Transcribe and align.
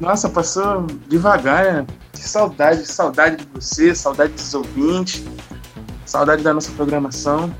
Nossa, 0.00 0.30
passou 0.30 0.86
devagar, 1.08 1.64
né? 1.64 1.86
Que 2.10 2.20
saudade, 2.20 2.86
saudade 2.86 3.44
de 3.44 3.48
você, 3.52 3.94
saudade 3.94 4.32
dos 4.32 4.54
ouvintes, 4.54 5.24
saudade 6.06 6.42
da 6.42 6.54
nossa 6.54 6.72
programação. 6.72 7.54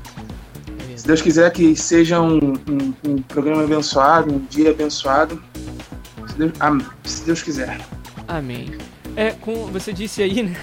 Se 0.95 1.05
Deus 1.05 1.21
quiser 1.21 1.51
que 1.51 1.75
seja 1.75 2.19
um, 2.19 2.55
um, 2.67 2.93
um 3.07 3.21
programa 3.21 3.63
abençoado, 3.63 4.33
um 4.33 4.39
dia 4.49 4.71
abençoado. 4.71 5.39
Se 6.27 6.35
Deus, 6.35 6.51
se 7.03 7.25
Deus 7.25 7.43
quiser. 7.43 7.79
Amém. 8.27 8.71
É, 9.15 9.31
com, 9.31 9.67
você 9.67 9.93
disse 9.93 10.23
aí, 10.23 10.41
né? 10.41 10.55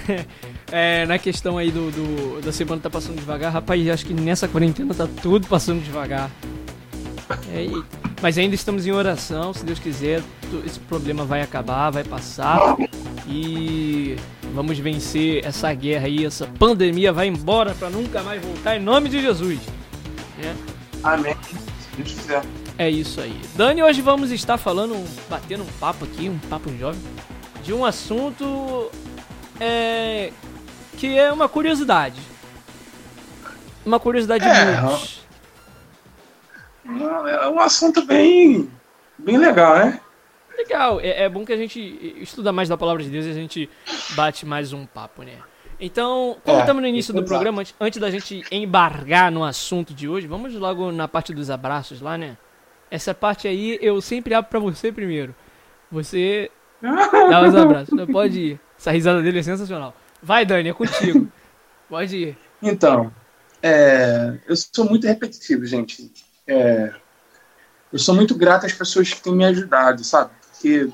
É, 0.71 1.05
na 1.05 1.17
questão 1.17 1.57
aí 1.57 1.71
do, 1.71 1.91
do, 1.91 2.41
da 2.41 2.51
semana 2.51 2.81
tá 2.81 2.89
passando 2.89 3.15
devagar, 3.15 3.51
rapaz, 3.51 3.89
acho 3.89 4.05
que 4.05 4.13
nessa 4.13 4.47
quarentena 4.47 4.93
tá 4.93 5.07
tudo 5.21 5.47
passando 5.47 5.83
devagar. 5.83 6.29
É, 7.51 7.63
e, 7.63 7.83
mas 8.21 8.37
ainda 8.37 8.55
estamos 8.55 8.85
em 8.85 8.91
oração, 8.91 9.53
se 9.53 9.65
Deus 9.65 9.79
quiser, 9.79 10.21
esse 10.65 10.79
problema 10.81 11.25
vai 11.25 11.41
acabar, 11.41 11.89
vai 11.89 12.03
passar 12.03 12.75
e 13.27 14.15
vamos 14.53 14.77
vencer 14.79 15.45
essa 15.45 15.73
guerra 15.73 16.07
aí, 16.07 16.25
essa 16.25 16.45
pandemia 16.45 17.13
vai 17.13 17.27
embora 17.27 17.73
para 17.73 17.89
nunca 17.89 18.21
mais 18.21 18.41
voltar 18.43 18.75
em 18.75 18.79
nome 18.79 19.09
de 19.09 19.21
Jesus. 19.21 19.59
É. 20.41 20.53
Amém. 21.03 21.35
Se 21.43 21.95
Deus 21.97 22.11
quiser. 22.11 22.43
É 22.77 22.89
isso 22.89 23.19
aí. 23.19 23.39
Dani, 23.55 23.83
hoje 23.83 24.01
vamos 24.01 24.31
estar 24.31 24.57
falando, 24.57 24.95
batendo 25.29 25.63
um 25.63 25.79
papo 25.79 26.05
aqui, 26.05 26.29
um 26.29 26.39
papo 26.49 26.71
jovem, 26.77 26.99
de 27.63 27.73
um 27.73 27.85
assunto 27.85 28.89
é, 29.59 30.31
que 30.99 31.17
é 31.17 31.31
uma 31.31 31.47
curiosidade. 31.47 32.19
Uma 33.85 33.99
curiosidade 33.99 34.43
é, 34.45 34.81
muitos. 34.81 35.21
É 36.85 37.47
um 37.47 37.59
assunto 37.59 38.05
bem, 38.05 38.69
bem 39.17 39.37
legal, 39.37 39.77
né? 39.77 40.01
Legal, 40.57 40.99
é, 40.99 41.23
é, 41.23 41.29
bom 41.29 41.45
que 41.45 41.53
a 41.53 41.57
gente 41.57 41.79
estuda 42.21 42.51
mais 42.51 42.67
da 42.67 42.75
palavra 42.75 43.01
de 43.01 43.09
Deus 43.09 43.25
e 43.25 43.29
a 43.29 43.33
gente 43.33 43.69
bate 44.09 44.45
mais 44.45 44.73
um 44.73 44.85
papo, 44.85 45.23
né? 45.23 45.37
Então, 45.79 46.35
como 46.43 46.57
é, 46.57 46.61
estamos 46.61 46.81
no 46.81 46.87
início 46.89 47.13
do 47.13 47.23
programa, 47.23 47.63
antes 47.79 48.01
da 48.01 48.11
gente 48.11 48.43
embargar 48.51 49.31
no 49.31 49.45
assunto 49.45 49.93
de 49.93 50.09
hoje, 50.09 50.27
vamos 50.27 50.53
logo 50.53 50.91
na 50.91 51.07
parte 51.07 51.33
dos 51.33 51.49
abraços 51.49 52.01
lá, 52.01 52.17
né? 52.17 52.37
Essa 52.91 53.13
parte 53.13 53.47
aí 53.47 53.79
eu 53.81 54.01
sempre 54.01 54.33
abro 54.33 54.49
pra 54.49 54.59
você 54.59 54.91
primeiro. 54.91 55.33
Você 55.89 56.51
dá 56.83 57.41
os 57.47 57.55
abraços. 57.55 57.97
Pode 58.11 58.39
ir. 58.39 58.59
Essa 58.77 58.91
risada 58.91 59.21
dele 59.21 59.39
é 59.39 59.43
sensacional. 59.43 59.95
Vai, 60.21 60.45
Dani, 60.45 60.69
é 60.69 60.73
contigo. 60.73 61.27
Pode 61.89 62.15
ir. 62.15 62.37
Então, 62.61 63.11
é, 63.61 64.37
eu 64.47 64.55
sou 64.55 64.85
muito 64.85 65.07
repetitivo, 65.07 65.65
gente. 65.65 66.11
É, 66.47 66.93
eu 67.91 67.99
sou 67.99 68.13
muito 68.13 68.35
grato 68.35 68.65
às 68.65 68.73
pessoas 68.73 69.13
que 69.13 69.21
têm 69.21 69.35
me 69.35 69.45
ajudado, 69.45 70.03
sabe? 70.03 70.31
Porque 70.51 70.89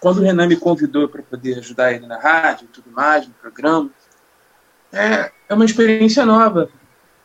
quando 0.00 0.18
o 0.18 0.22
Renan 0.22 0.46
me 0.46 0.56
convidou 0.56 1.08
para 1.08 1.22
poder 1.22 1.58
ajudar 1.58 1.92
ele 1.92 2.06
na 2.06 2.18
rádio 2.18 2.64
e 2.64 2.68
tudo 2.68 2.90
mais, 2.90 3.26
no 3.26 3.34
programa, 3.34 3.90
é, 4.92 5.32
é 5.48 5.54
uma 5.54 5.64
experiência 5.64 6.24
nova. 6.26 6.68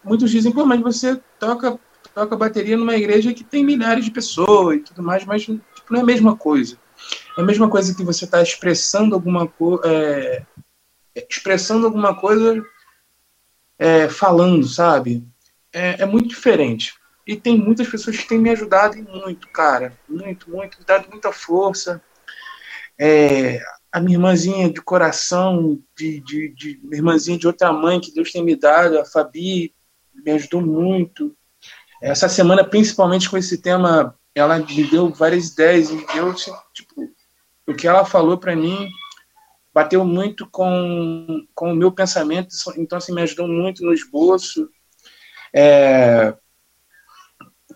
Muitos 0.04 0.32
dizem, 0.32 0.52
pô, 0.52 0.66
mas 0.66 0.80
você 0.80 1.20
toca, 1.40 1.80
toca 2.14 2.36
bateria 2.36 2.78
numa 2.78 2.96
igreja 2.96 3.34
que 3.34 3.44
tem 3.44 3.66
milhares 3.66 4.06
de 4.06 4.12
pessoas 4.12 4.78
e 4.78 4.80
tudo 4.80 5.04
mais, 5.04 5.26
mas 5.26 5.44
tipo, 5.44 5.62
não 5.90 6.00
é 6.00 6.02
a 6.02 6.06
mesma 6.06 6.36
coisa. 6.36 6.78
É 7.38 7.42
a 7.42 7.46
mesma 7.46 7.70
coisa 7.70 7.94
que 7.94 8.04
você 8.04 8.26
está 8.26 8.42
expressando 8.42 9.14
alguma 9.14 9.48
coisa. 9.48 9.82
É, 9.86 10.44
expressando 11.30 11.86
alguma 11.86 12.16
coisa 12.16 12.64
é, 13.78 14.10
falando, 14.10 14.68
sabe? 14.68 15.26
É, 15.72 16.02
é, 16.02 16.06
muito 16.06 16.30
diferente. 16.30 16.94
E 17.26 17.36
tem 17.36 17.58
muitas 17.58 17.88
pessoas 17.88 18.18
que 18.18 18.28
têm 18.28 18.40
me 18.40 18.50
ajudado 18.50 18.98
muito, 18.98 19.48
cara. 19.50 19.98
Muito, 20.08 20.50
muito, 20.50 20.80
me 20.80 20.86
dado 20.86 21.10
muita 21.10 21.32
força. 21.32 22.02
É, 23.00 23.62
a 23.92 24.00
minha 24.00 24.16
irmãzinha 24.16 24.72
de 24.72 24.82
coração, 24.82 25.80
de, 25.96 26.20
de, 26.22 26.50
de 26.50 26.80
minha 26.84 26.98
irmãzinha 26.98 27.38
de 27.38 27.48
outra 27.48 27.72
mãe 27.72 28.00
que 28.00 28.14
Deus 28.14 28.32
tem 28.32 28.44
me 28.44 28.56
dado, 28.56 28.98
a 29.00 29.06
Fabi, 29.06 29.74
me 30.14 30.32
ajudou 30.32 30.62
muito. 30.62 31.36
Essa 32.02 32.30
semana, 32.30 32.64
principalmente 32.64 33.30
com 33.30 33.38
esse 33.38 33.58
tema, 33.58 34.16
ela 34.34 34.60
me 34.60 34.84
deu 34.84 35.10
várias 35.10 35.50
ideias 35.50 35.90
e 35.90 36.06
deu, 36.14 36.34
tipo, 36.74 37.10
o 37.68 37.74
que 37.74 37.88
ela 37.88 38.06
falou 38.06 38.38
para 38.38 38.56
mim 38.56 38.88
bateu 39.78 40.04
muito 40.04 40.50
com, 40.50 41.46
com 41.54 41.72
o 41.72 41.76
meu 41.76 41.92
pensamento, 41.92 42.50
então 42.78 42.98
assim, 42.98 43.14
me 43.14 43.22
ajudou 43.22 43.48
muito 43.48 43.86
no 43.86 43.94
esboço. 43.94 44.68
É, 45.54 46.36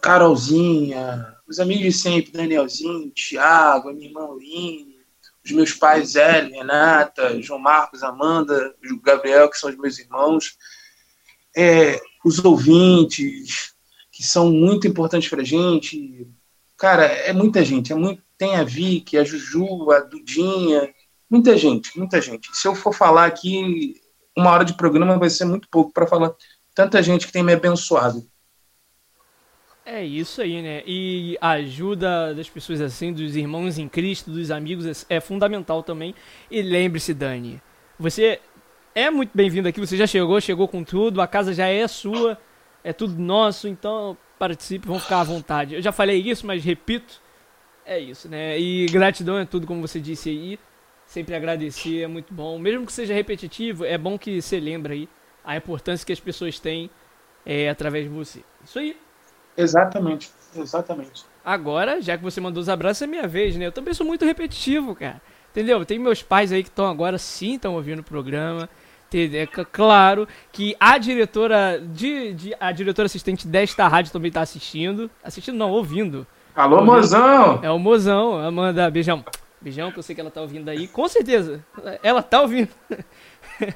Carolzinha, 0.01 1.37
os 1.47 1.59
amigos 1.59 1.83
de 1.83 1.91
sempre, 1.91 2.31
Danielzinho, 2.31 3.11
Thiago, 3.11 3.93
minha 3.93 4.07
irmã 4.07 4.27
Line, 4.35 4.95
os 5.45 5.51
meus 5.51 5.73
pais, 5.73 6.15
Hélio, 6.15 6.55
Renata, 6.55 7.39
João 7.39 7.59
Marcos, 7.59 8.01
Amanda, 8.01 8.73
Gabriel, 9.03 9.47
que 9.47 9.59
são 9.59 9.69
os 9.69 9.77
meus 9.77 9.99
irmãos, 9.99 10.57
é, 11.55 12.01
os 12.25 12.43
ouvintes, 12.43 13.75
que 14.11 14.23
são 14.23 14.51
muito 14.51 14.87
importantes 14.87 15.29
para 15.29 15.41
a 15.41 15.45
gente. 15.45 16.27
Cara, 16.75 17.05
é 17.05 17.31
muita 17.31 17.63
gente, 17.63 17.93
é 17.93 17.95
muito, 17.95 18.23
tem 18.39 18.55
a 18.55 18.63
Vicky, 18.63 19.19
a 19.19 19.23
Juju, 19.23 19.91
a 19.91 19.99
Dudinha, 19.99 20.91
Muita 21.31 21.55
gente, 21.55 21.97
muita 21.97 22.19
gente. 22.19 22.49
Se 22.51 22.67
eu 22.67 22.75
for 22.75 22.93
falar 22.93 23.25
aqui, 23.25 23.95
uma 24.37 24.51
hora 24.51 24.65
de 24.65 24.73
programa 24.73 25.17
vai 25.17 25.29
ser 25.29 25.45
muito 25.45 25.69
pouco 25.69 25.93
para 25.93 26.05
falar 26.05 26.35
tanta 26.75 27.01
gente 27.01 27.25
que 27.25 27.31
tem 27.31 27.41
me 27.41 27.53
abençoado. 27.53 28.29
É 29.85 30.03
isso 30.03 30.41
aí, 30.41 30.61
né? 30.61 30.83
E 30.85 31.37
a 31.39 31.51
ajuda 31.51 32.35
das 32.35 32.49
pessoas 32.49 32.81
assim, 32.81 33.13
dos 33.13 33.37
irmãos 33.37 33.77
em 33.77 33.87
Cristo, 33.87 34.29
dos 34.29 34.51
amigos, 34.51 35.05
é 35.09 35.21
fundamental 35.21 35.81
também. 35.81 36.13
E 36.51 36.61
lembre-se, 36.61 37.13
Dani, 37.13 37.61
você 37.97 38.41
é 38.93 39.09
muito 39.09 39.31
bem-vindo 39.33 39.69
aqui, 39.69 39.79
você 39.79 39.95
já 39.95 40.05
chegou, 40.05 40.39
chegou 40.41 40.67
com 40.67 40.83
tudo, 40.83 41.21
a 41.21 41.27
casa 41.27 41.53
já 41.53 41.67
é 41.67 41.87
sua, 41.87 42.37
é 42.83 42.91
tudo 42.91 43.17
nosso, 43.17 43.69
então 43.69 44.17
participe, 44.37 44.85
vão 44.85 44.99
ficar 44.99 45.21
à 45.21 45.23
vontade. 45.23 45.75
Eu 45.75 45.81
já 45.81 45.93
falei 45.93 46.21
isso, 46.21 46.45
mas 46.45 46.61
repito, 46.61 47.21
é 47.85 47.97
isso, 47.97 48.27
né? 48.27 48.59
E 48.59 48.85
gratidão 48.87 49.37
é 49.37 49.45
tudo, 49.45 49.65
como 49.65 49.81
você 49.81 49.99
disse 49.99 50.29
aí. 50.29 50.59
Sempre 51.11 51.35
agradecer, 51.35 52.03
é 52.03 52.07
muito 52.07 52.33
bom. 52.33 52.57
Mesmo 52.57 52.85
que 52.85 52.93
seja 52.93 53.13
repetitivo, 53.13 53.83
é 53.83 53.97
bom 53.97 54.17
que 54.17 54.41
você 54.41 54.61
lembre 54.61 54.93
aí 54.93 55.09
a 55.43 55.57
importância 55.57 56.05
que 56.05 56.13
as 56.13 56.21
pessoas 56.21 56.57
têm 56.57 56.89
é, 57.45 57.67
através 57.67 58.05
de 58.05 58.09
você. 58.09 58.39
Isso 58.63 58.79
aí. 58.79 58.95
Exatamente, 59.57 60.31
exatamente. 60.55 61.25
Agora, 61.43 62.01
já 62.01 62.17
que 62.17 62.23
você 62.23 62.39
mandou 62.39 62.61
os 62.61 62.69
abraços, 62.69 63.01
é 63.01 63.07
minha 63.07 63.27
vez, 63.27 63.57
né? 63.57 63.65
Eu 63.65 63.73
também 63.73 63.93
sou 63.93 64.05
muito 64.07 64.23
repetitivo, 64.23 64.95
cara. 64.95 65.21
Entendeu? 65.49 65.85
Tem 65.85 65.99
meus 65.99 66.23
pais 66.23 66.53
aí 66.53 66.63
que 66.63 66.69
estão 66.69 66.87
agora 66.87 67.17
sim 67.17 67.55
estão 67.55 67.75
ouvindo 67.75 67.99
o 67.99 68.03
programa. 68.03 68.69
É 69.13 69.45
claro 69.69 70.25
que 70.49 70.77
a 70.79 70.97
diretora 70.97 71.77
de, 71.77 72.33
de, 72.33 72.55
a 72.57 72.71
diretora 72.71 73.07
assistente 73.07 73.45
desta 73.45 73.85
rádio 73.85 74.13
também 74.13 74.29
está 74.29 74.39
assistindo. 74.39 75.11
Assistindo 75.21 75.57
não, 75.57 75.71
ouvindo. 75.71 76.25
Alô, 76.55 76.77
ouvindo. 76.77 76.93
mozão! 76.93 77.59
É 77.61 77.69
o 77.69 77.77
mozão, 77.77 78.37
Amanda, 78.37 78.89
beijão. 78.89 79.25
Beijão, 79.61 79.91
que 79.91 79.99
eu 79.99 80.03
sei 80.03 80.15
que 80.15 80.21
ela 80.21 80.31
tá 80.31 80.41
ouvindo 80.41 80.67
aí. 80.69 80.87
Com 80.87 81.07
certeza, 81.07 81.63
ela 82.01 82.23
tá 82.23 82.41
ouvindo. 82.41 82.69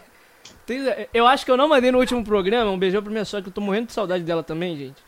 eu 1.14 1.28
acho 1.28 1.46
que 1.46 1.52
eu 1.52 1.58
não 1.58 1.70
mandei 1.70 1.92
no 1.92 2.00
último 2.00 2.24
programa 2.24 2.72
um 2.72 2.80
beijão 2.80 3.04
pra 3.04 3.12
minha 3.12 3.26
sogra, 3.26 3.44
que 3.44 3.50
eu 3.50 3.54
tô 3.54 3.62
morrendo 3.62 3.88
de 3.88 3.94
saudade 3.94 4.24
dela 4.24 4.42
também, 4.42 4.76
gente. 4.76 5.04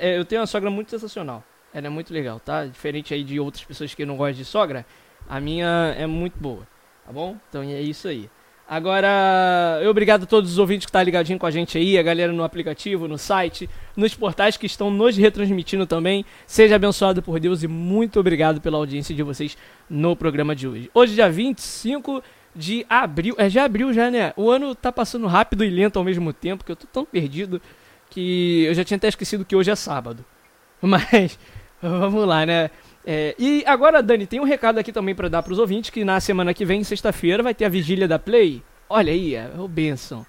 É, 0.00 0.18
eu 0.18 0.24
tenho 0.24 0.40
uma 0.40 0.46
sogra 0.46 0.70
muito 0.70 0.90
sensacional. 0.90 1.44
Ela 1.72 1.86
é 1.86 1.90
muito 1.90 2.12
legal, 2.12 2.40
tá? 2.40 2.64
Diferente 2.64 3.14
aí 3.14 3.22
de 3.22 3.38
outras 3.38 3.64
pessoas 3.64 3.94
que 3.94 4.04
não 4.04 4.16
gostam 4.16 4.38
de 4.38 4.44
sogra, 4.44 4.84
a 5.28 5.38
minha 5.38 5.94
é 5.96 6.06
muito 6.06 6.36
boa, 6.38 6.66
tá 7.06 7.12
bom? 7.12 7.36
Então 7.48 7.62
é 7.62 7.80
isso 7.80 8.08
aí. 8.08 8.28
Agora, 8.68 9.80
obrigado 9.88 10.24
a 10.24 10.26
todos 10.26 10.52
os 10.52 10.58
ouvintes 10.58 10.84
que 10.84 10.92
tá 10.92 11.02
ligadinho 11.02 11.38
com 11.38 11.46
a 11.46 11.50
gente 11.50 11.78
aí, 11.78 11.96
a 11.96 12.02
galera 12.02 12.32
no 12.32 12.44
aplicativo, 12.44 13.08
no 13.08 13.16
site, 13.16 13.68
nos 13.98 14.14
portais 14.14 14.56
que 14.56 14.64
estão 14.64 14.92
nos 14.92 15.16
retransmitindo 15.16 15.84
também. 15.84 16.24
Seja 16.46 16.76
abençoado 16.76 17.20
por 17.20 17.40
Deus 17.40 17.64
e 17.64 17.68
muito 17.68 18.20
obrigado 18.20 18.60
pela 18.60 18.78
audiência 18.78 19.12
de 19.12 19.24
vocês 19.24 19.58
no 19.90 20.14
programa 20.14 20.54
de 20.54 20.68
hoje. 20.68 20.88
Hoje, 20.94 21.14
dia 21.14 21.28
25 21.28 22.22
de 22.54 22.86
abril. 22.88 23.34
É 23.36 23.50
já 23.50 23.64
abril 23.64 23.92
já, 23.92 24.08
né? 24.08 24.32
O 24.36 24.50
ano 24.50 24.72
tá 24.72 24.92
passando 24.92 25.26
rápido 25.26 25.64
e 25.64 25.68
lento 25.68 25.98
ao 25.98 26.04
mesmo 26.04 26.32
tempo, 26.32 26.64
que 26.64 26.70
eu 26.70 26.76
tô 26.76 26.86
tão 26.86 27.04
perdido 27.04 27.60
que 28.08 28.64
eu 28.66 28.74
já 28.74 28.84
tinha 28.84 28.96
até 28.96 29.08
esquecido 29.08 29.44
que 29.44 29.56
hoje 29.56 29.70
é 29.72 29.74
sábado. 29.74 30.24
Mas, 30.80 31.36
vamos 31.82 32.24
lá, 32.24 32.46
né? 32.46 32.70
É, 33.04 33.34
e 33.36 33.64
agora, 33.66 34.00
Dani, 34.00 34.28
tem 34.28 34.38
um 34.38 34.44
recado 34.44 34.78
aqui 34.78 34.92
também 34.92 35.14
para 35.14 35.28
dar 35.28 35.42
para 35.42 35.52
os 35.52 35.58
ouvintes 35.58 35.90
que 35.90 36.04
na 36.04 36.20
semana 36.20 36.54
que 36.54 36.64
vem, 36.64 36.84
sexta-feira, 36.84 37.42
vai 37.42 37.52
ter 37.52 37.64
a 37.64 37.68
vigília 37.68 38.06
da 38.06 38.18
Play. 38.18 38.62
Olha 38.88 39.12
aí, 39.12 39.34
é 39.34 39.50
o 39.58 39.66
benção. 39.66 40.24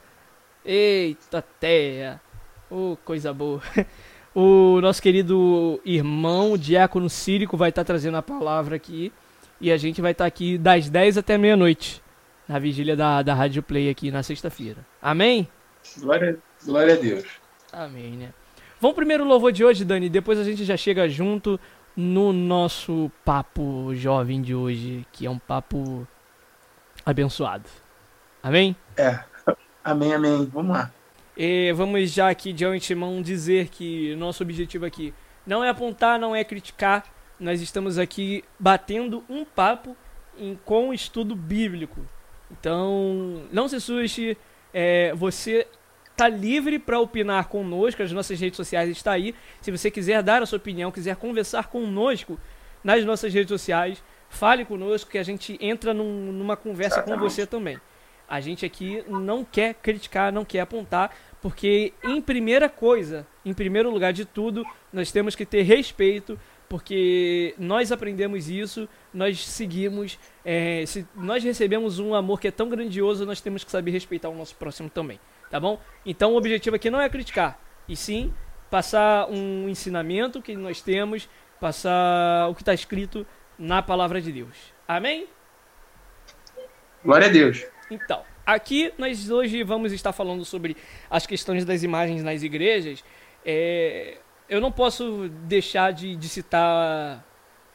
Eita 0.66 1.44
terra. 2.70 2.82
Oh, 2.82 2.98
coisa 3.04 3.34
boa. 3.34 3.62
O 4.36 4.80
nosso 4.80 5.02
querido 5.02 5.82
irmão, 5.84 6.54
o 6.54 6.58
Diácono 6.58 7.10
Círico, 7.10 7.58
vai 7.58 7.70
estar 7.70 7.82
tá 7.82 7.88
trazendo 7.88 8.16
a 8.16 8.22
palavra 8.22 8.76
aqui. 8.76 9.12
E 9.60 9.72
a 9.72 9.76
gente 9.76 10.02
vai 10.02 10.12
estar 10.12 10.26
tá 10.26 10.28
aqui 10.28 10.58
das 10.58 10.88
10 10.88 11.18
até 11.18 11.38
meia-noite. 11.38 12.02
Na 12.48 12.60
vigília 12.60 12.96
da, 12.96 13.22
da 13.24 13.34
Rádio 13.34 13.64
Play 13.64 13.90
aqui 13.90 14.12
na 14.12 14.22
sexta-feira. 14.22 14.86
Amém? 15.02 15.48
Glória, 15.98 16.38
glória 16.64 16.94
a 16.94 16.98
Deus. 16.98 17.26
Amém, 17.74 18.12
né? 18.12 18.30
Vamos 18.80 18.96
primeiro 18.96 19.24
o 19.24 19.28
louvor 19.28 19.52
de 19.52 19.66
hoje, 19.66 19.84
Dani. 19.84 20.10
Depois 20.10 20.40
a 20.40 20.44
gente 20.44 20.64
já 20.64 20.78
chega 20.78 21.10
junto 21.10 21.60
no 21.96 22.32
nosso 22.32 23.12
papo 23.26 23.94
jovem 23.96 24.42
de 24.42 24.54
hoje, 24.54 25.06
que 25.12 25.26
é 25.26 25.30
um 25.30 25.40
papo 25.40 26.08
abençoado. 27.06 27.68
Amém? 28.42 28.76
É. 28.96 29.20
Amém, 29.84 30.14
amém. 30.14 30.46
Vamos 30.46 30.72
lá. 30.72 30.92
E 31.42 31.72
vamos 31.72 32.12
já 32.12 32.30
aqui 32.30 32.52
de 32.52 32.66
antemão 32.66 33.22
dizer 33.22 33.70
que 33.70 34.14
nosso 34.18 34.44
objetivo 34.44 34.86
aqui 34.86 35.14
não 35.48 35.64
é 35.64 35.70
apontar, 35.70 36.20
não 36.20 36.36
é 36.36 36.44
criticar. 36.44 37.06
Nós 37.40 37.62
estamos 37.62 37.98
aqui 37.98 38.44
batendo 38.60 39.24
um 39.30 39.46
papo 39.46 39.96
em, 40.38 40.60
com 40.66 40.94
estudo 40.94 41.38
bíblico. 41.38 42.06
Então, 42.52 43.44
não 43.54 43.70
se 43.70 43.78
assuste. 43.78 44.38
É, 44.74 45.14
você 45.16 45.66
está 46.12 46.28
livre 46.28 46.78
para 46.78 47.00
opinar 47.00 47.48
conosco, 47.48 48.04
as 48.04 48.12
nossas 48.12 48.38
redes 48.38 48.58
sociais 48.58 48.90
estão 48.90 49.14
aí. 49.14 49.34
Se 49.62 49.72
você 49.72 49.90
quiser 49.90 50.22
dar 50.22 50.44
a 50.44 50.46
sua 50.46 50.58
opinião, 50.58 50.92
quiser 50.92 51.16
conversar 51.16 51.68
conosco 51.68 52.38
nas 52.84 53.06
nossas 53.06 53.34
redes 53.34 53.48
sociais, 53.48 54.04
fale 54.28 54.66
conosco 54.66 55.10
que 55.10 55.18
a 55.18 55.24
gente 55.24 55.58
entra 55.62 55.94
num, 55.94 56.34
numa 56.34 56.58
conversa 56.58 57.02
com 57.02 57.18
você 57.18 57.48
também. 57.48 57.80
A 58.30 58.40
gente 58.40 58.64
aqui 58.64 59.04
não 59.08 59.44
quer 59.44 59.74
criticar, 59.74 60.32
não 60.32 60.46
quer 60.46 60.60
apontar, 60.60 61.12
porque 61.42 61.94
em 62.04 62.22
primeira 62.22 62.70
coisa, 62.70 63.26
em 63.46 63.54
primeiro 63.54 63.90
lugar 63.90 64.14
de 64.14 64.26
tudo, 64.26 64.64
nós 64.92 65.12
temos 65.12 65.36
que 65.36 65.46
ter 65.46 65.64
respeito, 65.64 66.40
porque 66.68 67.56
nós 67.58 67.92
aprendemos 67.92 68.50
isso, 68.50 68.88
nós 69.14 69.48
seguimos, 69.48 70.20
é, 70.46 70.84
se 70.86 71.08
nós 71.16 71.44
recebemos 71.44 72.00
um 72.00 72.14
amor 72.14 72.40
que 72.40 72.48
é 72.48 72.52
tão 72.52 72.70
grandioso, 72.70 73.26
nós 73.26 73.42
temos 73.42 73.64
que 73.64 73.72
saber 73.72 73.92
respeitar 73.92 74.30
o 74.30 74.36
nosso 74.36 74.56
próximo 74.56 74.90
também 74.90 75.20
tá 75.50 75.60
bom? 75.60 75.82
Então 76.06 76.34
o 76.34 76.38
objetivo 76.38 76.76
aqui 76.76 76.90
não 76.90 77.02
é 77.02 77.10
criticar, 77.10 77.60
e 77.88 77.96
sim 77.96 78.34
passar 78.70 79.28
um 79.30 79.68
ensinamento 79.68 80.42
que 80.42 80.56
nós 80.56 80.82
temos, 80.82 81.28
passar 81.60 82.48
o 82.50 82.56
que 82.56 82.62
está 82.62 82.74
escrito 82.74 83.26
na 83.58 83.82
palavra 83.82 84.22
de 84.22 84.32
Deus. 84.32 84.74
Amém? 84.88 85.28
Glória 87.04 87.28
a 87.28 87.32
Deus. 87.32 87.66
Então, 87.90 88.24
aqui 88.54 88.92
nós 88.98 89.30
hoje 89.30 89.64
vamos 89.64 89.92
estar 89.92 90.12
falando 90.12 90.44
sobre 90.44 90.76
as 91.10 91.26
questões 91.26 91.66
das 91.66 91.84
imagens 91.84 92.24
nas 92.24 92.44
igrejas. 92.44 93.04
É, 93.46 94.18
eu 94.48 94.60
não 94.60 94.72
posso 94.72 95.30
deixar 95.44 95.92
de, 95.92 96.16
de 96.16 96.28
citar 96.28 97.26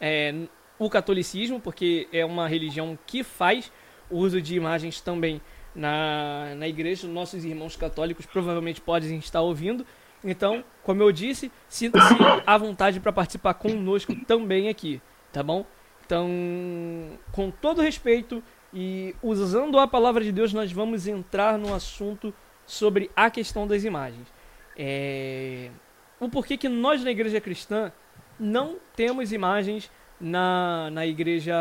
é, 0.00 0.35
o 0.79 0.91
catolicismo, 0.91 1.61
porque 1.61 2.09
é 2.12 2.25
uma 2.25 2.49
religião 2.49 2.99
que 3.06 3.23
faz 3.23 3.71
uso 4.11 4.41
de 4.41 4.56
imagens 4.56 5.00
também 5.00 5.41
na, 5.75 6.55
na 6.56 6.69
igreja, 6.69 7.09
nossos 7.09 7.44
irmãos 7.44 7.76
católicos 7.76 8.26
provavelmente 8.26 8.81
podem 8.81 9.19
estar 9.19 9.41
ouvindo. 9.41 9.87
Então, 10.23 10.65
como 10.82 11.03
eu 11.03 11.12
disse, 11.12 11.50
sinta-se 11.69 12.15
à 12.47 12.56
vontade 12.56 13.00
para 13.00 13.12
participar 13.12 13.55
conosco 13.55 14.15
também 14.25 14.69
aqui, 14.69 15.00
tá 15.32 15.43
bom? 15.43 15.67
Então, 16.06 16.29
com 17.32 17.50
todo 17.50 17.81
respeito 17.81 18.43
e 18.75 19.15
usando 19.23 19.79
a 19.79 19.87
palavra 19.87 20.25
de 20.25 20.32
Deus, 20.32 20.53
nós 20.53 20.73
vamos 20.73 21.06
entrar 21.06 21.56
no 21.56 21.73
assunto 21.73 22.35
sobre 22.66 23.09
a 23.14 23.31
questão 23.31 23.66
das 23.69 23.85
imagens. 23.85 24.26
É... 24.76 25.71
O 26.19 26.28
porquê 26.28 26.57
que 26.57 26.69
nós 26.69 27.04
na 27.04 27.11
igreja 27.12 27.40
cristã 27.40 27.93
não 28.38 28.76
temos 28.97 29.33
imagens 29.33 29.90
na, 30.21 30.90
na 30.90 31.07
igreja 31.07 31.54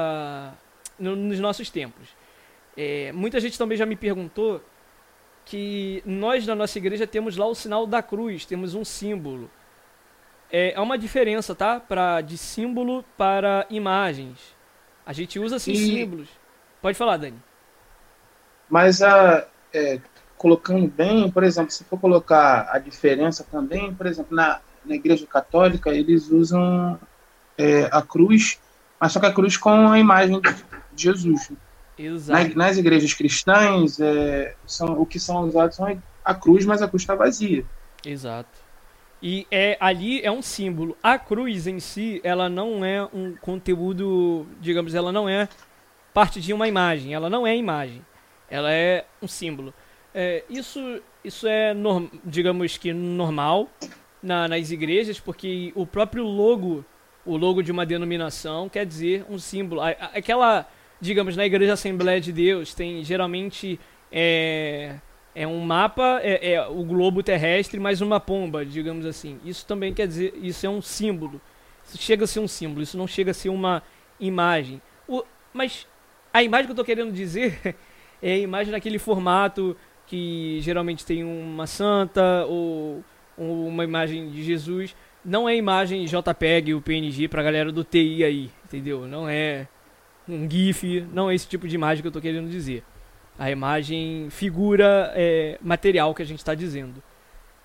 no, 0.98 1.16
nos 1.16 1.40
nossos 1.40 1.70
templos. 1.70 2.10
É, 2.76 3.12
muita 3.12 3.40
gente 3.40 3.58
também 3.58 3.78
já 3.78 3.86
me 3.86 3.96
perguntou 3.96 4.64
que 5.46 6.02
nós 6.06 6.48
na 6.48 6.56
nossa 6.56 6.78
igreja 6.78 7.06
temos 7.06 7.38
lá 7.38 7.46
o 7.46 7.54
sinal 7.54 7.86
da 7.86 8.02
cruz, 8.02 8.46
temos 8.46 8.74
um 8.74 8.84
símbolo. 8.84 9.52
É, 10.52 10.80
uma 10.80 10.98
diferença, 10.98 11.54
tá? 11.54 11.80
Pra, 11.80 12.22
de 12.22 12.38
símbolo 12.38 13.04
para 13.18 13.68
imagens. 13.70 14.56
A 15.06 15.14
gente 15.14 15.40
usa 15.40 15.58
assim 15.58 15.74
e... 15.74 15.78
símbolos. 15.78 16.43
Pode 16.84 16.98
falar, 16.98 17.16
Dani. 17.16 17.38
Mas 18.70 19.02
a, 19.02 19.48
é, 19.74 20.02
colocando 20.38 20.86
bem, 20.86 21.32
por 21.32 21.42
exemplo, 21.42 21.72
se 21.72 21.86
for 21.86 21.98
colocar 21.98 22.68
a 22.70 22.78
diferença 22.78 23.48
também, 23.50 23.94
por 23.94 24.06
exemplo, 24.06 24.36
na, 24.36 24.60
na 24.86 24.94
igreja 24.94 25.26
católica, 25.26 25.92
eles 25.92 26.30
usam 26.30 27.00
é, 27.58 27.88
a 27.90 28.02
cruz, 28.02 28.60
mas 29.00 29.14
só 29.14 29.22
que 29.22 29.26
a 29.26 29.32
cruz 29.32 29.56
com 29.56 29.88
a 29.94 29.98
imagem 29.98 30.42
de 30.42 31.04
Jesus. 31.04 31.54
Exato. 31.98 32.58
nas 32.58 32.76
igrejas 32.76 33.14
cristãs, 33.14 34.02
é, 34.02 34.54
são, 34.66 35.00
o 35.00 35.06
que 35.06 35.22
são 35.22 35.42
usados 35.44 35.78
são 35.78 36.02
a 36.26 36.36
cruz, 36.36 36.66
mas 36.66 36.82
a 36.82 36.88
cruz 36.90 37.04
está 37.04 37.16
vazia. 37.16 37.64
Exato. 38.06 38.60
E 39.22 39.48
é, 39.50 39.78
ali 39.80 40.22
é 40.22 40.30
um 40.30 40.42
símbolo. 40.42 40.98
A 41.02 41.18
cruz 41.18 41.66
em 41.66 41.80
si, 41.80 42.20
ela 42.26 42.50
não 42.50 42.84
é 42.84 43.08
um 43.14 43.38
conteúdo, 43.40 44.46
digamos, 44.60 44.94
ela 44.94 45.14
não 45.14 45.30
é 45.30 45.48
parte 46.14 46.40
de 46.40 46.54
uma 46.54 46.68
imagem. 46.68 47.14
Ela 47.14 47.30
não 47.30 47.46
é 47.46 47.56
imagem. 47.56 48.06
Ela 48.50 48.72
é 48.72 49.06
um 49.22 49.28
símbolo. 49.28 49.74
É, 50.14 50.44
isso, 50.50 51.02
isso 51.24 51.48
é, 51.48 51.74
norm, 51.74 52.08
digamos 52.24 52.78
que 52.78 52.94
normal 52.94 53.70
na, 54.22 54.48
nas 54.48 54.72
igrejas, 54.72 55.20
porque 55.20 55.72
o 55.76 55.88
próprio 55.88 56.24
logo, 56.24 56.86
o 57.26 57.36
logo 57.36 57.64
de 57.64 57.72
uma 57.72 57.86
denominação, 57.86 58.70
quer 58.70 58.86
dizer 58.86 59.26
um 59.30 59.40
símbolo. 59.40 59.82
Aquela 59.82 60.68
digamos, 61.04 61.36
na 61.36 61.46
Igreja 61.46 61.74
Assembleia 61.74 62.22
de 62.22 62.32
Deus, 62.32 62.74
tem 62.74 63.04
geralmente 63.04 63.78
é, 64.10 64.96
é 65.36 65.46
um 65.46 65.60
mapa, 65.60 66.22
é, 66.24 66.54
é, 66.54 66.68
o 66.68 66.84
globo 66.84 67.22
terrestre 67.22 67.78
mais 67.78 68.00
uma 68.00 68.22
pomba, 68.22 68.66
digamos 68.66 69.06
assim. 69.06 69.38
Isso 69.44 69.66
também 69.66 69.94
quer 69.94 70.08
dizer, 70.08 70.34
isso 70.42 70.66
é 70.66 70.70
um 70.70 70.82
símbolo. 70.82 71.42
Isso 71.86 71.98
chega 71.98 72.24
a 72.24 72.28
ser 72.28 72.40
um 72.40 72.48
símbolo, 72.48 72.82
isso 72.82 72.98
não 72.98 73.06
chega 73.06 73.32
a 73.32 73.34
ser 73.34 73.50
uma 73.50 73.84
imagem. 74.18 74.82
O, 75.06 75.24
mas 75.54 75.86
a 76.34 76.44
imagem 76.44 76.66
que 76.66 76.72
eu 76.72 76.74
estou 76.74 76.86
querendo 76.86 77.14
dizer 77.14 77.76
é 78.22 78.34
a 78.34 78.38
imagem 78.38 78.72
naquele 78.72 79.00
formato 79.00 79.78
que 80.08 80.60
geralmente 80.62 81.06
tem 81.06 81.24
uma 81.24 81.68
santa 81.68 82.46
ou, 82.48 83.04
ou 83.38 83.68
uma 83.68 83.84
imagem 83.84 84.30
de 84.30 84.44
Jesus 84.44 84.96
não 85.26 85.48
é 85.48 85.56
imagem 85.56 86.06
JPEG, 86.06 86.74
o 86.74 86.82
PNG 86.82 87.28
pra 87.28 87.42
galera 87.42 87.72
do 87.72 87.84
TI 87.84 88.24
aí, 88.24 88.52
entendeu? 88.66 89.08
Não 89.08 89.30
é 89.30 89.68
um 90.28 90.50
GIF, 90.50 91.08
não 91.14 91.30
é 91.30 91.36
esse 91.36 91.48
tipo 91.48 91.68
de 91.68 91.76
imagem 91.76 92.02
que 92.02 92.08
eu 92.08 92.12
tô 92.12 92.20
querendo 92.20 92.50
dizer. 92.50 92.84
A 93.40 93.50
imagem 93.50 94.28
figura 94.30 95.12
é, 95.16 95.58
material 95.62 96.14
que 96.14 96.22
a 96.22 96.26
gente 96.26 96.40
está 96.40 96.54
dizendo. 96.54 97.02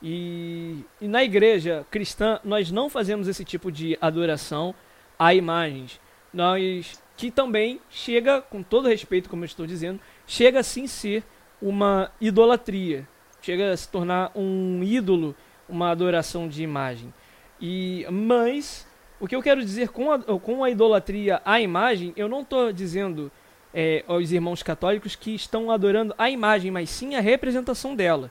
E, 0.01 0.85
e 1.01 1.09
na 1.09 1.25
igreja 1.25 1.85
cristã 1.91 2.39
nós 2.45 2.71
não 2.71 2.89
fazemos 2.89 3.27
esse 3.27 3.45
tipo 3.45 3.73
de 3.73 3.99
adoração 4.01 4.73
a 5.19 5.35
imagens. 5.35 6.01
Nós 6.33 7.03
que 7.19 7.33
também 7.33 7.81
chega, 7.91 8.41
com 8.41 8.63
todo 8.63 8.89
respeito, 8.89 9.29
como 9.29 9.43
eu 9.43 9.47
estou 9.47 9.67
dizendo, 9.67 9.99
chega 10.25 10.63
sim 10.63 10.87
ser 10.87 11.25
uma 11.61 12.13
idolatria. 12.21 13.09
Chega 13.43 13.73
a 13.73 13.77
se 13.77 13.89
tornar 13.89 14.31
um 14.37 14.85
ídolo, 14.85 15.35
uma 15.69 15.91
adoração 15.91 16.49
de 16.49 16.63
imagem. 16.63 17.13
E 17.61 18.07
mas 18.09 18.87
o 19.19 19.27
que 19.27 19.35
eu 19.35 19.43
quero 19.43 19.61
dizer 19.61 19.89
com 19.89 20.13
a, 20.13 20.19
com 20.21 20.63
a 20.63 20.71
idolatria 20.71 21.43
à 21.45 21.61
imagem, 21.61 22.13
eu 22.17 22.29
não 22.29 22.43
estou 22.43 22.73
dizendo 22.73 23.33
é, 23.75 24.05
aos 24.07 24.31
irmãos 24.31 24.63
católicos 24.63 25.17
que 25.17 25.35
estão 25.35 25.73
adorando 25.73 26.15
a 26.17 26.31
imagem, 26.31 26.71
mas 26.71 26.89
sim 26.89 27.17
a 27.17 27.21
representação 27.21 27.97
dela. 27.97 28.31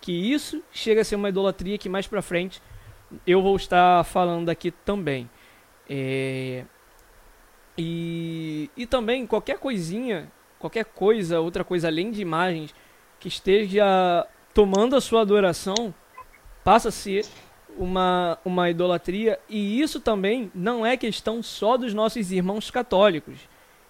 Que 0.00 0.12
isso 0.12 0.62
chega 0.72 1.02
a 1.02 1.04
ser 1.04 1.16
uma 1.16 1.28
idolatria 1.28 1.76
que 1.76 1.90
mais 1.90 2.06
para 2.06 2.22
frente 2.22 2.62
eu 3.26 3.42
vou 3.42 3.54
estar 3.54 4.02
falando 4.04 4.48
aqui 4.48 4.70
também. 4.70 5.28
É, 5.88 6.64
e, 7.76 8.70
e 8.76 8.86
também 8.86 9.26
qualquer 9.26 9.58
coisinha, 9.58 10.30
qualquer 10.58 10.84
coisa, 10.84 11.40
outra 11.40 11.64
coisa 11.64 11.88
além 11.88 12.10
de 12.10 12.22
imagens 12.22 12.74
que 13.18 13.28
esteja 13.28 14.26
tomando 14.52 14.94
a 14.94 15.00
sua 15.00 15.22
adoração, 15.22 15.92
passa 16.62 16.88
a 16.88 16.92
ser 16.92 17.26
uma, 17.76 18.38
uma 18.44 18.70
idolatria. 18.70 19.38
E 19.48 19.80
isso 19.80 20.00
também 20.00 20.50
não 20.54 20.86
é 20.86 20.96
questão 20.96 21.42
só 21.42 21.76
dos 21.76 21.92
nossos 21.92 22.30
irmãos 22.30 22.70
católicos. 22.70 23.38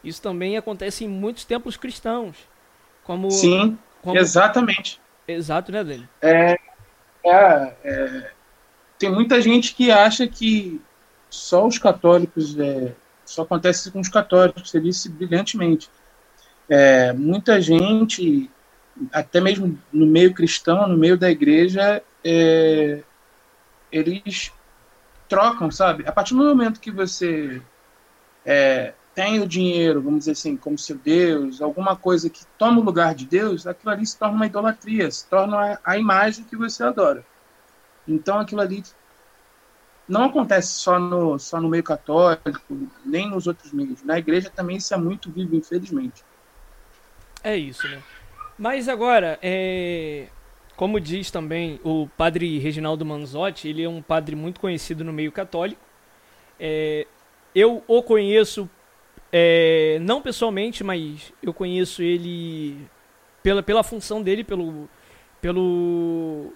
Isso 0.02 0.20
também 0.20 0.56
acontece 0.56 1.04
em 1.04 1.08
muitos 1.08 1.44
templos 1.44 1.76
cristãos. 1.76 2.36
Como, 3.02 3.30
Sim, 3.30 3.78
como... 4.02 4.18
exatamente. 4.18 5.00
Exato, 5.26 5.72
né, 5.72 5.82
Dele? 5.82 6.08
É, 6.20 6.58
é, 7.24 7.74
é, 7.84 8.30
tem 8.98 9.10
muita 9.10 9.40
gente 9.40 9.74
que 9.74 9.90
acha 9.90 10.26
que 10.26 10.80
só 11.30 11.66
os 11.66 11.78
católicos 11.78 12.58
é, 12.58 12.94
só 13.24 13.42
acontece 13.42 13.90
com 13.90 14.00
os 14.00 14.08
católicos, 14.08 14.70
você 14.70 14.80
disse 14.80 15.08
brilhantemente. 15.08 15.90
É, 16.68 17.12
muita 17.12 17.60
gente, 17.60 18.50
até 19.12 19.40
mesmo 19.40 19.78
no 19.92 20.06
meio 20.06 20.32
cristão, 20.32 20.86
no 20.88 20.96
meio 20.96 21.16
da 21.16 21.30
igreja, 21.30 22.02
é, 22.24 23.02
eles 23.90 24.52
trocam, 25.28 25.70
sabe? 25.70 26.06
A 26.06 26.12
partir 26.12 26.34
do 26.34 26.44
momento 26.44 26.80
que 26.80 26.90
você 26.90 27.60
é, 28.44 28.94
tem 29.14 29.40
o 29.40 29.46
dinheiro, 29.46 30.02
vamos 30.02 30.20
dizer 30.20 30.32
assim, 30.32 30.56
como 30.56 30.76
seu 30.76 30.96
Deus, 30.96 31.62
alguma 31.62 31.96
coisa 31.96 32.28
que 32.28 32.44
toma 32.58 32.80
o 32.80 32.84
lugar 32.84 33.14
de 33.14 33.26
Deus, 33.26 33.66
aquilo 33.66 33.92
ali 33.92 34.06
se 34.06 34.18
torna 34.18 34.34
uma 34.34 34.46
idolatria, 34.46 35.10
se 35.10 35.26
torna 35.28 35.74
a, 35.74 35.78
a 35.84 35.98
imagem 35.98 36.44
que 36.44 36.56
você 36.56 36.82
adora. 36.82 37.24
Então 38.06 38.38
aquilo 38.38 38.60
ali 38.60 38.82
não 40.08 40.24
acontece 40.24 40.74
só 40.74 40.98
no, 40.98 41.38
só 41.38 41.60
no 41.60 41.68
meio 41.68 41.82
católico, 41.82 42.60
nem 43.04 43.28
nos 43.28 43.46
outros 43.46 43.72
meios. 43.72 44.02
Na 44.02 44.18
igreja 44.18 44.50
também 44.50 44.76
isso 44.76 44.92
é 44.92 44.96
muito 44.96 45.30
vivo, 45.30 45.56
infelizmente. 45.56 46.22
É 47.42 47.56
isso, 47.56 47.86
né? 47.88 48.02
Mas 48.58 48.88
agora, 48.88 49.38
é... 49.42 50.28
como 50.76 51.00
diz 51.00 51.30
também 51.30 51.80
o 51.82 52.08
padre 52.16 52.58
Reginaldo 52.58 53.04
Manzotti, 53.04 53.68
ele 53.68 53.82
é 53.82 53.88
um 53.88 54.02
padre 54.02 54.36
muito 54.36 54.60
conhecido 54.60 55.02
no 55.02 55.12
meio 55.12 55.32
católico. 55.32 55.80
É... 56.60 57.06
Eu 57.54 57.82
o 57.86 58.02
conheço, 58.02 58.68
é... 59.32 59.98
não 60.02 60.20
pessoalmente, 60.20 60.84
mas 60.84 61.32
eu 61.42 61.52
conheço 61.52 62.02
ele 62.02 62.88
pela, 63.42 63.62
pela 63.62 63.82
função 63.82 64.22
dele, 64.22 64.44
pelo, 64.44 64.88
pelo 65.40 66.52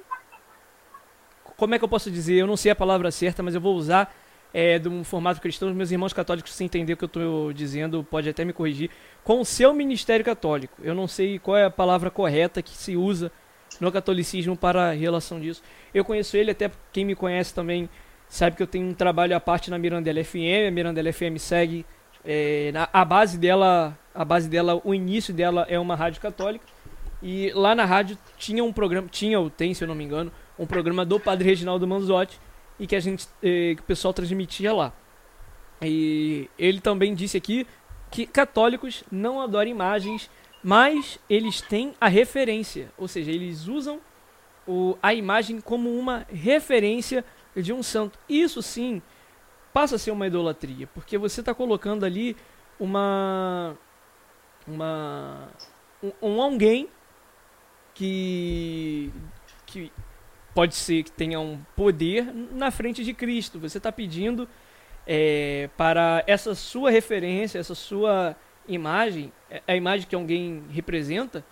como 1.58 1.74
é 1.74 1.78
que 1.78 1.84
eu 1.84 1.88
posso 1.88 2.08
dizer? 2.08 2.36
Eu 2.36 2.46
não 2.46 2.56
sei 2.56 2.70
a 2.70 2.76
palavra 2.76 3.10
certa, 3.10 3.42
mas 3.42 3.52
eu 3.52 3.60
vou 3.60 3.74
usar 3.74 4.14
é, 4.54 4.78
de 4.78 4.88
um 4.88 5.02
formato 5.02 5.40
cristão. 5.40 5.68
Os 5.68 5.74
meus 5.74 5.90
irmãos 5.90 6.12
católicos, 6.12 6.54
se 6.54 6.62
entender 6.62 6.92
o 6.92 6.96
que 6.96 7.02
eu 7.02 7.08
estou 7.08 7.52
dizendo, 7.52 8.04
pode 8.04 8.28
até 8.28 8.44
me 8.44 8.52
corrigir. 8.52 8.90
Com 9.24 9.40
o 9.40 9.44
seu 9.44 9.74
ministério 9.74 10.24
católico. 10.24 10.78
Eu 10.80 10.94
não 10.94 11.08
sei 11.08 11.36
qual 11.40 11.56
é 11.56 11.64
a 11.64 11.70
palavra 11.70 12.12
correta 12.12 12.62
que 12.62 12.70
se 12.70 12.96
usa 12.96 13.32
no 13.80 13.90
catolicismo 13.90 14.56
para 14.56 14.92
relação 14.92 15.40
disso. 15.40 15.60
Eu 15.92 16.04
conheço 16.04 16.36
ele, 16.36 16.52
até 16.52 16.70
quem 16.92 17.04
me 17.04 17.16
conhece 17.16 17.52
também 17.52 17.90
sabe 18.28 18.54
que 18.54 18.62
eu 18.62 18.66
tenho 18.66 18.86
um 18.86 18.94
trabalho 18.94 19.34
à 19.34 19.40
parte 19.40 19.68
na 19.68 19.78
Mirandela 19.78 20.22
FM. 20.22 20.68
A 20.68 20.70
Mirandela 20.70 21.12
FM 21.12 21.38
segue 21.38 21.84
é, 22.24 22.70
na, 22.72 22.88
a 22.92 23.04
base 23.04 23.36
dela, 23.36 23.98
a 24.14 24.24
base 24.24 24.48
dela, 24.48 24.80
o 24.84 24.94
início 24.94 25.34
dela 25.34 25.66
é 25.68 25.76
uma 25.76 25.96
rádio 25.96 26.22
católica. 26.22 26.64
E 27.20 27.50
lá 27.52 27.74
na 27.74 27.84
rádio 27.84 28.16
tinha 28.36 28.62
um 28.62 28.72
programa, 28.72 29.08
tinha 29.10 29.40
ou 29.40 29.50
tem, 29.50 29.74
se 29.74 29.82
eu 29.82 29.88
não 29.88 29.94
me 29.96 30.04
engano, 30.04 30.30
um 30.58 30.66
programa 30.66 31.04
do 31.04 31.20
Padre 31.20 31.48
Reginaldo 31.48 31.86
Manzotti 31.86 32.40
e 32.78 32.86
que 32.86 32.96
a 32.96 33.00
gente 33.00 33.26
eh, 33.42 33.74
que 33.74 33.80
o 33.80 33.84
pessoal 33.84 34.12
transmitia 34.12 34.72
lá. 34.72 34.92
E 35.80 36.50
ele 36.58 36.80
também 36.80 37.14
disse 37.14 37.36
aqui 37.36 37.66
que 38.10 38.26
católicos 38.26 39.04
não 39.10 39.40
adoram 39.40 39.70
imagens, 39.70 40.30
mas 40.62 41.18
eles 41.28 41.60
têm 41.60 41.94
a 42.00 42.08
referência, 42.08 42.90
ou 42.96 43.06
seja, 43.06 43.30
eles 43.30 43.68
usam 43.68 44.00
o, 44.66 44.96
a 45.02 45.14
imagem 45.14 45.60
como 45.60 45.96
uma 45.96 46.26
referência 46.28 47.24
de 47.54 47.72
um 47.72 47.82
santo. 47.82 48.18
Isso 48.28 48.62
sim 48.62 49.00
passa 49.72 49.96
a 49.96 49.98
ser 49.98 50.10
uma 50.10 50.26
idolatria, 50.26 50.86
porque 50.88 51.16
você 51.16 51.40
está 51.40 51.54
colocando 51.54 52.04
ali 52.04 52.36
uma 52.78 53.76
uma 54.66 55.48
um, 56.02 56.12
um 56.20 56.42
alguém 56.42 56.88
que 57.94 59.12
que 59.64 59.92
pode 60.58 60.74
ser 60.74 61.04
que 61.04 61.12
tenha 61.12 61.38
um 61.38 61.60
poder 61.76 62.34
na 62.34 62.72
frente 62.72 63.04
de 63.04 63.14
Cristo. 63.14 63.60
Você 63.60 63.78
está 63.78 63.92
pedindo 63.92 64.48
é, 65.06 65.70
para 65.76 66.24
essa 66.26 66.52
sua 66.52 66.90
referência, 66.90 67.60
essa 67.60 67.76
sua 67.76 68.34
imagem, 68.66 69.32
é, 69.48 69.62
a 69.68 69.76
imagem 69.76 70.08
que 70.08 70.16
alguém 70.16 70.64
representa, 70.68 71.44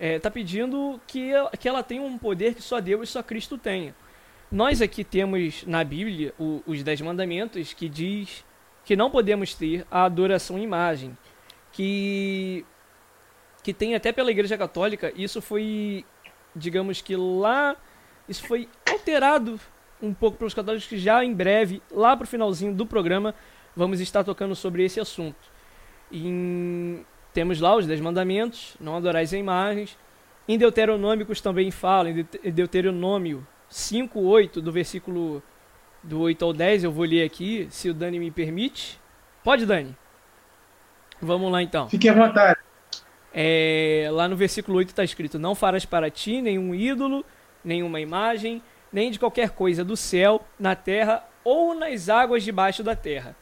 está 0.00 0.06
é, 0.06 0.18
tá 0.18 0.30
pedindo 0.30 0.98
que, 1.06 1.32
que 1.60 1.68
ela 1.68 1.82
tenha 1.82 2.00
um 2.00 2.16
poder 2.16 2.54
que 2.54 2.62
só 2.62 2.80
Deus 2.80 3.10
e 3.10 3.12
só 3.12 3.22
Cristo 3.22 3.58
tenha. 3.58 3.94
Nós 4.50 4.80
aqui 4.80 5.04
temos 5.04 5.62
na 5.66 5.84
Bíblia 5.84 6.32
o, 6.40 6.62
os 6.66 6.82
Dez 6.82 6.98
Mandamentos 7.02 7.74
que 7.74 7.90
diz 7.90 8.42
que 8.86 8.96
não 8.96 9.10
podemos 9.10 9.52
ter 9.52 9.86
a 9.90 10.04
adoração 10.04 10.58
em 10.58 10.62
imagem, 10.62 11.14
que 11.72 12.64
que 13.62 13.74
tem 13.74 13.94
até 13.94 14.12
pela 14.12 14.30
Igreja 14.30 14.56
Católica, 14.56 15.12
isso 15.14 15.42
foi, 15.42 16.06
digamos 16.54 17.02
que 17.02 17.14
lá 17.16 17.76
isso 18.28 18.46
foi 18.46 18.68
alterado 18.90 19.58
um 20.02 20.12
pouco 20.12 20.36
pelos 20.36 20.54
católicos 20.54 20.86
que 20.86 20.98
já 20.98 21.24
em 21.24 21.32
breve, 21.32 21.82
lá 21.90 22.16
pro 22.16 22.26
finalzinho 22.26 22.74
do 22.74 22.86
programa, 22.86 23.34
vamos 23.74 24.00
estar 24.00 24.24
tocando 24.24 24.54
sobre 24.54 24.84
esse 24.84 25.00
assunto. 25.00 25.36
Em... 26.12 27.04
Temos 27.32 27.60
lá 27.60 27.76
os 27.76 27.86
Dez 27.86 28.00
Mandamentos, 28.00 28.76
não 28.80 28.96
adorais 28.96 29.32
a 29.32 29.36
imagens. 29.36 29.98
Em 30.48 30.56
Deuteronômicos 30.56 31.40
também 31.40 31.70
fala, 31.70 32.08
em 32.10 32.52
Deuteronômio 32.52 33.46
5, 33.68 34.20
8, 34.20 34.62
do 34.62 34.72
versículo 34.72 35.42
do 36.02 36.20
8 36.20 36.44
ao 36.44 36.52
10, 36.52 36.84
eu 36.84 36.92
vou 36.92 37.04
ler 37.04 37.24
aqui, 37.24 37.66
se 37.70 37.90
o 37.90 37.94
Dani 37.94 38.18
me 38.18 38.30
permite. 38.30 38.98
Pode, 39.42 39.66
Dani? 39.66 39.94
Vamos 41.20 41.50
lá 41.50 41.62
então. 41.62 41.88
Fique 41.88 42.08
à 42.08 42.14
vontade. 42.14 42.58
É, 43.34 44.08
lá 44.12 44.28
no 44.28 44.36
versículo 44.36 44.78
8 44.78 44.90
está 44.90 45.04
escrito: 45.04 45.38
Não 45.38 45.54
farás 45.54 45.84
para 45.84 46.10
ti 46.10 46.40
nenhum 46.40 46.74
ídolo 46.74 47.24
nenhuma 47.66 48.00
imagem, 48.00 48.62
nem 48.92 49.10
de 49.10 49.18
qualquer 49.18 49.50
coisa 49.50 49.84
do 49.84 49.96
céu, 49.96 50.40
na 50.58 50.74
terra 50.74 51.28
ou 51.44 51.74
nas 51.74 52.08
águas 52.08 52.42
debaixo 52.42 52.82
da 52.82 52.94
terra. 52.96 53.36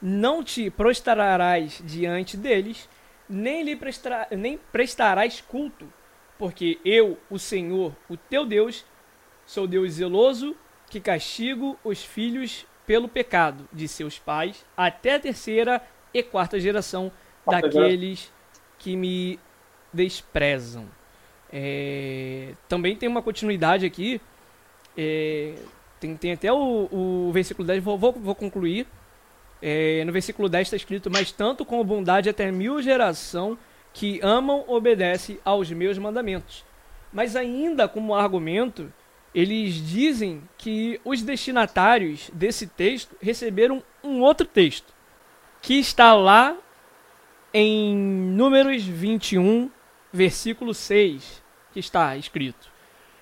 Não 0.00 0.42
te 0.42 0.70
prostrarás 0.70 1.80
diante 1.84 2.36
deles, 2.36 2.88
nem 3.28 3.62
lhe 3.62 3.76
prestar, 3.76 4.28
nem 4.32 4.58
prestarás 4.72 5.40
culto, 5.40 5.92
porque 6.38 6.80
eu, 6.84 7.18
o 7.30 7.38
Senhor, 7.38 7.94
o 8.08 8.16
teu 8.16 8.44
Deus, 8.44 8.84
sou 9.46 9.66
Deus 9.66 9.92
zeloso, 9.92 10.56
que 10.90 11.00
castigo 11.00 11.78
os 11.84 12.04
filhos 12.04 12.66
pelo 12.86 13.08
pecado 13.08 13.68
de 13.72 13.86
seus 13.86 14.18
pais 14.18 14.66
até 14.76 15.14
a 15.14 15.20
terceira 15.20 15.80
e 16.12 16.22
quarta 16.22 16.58
geração 16.58 17.12
daqueles 17.46 18.32
que 18.78 18.96
me 18.96 19.38
desprezam. 19.92 20.88
É, 21.52 22.54
também 22.68 22.96
tem 22.96 23.08
uma 23.08 23.22
continuidade 23.22 23.84
aqui. 23.84 24.20
É, 24.96 25.54
tem, 26.00 26.16
tem 26.16 26.32
até 26.32 26.52
o, 26.52 26.88
o 26.90 27.30
versículo 27.32 27.66
10, 27.66 27.82
vou, 27.82 27.98
vou, 27.98 28.12
vou 28.12 28.34
concluir. 28.34 28.86
É, 29.60 30.04
no 30.04 30.12
versículo 30.12 30.48
10 30.48 30.66
está 30.66 30.76
escrito: 30.76 31.10
Mas 31.10 31.30
tanto 31.30 31.64
com 31.64 31.84
bondade 31.84 32.28
até 32.28 32.50
mil 32.50 32.80
geração 32.82 33.58
que 33.92 34.18
amam 34.22 34.64
obedece 34.66 35.38
aos 35.44 35.70
meus 35.70 35.98
mandamentos. 35.98 36.64
Mas 37.12 37.36
ainda 37.36 37.86
como 37.86 38.14
argumento, 38.14 38.90
eles 39.34 39.74
dizem 39.74 40.42
que 40.56 41.00
os 41.04 41.22
destinatários 41.22 42.30
desse 42.32 42.66
texto 42.66 43.14
receberam 43.20 43.82
um 44.02 44.20
outro 44.20 44.46
texto, 44.46 44.92
que 45.60 45.74
está 45.78 46.14
lá 46.14 46.56
em 47.52 47.94
Números 47.94 48.82
21, 48.82 49.70
versículo 50.12 50.72
6, 50.72 51.41
que 51.72 51.80
está 51.80 52.16
escrito: 52.16 52.70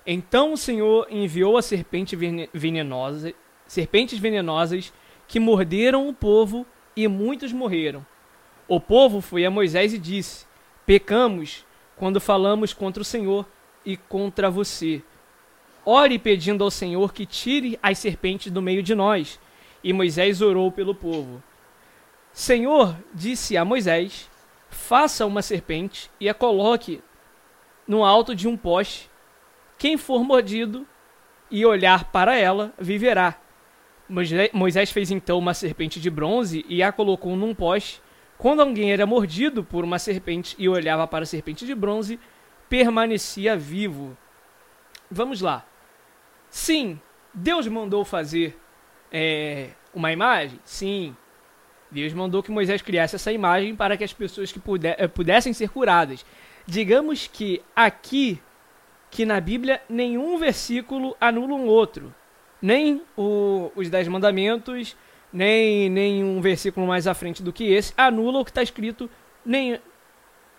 Então 0.05 0.53
o 0.53 0.57
Senhor 0.57 1.07
enviou 1.09 1.57
a 1.57 1.61
serpente 1.61 2.15
venenosa, 2.53 3.33
serpentes 3.65 4.19
venenosas 4.19 4.93
que 5.27 5.39
morderam 5.39 6.07
o 6.07 6.13
povo 6.13 6.65
e 6.95 7.07
muitos 7.07 7.53
morreram. 7.53 8.05
O 8.67 8.79
povo 8.79 9.21
foi 9.21 9.45
a 9.45 9.51
Moisés 9.51 9.93
e 9.93 9.97
disse: 9.97 10.45
Pecamos 10.85 11.65
quando 11.95 12.19
falamos 12.19 12.73
contra 12.73 13.01
o 13.01 13.05
Senhor 13.05 13.45
e 13.85 13.95
contra 13.95 14.49
você. 14.49 15.01
Ore 15.85 16.19
pedindo 16.19 16.63
ao 16.63 16.71
Senhor 16.71 17.13
que 17.13 17.25
tire 17.25 17.79
as 17.81 17.97
serpentes 17.97 18.51
do 18.51 18.61
meio 18.61 18.83
de 18.83 18.93
nós. 18.93 19.39
E 19.83 19.91
Moisés 19.91 20.41
orou 20.41 20.71
pelo 20.71 20.93
povo. 20.93 21.41
Senhor 22.31 22.95
disse 23.13 23.57
a 23.57 23.65
Moisés: 23.65 24.29
Faça 24.69 25.25
uma 25.25 25.41
serpente 25.41 26.09
e 26.19 26.29
a 26.29 26.33
coloque 26.33 27.01
no 27.87 28.03
alto 28.03 28.35
de 28.35 28.47
um 28.47 28.55
poste. 28.55 29.09
Quem 29.77 29.97
for 29.97 30.23
mordido 30.23 30.87
e 31.49 31.65
olhar 31.65 32.05
para 32.05 32.35
ela, 32.37 32.73
viverá. 32.79 33.35
Moisés 34.53 34.91
fez 34.91 35.09
então 35.09 35.37
uma 35.37 35.53
serpente 35.53 35.99
de 35.99 36.09
bronze 36.09 36.65
e 36.67 36.83
a 36.83 36.91
colocou 36.91 37.35
num 37.35 37.55
poste. 37.55 38.01
Quando 38.37 38.61
alguém 38.61 38.91
era 38.91 39.05
mordido 39.05 39.63
por 39.63 39.83
uma 39.83 39.99
serpente 39.99 40.55
e 40.57 40.67
olhava 40.67 41.07
para 41.07 41.23
a 41.23 41.27
serpente 41.27 41.65
de 41.65 41.75
bronze, 41.75 42.19
permanecia 42.67 43.55
vivo. 43.55 44.17
Vamos 45.09 45.41
lá. 45.41 45.65
Sim, 46.49 46.99
Deus 47.33 47.67
mandou 47.67 48.03
fazer 48.03 48.57
é, 49.11 49.69
uma 49.93 50.11
imagem? 50.11 50.59
Sim. 50.63 51.15
Deus 51.91 52.13
mandou 52.13 52.41
que 52.41 52.51
Moisés 52.51 52.81
criasse 52.81 53.15
essa 53.15 53.31
imagem 53.31 53.75
para 53.75 53.97
que 53.97 54.03
as 54.03 54.13
pessoas 54.13 54.51
que 54.51 54.61
eh, 54.97 55.07
pudessem 55.07 55.51
ser 55.51 55.69
curadas. 55.69 56.25
Digamos 56.65 57.27
que 57.27 57.61
aqui, 57.75 58.41
que 59.09 59.25
na 59.25 59.39
Bíblia, 59.39 59.81
nenhum 59.89 60.37
versículo 60.37 61.15
anula 61.19 61.53
um 61.53 61.67
outro. 61.67 62.13
Nem 62.61 63.01
o, 63.17 63.71
os 63.75 63.89
Dez 63.89 64.07
Mandamentos, 64.07 64.95
nem 65.33 65.89
nenhum 65.89 66.41
versículo 66.41 66.85
mais 66.85 67.07
à 67.07 67.13
frente 67.13 67.41
do 67.41 67.53
que 67.53 67.71
esse 67.71 67.93
anula 67.97 68.39
o 68.39 68.45
que 68.45 68.51
está 68.51 68.61
escrito, 68.61 69.09
nem, 69.45 69.79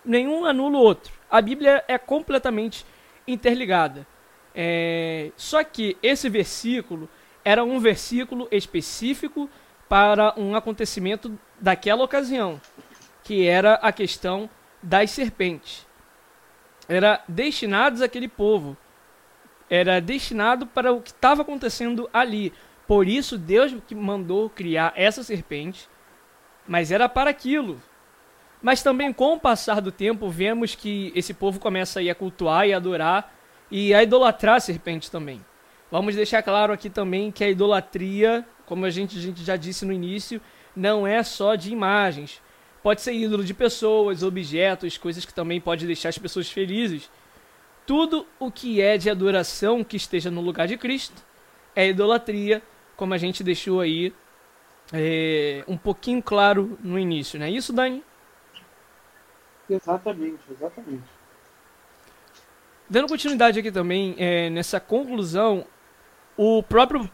nenhum 0.03 0.45
anula 0.45 0.77
o 0.77 0.81
outro. 0.81 1.13
A 1.29 1.41
Bíblia 1.41 1.83
é 1.87 1.97
completamente 1.97 2.85
interligada. 3.27 4.05
É, 4.55 5.31
só 5.35 5.63
que 5.63 5.97
esse 6.03 6.29
versículo 6.29 7.09
era 7.43 7.63
um 7.63 7.79
versículo 7.79 8.47
específico 8.51 9.49
para 9.89 10.33
um 10.37 10.55
acontecimento 10.55 11.37
daquela 11.59 12.03
ocasião, 12.03 12.59
que 13.23 13.47
era 13.47 13.75
a 13.75 13.91
questão 13.91 14.49
das 14.81 15.11
serpentes. 15.11 15.85
Era 16.87 17.21
destinados 17.27 18.01
àquele 18.01 18.27
povo. 18.27 18.77
Era 19.69 19.99
destinado 19.99 20.67
para 20.67 20.91
o 20.91 21.01
que 21.01 21.11
estava 21.11 21.41
acontecendo 21.41 22.09
ali. 22.13 22.53
Por 22.87 23.07
isso 23.07 23.37
Deus 23.37 23.73
que 23.87 23.95
mandou 23.95 24.49
criar 24.49 24.93
essa 24.95 25.23
serpente, 25.23 25.89
mas 26.67 26.91
era 26.91 27.07
para 27.07 27.29
aquilo. 27.29 27.81
Mas 28.61 28.83
também 28.83 29.11
com 29.11 29.33
o 29.33 29.39
passar 29.39 29.81
do 29.81 29.91
tempo 29.91 30.29
vemos 30.29 30.75
que 30.75 31.11
esse 31.15 31.33
povo 31.33 31.59
começa 31.59 31.99
a, 31.99 32.15
cultuar 32.15 32.67
e 32.67 32.73
adorar 32.73 33.33
e 33.71 33.93
a 33.93 34.03
idolatrar 34.03 34.55
a 34.55 34.59
serpente 34.59 35.09
também. 35.09 35.43
Vamos 35.89 36.15
deixar 36.15 36.43
claro 36.43 36.73
aqui 36.73 36.89
também 36.89 37.31
que 37.31 37.43
a 37.43 37.49
idolatria 37.49 38.45
como 38.65 38.85
a 38.85 38.89
gente, 38.89 39.17
a 39.17 39.21
gente 39.21 39.43
já 39.43 39.55
disse 39.55 39.85
no 39.85 39.93
início, 39.93 40.41
não 40.75 41.05
é 41.05 41.21
só 41.23 41.55
de 41.55 41.71
imagens. 41.71 42.41
Pode 42.83 43.01
ser 43.01 43.13
ídolo 43.13 43.45
de 43.45 43.53
pessoas, 43.53 44.21
objetos, 44.23 44.97
coisas 44.97 45.25
que 45.25 45.33
também 45.33 45.61
pode 45.61 45.87
deixar 45.87 46.09
as 46.09 46.17
pessoas 46.17 46.51
felizes. 46.51 47.09
Tudo 47.85 48.27
o 48.37 48.51
que 48.51 48.81
é 48.81 48.97
de 48.97 49.09
adoração 49.09 49.83
que 49.83 49.95
esteja 49.95 50.29
no 50.29 50.41
lugar 50.41 50.67
de 50.67 50.77
Cristo 50.77 51.23
é 51.73 51.87
idolatria, 51.87 52.61
como 52.97 53.13
a 53.13 53.17
gente 53.17 53.43
deixou 53.43 53.79
aí 53.79 54.13
é, 54.91 55.63
um 55.67 55.77
pouquinho 55.77 56.21
claro 56.21 56.77
no 56.83 56.99
início, 56.99 57.39
não 57.39 57.45
é 57.45 57.49
isso, 57.49 57.71
Dani? 57.71 58.03
Exatamente, 59.69 60.41
exatamente. 60.51 61.03
Dando 62.89 63.07
continuidade 63.07 63.59
aqui 63.59 63.71
também, 63.71 64.13
é, 64.17 64.49
nessa 64.49 64.79
conclusão, 64.79 65.65
o 66.35 66.61
próprio 66.61 67.09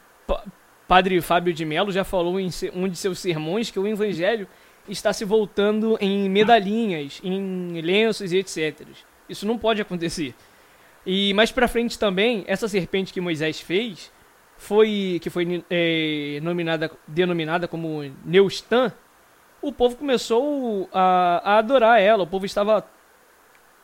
Padre 0.87 1.21
Fábio 1.21 1.53
de 1.53 1.63
Mello 1.63 1.91
já 1.91 2.03
falou 2.03 2.39
em 2.39 2.49
um 2.73 2.87
de 2.87 2.97
seus 2.97 3.19
sermões 3.19 3.69
que 3.69 3.79
o 3.79 3.87
evangelho 3.87 4.47
está 4.89 5.13
se 5.13 5.23
voltando 5.23 5.97
em 6.01 6.29
medalhinhas, 6.29 7.21
em 7.23 7.81
lenços 7.81 8.31
e 8.31 8.37
etc. 8.37 8.87
Isso 9.27 9.45
não 9.45 9.57
pode 9.57 9.81
acontecer. 9.81 10.35
E 11.05 11.33
mais 11.33 11.51
para 11.51 11.67
frente 11.67 11.97
também, 11.97 12.43
essa 12.47 12.67
serpente 12.67 13.13
que 13.13 13.21
Moisés 13.21 13.59
fez, 13.59 14.11
foi 14.57 15.19
que 15.21 15.29
foi 15.29 15.63
é, 15.69 16.39
nominada, 16.41 16.91
denominada 17.07 17.67
como 17.67 18.03
Neustan, 18.25 18.91
o 19.61 19.71
povo 19.71 19.95
começou 19.95 20.89
a, 20.93 21.41
a 21.43 21.57
adorar 21.59 22.01
ela. 22.01 22.23
O 22.23 22.27
povo 22.27 22.45
estava 22.45 22.85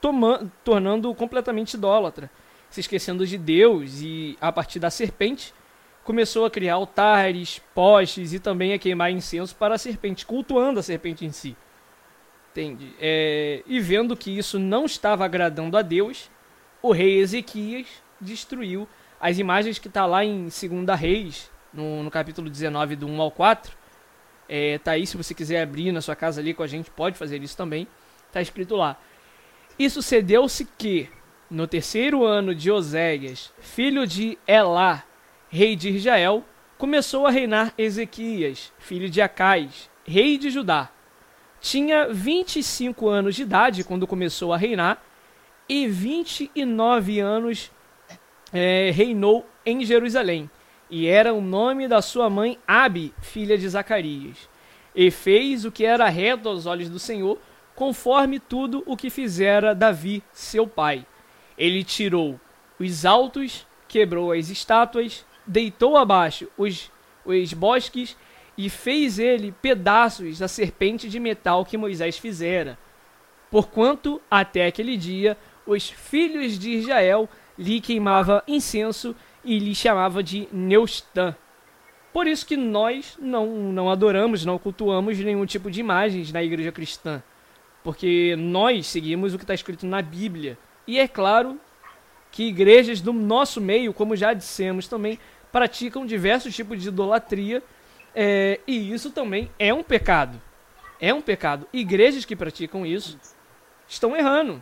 tomando, 0.02 0.52
tornando 0.63 1.13
completamente 1.15 1.76
idólatra, 1.76 2.30
se 2.70 2.82
esquecendo 2.82 3.26
de 3.26 3.38
Deus 3.38 4.02
e 4.02 4.38
a 4.39 4.52
partir 4.52 4.80
da 4.80 4.89
serpente 4.89 5.54
começou 6.06 6.46
a 6.46 6.52
criar 6.52 6.76
altares, 6.76 7.60
postes 7.74 8.32
e 8.32 8.39
também 8.39 8.74
a 8.74 8.80
queimar 8.80 9.12
incenso 9.12 9.56
para 9.56 9.74
a 9.74 9.78
serpente, 9.78 10.26
cultuando 10.26 10.80
a 10.80 10.84
serpente 10.84 11.26
em 11.26 11.32
si. 11.32 11.58
Entende? 12.52 12.96
É, 13.02 13.63
e 13.65 13.80
vendo 13.82 14.15
que 14.15 14.38
isso 14.38 14.58
não 14.60 14.86
estava 14.86 15.26
agradando 15.26 15.76
a 15.76 15.82
Deus, 15.82 16.30
o 16.82 16.94
rei 16.94 17.18
Ezequias 17.18 17.88
destruiu 18.22 18.88
as 19.20 19.39
imagens 19.39 19.80
que 19.80 19.88
está 19.88 20.06
lá 20.06 20.24
em 20.24 20.44
2 20.44 21.00
Reis, 21.00 21.52
no, 21.74 22.04
no, 22.04 22.12
capítulo 22.12 22.50
19, 22.50 22.96
do 22.96 23.08
1 23.08 23.22
ao 23.22 23.32
4. 23.32 23.76
É, 24.48 24.78
tá 24.78 24.91
aí, 24.91 25.08
se 25.08 25.18
você 25.18 25.34
quiser 25.34 25.63
abrir 25.63 25.91
na 25.91 26.02
sua 26.02 26.15
casa 26.15 26.39
ali 26.39 26.54
com 26.54 26.62
a 26.62 26.68
gente, 26.68 26.91
pode 26.91 27.18
fazer 27.18 27.41
isso 27.41 27.58
também. 27.58 27.88
Está 28.28 28.41
escrito 28.41 28.76
lá. 28.76 28.96
E 29.78 29.89
sucedeu-se 29.89 30.65
que, 30.78 31.10
no 31.50 31.68
terceiro 31.68 32.24
ano 32.24 32.54
de 32.54 32.72
Oséias, 32.72 33.52
filho 33.60 34.06
de 34.06 34.38
Elá, 34.48 35.04
rei 35.56 35.74
de 35.74 35.89
Israel, 35.89 36.44
começou 36.78 37.26
a 37.26 37.32
reinar 37.32 37.74
Ezequias, 37.78 38.74
filho 38.78 39.10
de 39.10 39.22
Acais, 39.22 39.89
rei 40.04 40.38
de 40.38 40.50
Judá. 40.50 40.89
Tinha 41.62 42.10
25 42.10 43.08
anos 43.08 43.36
de 43.36 43.44
idade 43.44 43.86
quando 43.86 44.06
começou 44.06 44.52
a 44.52 44.58
reinar 44.58 45.02
e 45.68 45.88
29 45.88 47.22
anos 47.22 47.72
é, 48.52 48.91
reinou 48.94 49.48
em 49.65 49.86
Jerusalém. 49.86 50.50
E 50.89 51.08
era 51.08 51.34
o 51.34 51.39
nome 51.39 51.88
da 51.88 52.02
sua 52.02 52.30
mãe 52.30 52.60
Abi, 52.68 53.13
filha 53.22 53.58
de 53.58 53.68
Zacarias. 53.70 54.50
E 54.94 55.10
fez 55.10 55.63
o 55.63 55.72
que 55.72 55.86
era 55.86 56.10
reto 56.10 56.50
aos 56.50 56.65
olhos 56.65 56.89
do 56.89 57.00
Senhor, 57.00 57.39
conforme 57.74 58.39
tudo 58.39 58.84
o 58.86 58.98
que 58.98 59.10
fizera 59.10 59.74
Davi, 59.74 60.22
seu 60.34 60.68
pai. 60.68 61.06
Ele 61.58 61.82
tirou 61.82 62.38
os 62.78 63.06
altos, 63.06 63.65
quebrou 63.88 64.34
as 64.34 64.50
estátuas, 64.50 65.26
deitou 65.46 65.98
abaixo 65.98 66.48
os, 66.58 66.92
os 67.26 67.54
bosques 67.54 68.18
e 68.58 68.70
fez 68.70 69.20
ele 69.20 69.52
pedaços 69.62 70.40
da 70.40 70.48
serpente 70.48 71.10
de 71.10 71.20
metal 71.20 71.66
que 71.66 71.78
Moisés 71.78 72.18
fizera. 72.18 72.78
Porquanto, 73.52 74.22
até 74.30 74.66
aquele 74.66 74.98
dia, 74.98 75.38
os 75.66 75.90
filhos 75.90 76.58
de 76.58 76.72
Israel 76.72 77.30
lhe 77.58 77.80
queimava 77.82 78.44
incenso 78.48 79.16
e 79.44 79.60
lhe 79.60 79.76
chamava 79.76 80.24
de 80.24 80.48
Neustã. 80.52 81.36
Por 82.12 82.28
isso 82.28 82.46
que 82.46 82.56
nós 82.56 83.18
não, 83.20 83.46
não 83.74 83.90
adoramos, 83.90 84.46
não 84.46 84.58
cultuamos 84.58 85.20
nenhum 85.20 85.46
tipo 85.46 85.70
de 85.70 85.82
imagens 85.82 86.32
na 86.32 86.42
igreja 86.42 86.72
cristã. 86.72 87.22
Porque 87.84 88.36
nós 88.38 88.88
seguimos 88.88 89.34
o 89.34 89.38
que 89.38 89.44
está 89.44 89.54
escrito 89.54 89.86
na 89.86 90.02
Bíblia. 90.02 90.58
E 90.88 90.98
é 90.98 91.08
claro 91.08 91.60
que 92.32 92.44
igrejas 92.44 93.00
do 93.02 93.14
nosso 93.14 93.62
meio, 93.62 93.94
como 93.94 94.16
já 94.16 94.34
dissemos 94.34 94.88
também, 94.88 95.20
praticam 95.56 96.06
diversos 96.06 96.54
tipos 96.54 96.82
de 96.82 96.89
idolatria 96.89 97.63
é, 98.13 98.60
e 98.68 98.91
isso 98.91 99.10
também 99.10 99.50
é 99.58 99.74
um 99.74 99.82
pecado. 99.82 100.41
É 101.00 101.13
um 101.13 101.22
pecado. 101.22 101.65
Igrejas 101.72 102.26
que 102.26 102.36
praticam 102.36 102.86
isso 102.86 103.18
estão 103.88 104.18
errando. 104.18 104.62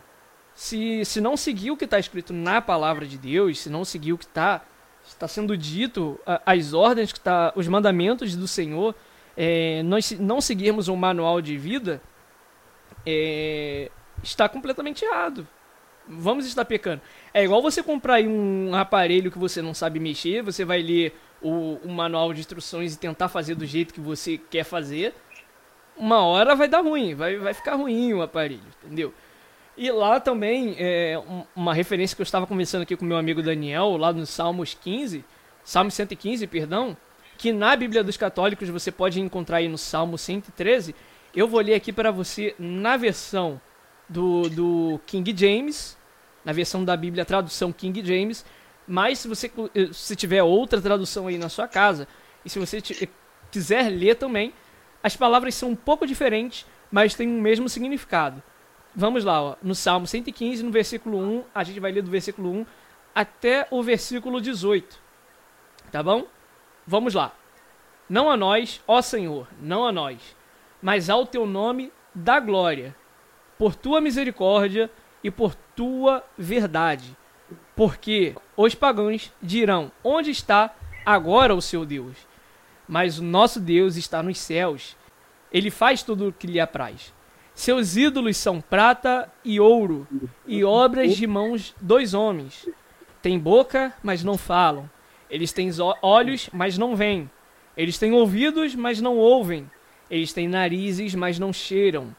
Se, 0.54 1.04
se 1.04 1.20
não 1.20 1.36
seguir 1.36 1.72
o 1.72 1.76
que 1.76 1.84
está 1.84 1.98
escrito 1.98 2.32
na 2.32 2.62
palavra 2.62 3.06
de 3.06 3.18
Deus, 3.18 3.58
se 3.58 3.68
não 3.68 3.84
seguir 3.84 4.12
o 4.12 4.18
que 4.18 4.24
está 4.24 4.62
está 5.04 5.26
sendo 5.26 5.56
dito, 5.56 6.18
as 6.46 6.72
ordens 6.72 7.12
que 7.12 7.18
está, 7.18 7.52
os 7.56 7.66
mandamentos 7.66 8.36
do 8.36 8.46
Senhor, 8.46 8.94
é, 9.36 9.82
nós 9.82 10.12
não 10.12 10.40
seguirmos 10.40 10.86
um 10.86 10.94
manual 10.94 11.42
de 11.42 11.56
vida, 11.58 12.00
é, 13.04 13.90
está 14.22 14.48
completamente 14.48 15.04
errado. 15.04 15.44
Vamos 16.06 16.46
estar 16.46 16.64
pecando. 16.64 17.00
É 17.32 17.42
igual 17.42 17.62
você 17.62 17.82
comprar 17.82 18.14
aí 18.14 18.28
um 18.28 18.74
aparelho 18.74 19.30
que 19.30 19.38
você 19.38 19.62
não 19.62 19.72
sabe 19.72 19.98
mexer, 19.98 20.42
você 20.42 20.64
vai 20.64 20.82
ler 20.82 21.14
o, 21.40 21.78
o 21.82 21.88
manual 21.88 22.32
de 22.32 22.40
instruções 22.40 22.94
e 22.94 22.98
tentar 22.98 23.28
fazer 23.28 23.54
do 23.54 23.64
jeito 23.64 23.94
que 23.94 24.00
você 24.00 24.38
quer 24.38 24.64
fazer. 24.64 25.14
Uma 25.96 26.24
hora 26.24 26.54
vai 26.54 26.68
dar 26.68 26.80
ruim, 26.80 27.14
vai, 27.14 27.36
vai 27.36 27.54
ficar 27.54 27.76
ruim 27.76 28.12
o 28.12 28.22
aparelho, 28.22 28.62
entendeu? 28.82 29.14
E 29.76 29.90
lá 29.90 30.20
também, 30.20 30.76
é, 30.78 31.20
uma 31.54 31.74
referência 31.74 32.14
que 32.14 32.22
eu 32.22 32.24
estava 32.24 32.46
conversando 32.46 32.82
aqui 32.82 32.96
com 32.96 33.04
meu 33.04 33.16
amigo 33.16 33.42
Daniel, 33.42 33.96
lá 33.96 34.12
no 34.12 34.26
Salmos 34.26 34.74
15, 34.74 35.24
Salmo 35.64 35.90
115, 35.90 36.46
perdão, 36.46 36.96
que 37.36 37.52
na 37.52 37.74
Bíblia 37.74 38.04
dos 38.04 38.16
Católicos 38.16 38.68
você 38.68 38.92
pode 38.92 39.20
encontrar 39.20 39.58
aí 39.58 39.68
no 39.68 39.78
Salmo 39.78 40.16
113. 40.16 40.94
Eu 41.34 41.48
vou 41.48 41.60
ler 41.60 41.74
aqui 41.74 41.92
para 41.92 42.10
você 42.12 42.54
na 42.58 42.96
versão 42.96 43.60
do, 44.08 44.48
do 44.48 45.00
King 45.06 45.34
James, 45.36 45.96
na 46.44 46.52
versão 46.52 46.84
da 46.84 46.96
Bíblia, 46.96 47.24
tradução 47.24 47.72
King 47.72 48.04
James. 48.04 48.44
Mas 48.86 49.18
se 49.18 49.28
você 49.28 49.50
eh, 49.74 49.88
se 49.92 50.14
tiver 50.14 50.42
outra 50.42 50.80
tradução 50.80 51.26
aí 51.26 51.38
na 51.38 51.48
sua 51.48 51.66
casa, 51.66 52.06
e 52.44 52.50
se 52.50 52.58
você 52.58 52.78
eh, 52.78 53.08
quiser 53.50 53.88
ler 53.88 54.16
também, 54.16 54.52
as 55.02 55.16
palavras 55.16 55.54
são 55.54 55.70
um 55.70 55.76
pouco 55.76 56.06
diferentes, 56.06 56.66
mas 56.90 57.14
têm 57.14 57.28
o 57.28 57.40
mesmo 57.40 57.68
significado. 57.68 58.42
Vamos 58.94 59.24
lá, 59.24 59.42
ó, 59.42 59.56
no 59.62 59.74
Salmo 59.74 60.06
115, 60.06 60.62
no 60.62 60.70
versículo 60.70 61.18
1, 61.18 61.44
a 61.54 61.64
gente 61.64 61.80
vai 61.80 61.90
ler 61.90 62.02
do 62.02 62.10
versículo 62.10 62.50
1 62.50 62.66
até 63.14 63.66
o 63.70 63.82
versículo 63.82 64.40
18. 64.40 64.98
Tá 65.90 66.02
bom? 66.02 66.26
Vamos 66.86 67.14
lá. 67.14 67.34
Não 68.08 68.30
a 68.30 68.36
nós, 68.36 68.82
ó 68.86 69.00
Senhor, 69.00 69.48
não 69.60 69.86
a 69.86 69.90
nós, 69.90 70.36
mas 70.80 71.08
ao 71.08 71.26
teu 71.26 71.46
nome 71.46 71.92
da 72.14 72.38
glória, 72.38 72.94
por 73.58 73.74
tua 73.74 74.00
misericórdia 74.00 74.90
e 75.22 75.30
por 75.30 75.54
tua 75.76 76.24
verdade. 76.36 77.16
Porque 77.74 78.34
os 78.56 78.74
pagãos 78.74 79.32
dirão: 79.42 79.90
Onde 80.02 80.30
está 80.30 80.74
agora 81.04 81.54
o 81.54 81.62
seu 81.62 81.84
Deus? 81.84 82.16
Mas 82.88 83.18
o 83.18 83.24
nosso 83.24 83.60
Deus 83.60 83.96
está 83.96 84.22
nos 84.22 84.38
céus. 84.38 84.96
Ele 85.52 85.70
faz 85.70 86.02
tudo 86.02 86.28
o 86.28 86.32
que 86.32 86.46
lhe 86.46 86.60
apraz. 86.60 87.12
Seus 87.54 87.96
ídolos 87.96 88.36
são 88.36 88.60
prata 88.60 89.32
e 89.44 89.60
ouro, 89.60 90.08
e 90.44 90.64
obras 90.64 91.16
de 91.16 91.26
mãos 91.26 91.74
dos 91.80 92.12
homens. 92.12 92.68
Tem 93.22 93.38
boca, 93.38 93.94
mas 94.02 94.24
não 94.24 94.36
falam. 94.36 94.90
Eles 95.30 95.52
têm 95.52 95.70
olhos, 96.02 96.50
mas 96.52 96.76
não 96.76 96.96
veem. 96.96 97.30
Eles 97.76 97.96
têm 97.96 98.12
ouvidos, 98.12 98.74
mas 98.74 99.00
não 99.00 99.16
ouvem. 99.16 99.70
Eles 100.10 100.32
têm 100.32 100.48
narizes, 100.48 101.14
mas 101.14 101.38
não 101.38 101.52
cheiram. 101.52 102.14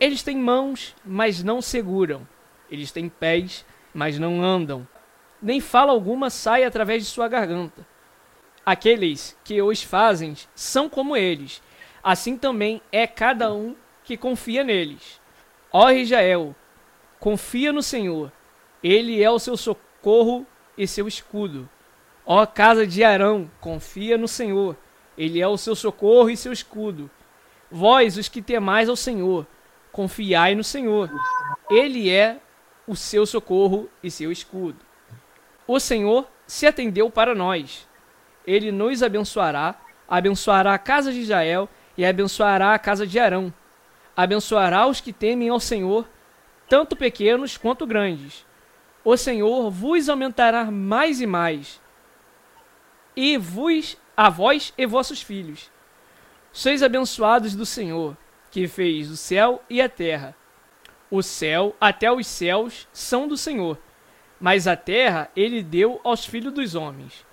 Eles 0.00 0.22
têm 0.22 0.38
mãos, 0.38 0.96
mas 1.04 1.42
não 1.42 1.60
seguram. 1.60 2.26
Eles 2.70 2.90
têm 2.90 3.08
pés, 3.08 3.66
mas 3.92 4.18
não 4.18 4.42
andam. 4.42 4.88
Nem 5.42 5.60
fala 5.60 5.92
alguma 5.92 6.30
sai 6.30 6.64
através 6.64 7.04
de 7.04 7.10
sua 7.10 7.28
garganta. 7.28 7.86
Aqueles 8.64 9.36
que 9.44 9.60
os 9.60 9.82
fazem 9.82 10.34
são 10.54 10.88
como 10.88 11.16
eles. 11.16 11.62
Assim 12.02 12.36
também 12.38 12.80
é 12.90 13.06
cada 13.06 13.52
um 13.52 13.76
que 14.02 14.16
confia 14.16 14.64
neles. 14.64 15.20
Ó 15.70 15.90
Israel, 15.90 16.54
confia 17.18 17.70
no 17.72 17.82
Senhor. 17.82 18.32
Ele 18.82 19.22
é 19.22 19.30
o 19.30 19.38
seu 19.38 19.56
socorro 19.56 20.46
e 20.78 20.86
seu 20.86 21.06
escudo. 21.06 21.68
Ó 22.24 22.46
casa 22.46 22.86
de 22.86 23.04
Arão, 23.04 23.50
confia 23.60 24.16
no 24.16 24.28
Senhor. 24.28 24.76
Ele 25.16 25.40
é 25.40 25.46
o 25.46 25.58
seu 25.58 25.74
socorro 25.74 26.30
e 26.30 26.36
seu 26.36 26.52
escudo. 26.52 27.10
Vós, 27.70 28.16
os 28.16 28.28
que 28.28 28.40
temais 28.40 28.88
ao 28.88 28.96
Senhor, 28.96 29.46
confiai 29.92 30.54
no 30.54 30.64
Senhor. 30.64 31.10
Ele 31.70 32.10
é 32.10 32.38
o 32.86 32.96
seu 32.96 33.24
socorro 33.26 33.88
e 34.02 34.10
seu 34.10 34.32
escudo. 34.32 34.78
O 35.66 35.78
Senhor 35.78 36.28
se 36.46 36.66
atendeu 36.66 37.10
para 37.10 37.34
nós. 37.34 37.88
Ele 38.46 38.72
nos 38.72 39.02
abençoará, 39.02 39.80
abençoará 40.08 40.74
a 40.74 40.78
casa 40.78 41.12
de 41.12 41.20
Israel 41.20 41.68
e 41.96 42.04
abençoará 42.04 42.74
a 42.74 42.78
casa 42.78 43.06
de 43.06 43.18
Arão. 43.18 43.52
Abençoará 44.16 44.86
os 44.86 45.00
que 45.00 45.12
temem 45.12 45.48
ao 45.48 45.60
Senhor, 45.60 46.08
tanto 46.68 46.96
pequenos 46.96 47.56
quanto 47.56 47.86
grandes. 47.86 48.44
O 49.04 49.16
Senhor 49.16 49.70
vos 49.70 50.08
aumentará 50.08 50.70
mais 50.70 51.20
e 51.20 51.26
mais, 51.26 51.80
e 53.16 53.38
vos 53.38 53.96
a 54.16 54.28
vós 54.28 54.74
e 54.76 54.84
vossos 54.86 55.22
filhos. 55.22 55.70
Sois 56.52 56.82
abençoados 56.82 57.54
do 57.54 57.64
Senhor, 57.64 58.16
que 58.50 58.66
fez 58.66 59.10
o 59.10 59.16
céu 59.16 59.62
e 59.68 59.80
a 59.80 59.88
terra. 59.88 60.34
O 61.10 61.22
céu, 61.22 61.74
até 61.80 62.10
os 62.10 62.26
céus, 62.26 62.88
são 62.92 63.26
do 63.26 63.36
Senhor, 63.36 63.78
mas 64.40 64.66
a 64.66 64.76
terra 64.76 65.30
ele 65.34 65.62
deu 65.62 66.00
aos 66.04 66.24
filhos 66.24 66.52
dos 66.52 66.74
homens. 66.74 67.26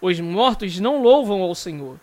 Os 0.00 0.18
mortos 0.20 0.78
não 0.78 1.02
louvam 1.02 1.42
ao 1.42 1.54
Senhor, 1.54 2.00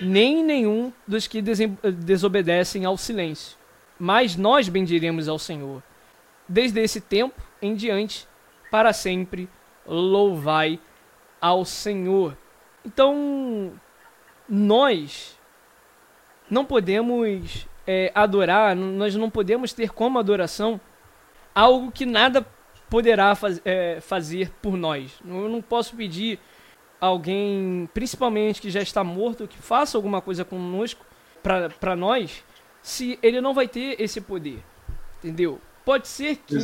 nem 0.00 0.42
nenhum 0.42 0.92
dos 1.06 1.26
que 1.26 1.42
desobedecem 1.42 2.84
ao 2.84 2.96
silêncio. 2.96 3.56
Mas 3.98 4.36
nós 4.36 4.68
bendiremos 4.68 5.28
ao 5.28 5.38
Senhor. 5.38 5.82
Desde 6.48 6.80
esse 6.80 7.00
tempo 7.00 7.40
em 7.62 7.74
diante, 7.74 8.26
para 8.70 8.92
sempre, 8.92 9.48
louvai 9.86 10.80
ao 11.40 11.64
Senhor. 11.64 12.36
Então, 12.84 13.72
nós 14.48 15.38
não 16.50 16.64
podemos 16.64 17.66
é, 17.86 18.10
adorar, 18.14 18.74
nós 18.74 19.14
não 19.14 19.30
podemos 19.30 19.72
ter 19.72 19.90
como 19.90 20.18
adoração 20.18 20.80
algo 21.54 21.92
que 21.92 22.06
nada 22.06 22.46
poderá 22.88 23.34
faz, 23.34 23.60
é, 23.64 24.00
fazer 24.00 24.50
por 24.62 24.76
nós. 24.76 25.12
Eu 25.24 25.48
não 25.48 25.62
posso 25.62 25.96
pedir 25.96 26.38
alguém, 27.00 27.88
principalmente 27.92 28.60
que 28.60 28.70
já 28.70 28.80
está 28.80 29.04
morto, 29.04 29.46
que 29.46 29.58
faça 29.58 29.98
alguma 29.98 30.20
coisa 30.20 30.44
conosco, 30.44 31.04
para 31.78 31.94
nós, 31.94 32.42
se 32.82 33.18
ele 33.22 33.40
não 33.40 33.52
vai 33.52 33.68
ter 33.68 34.00
esse 34.00 34.20
poder. 34.20 34.62
Entendeu? 35.18 35.60
Pode 35.84 36.08
ser 36.08 36.36
que 36.36 36.56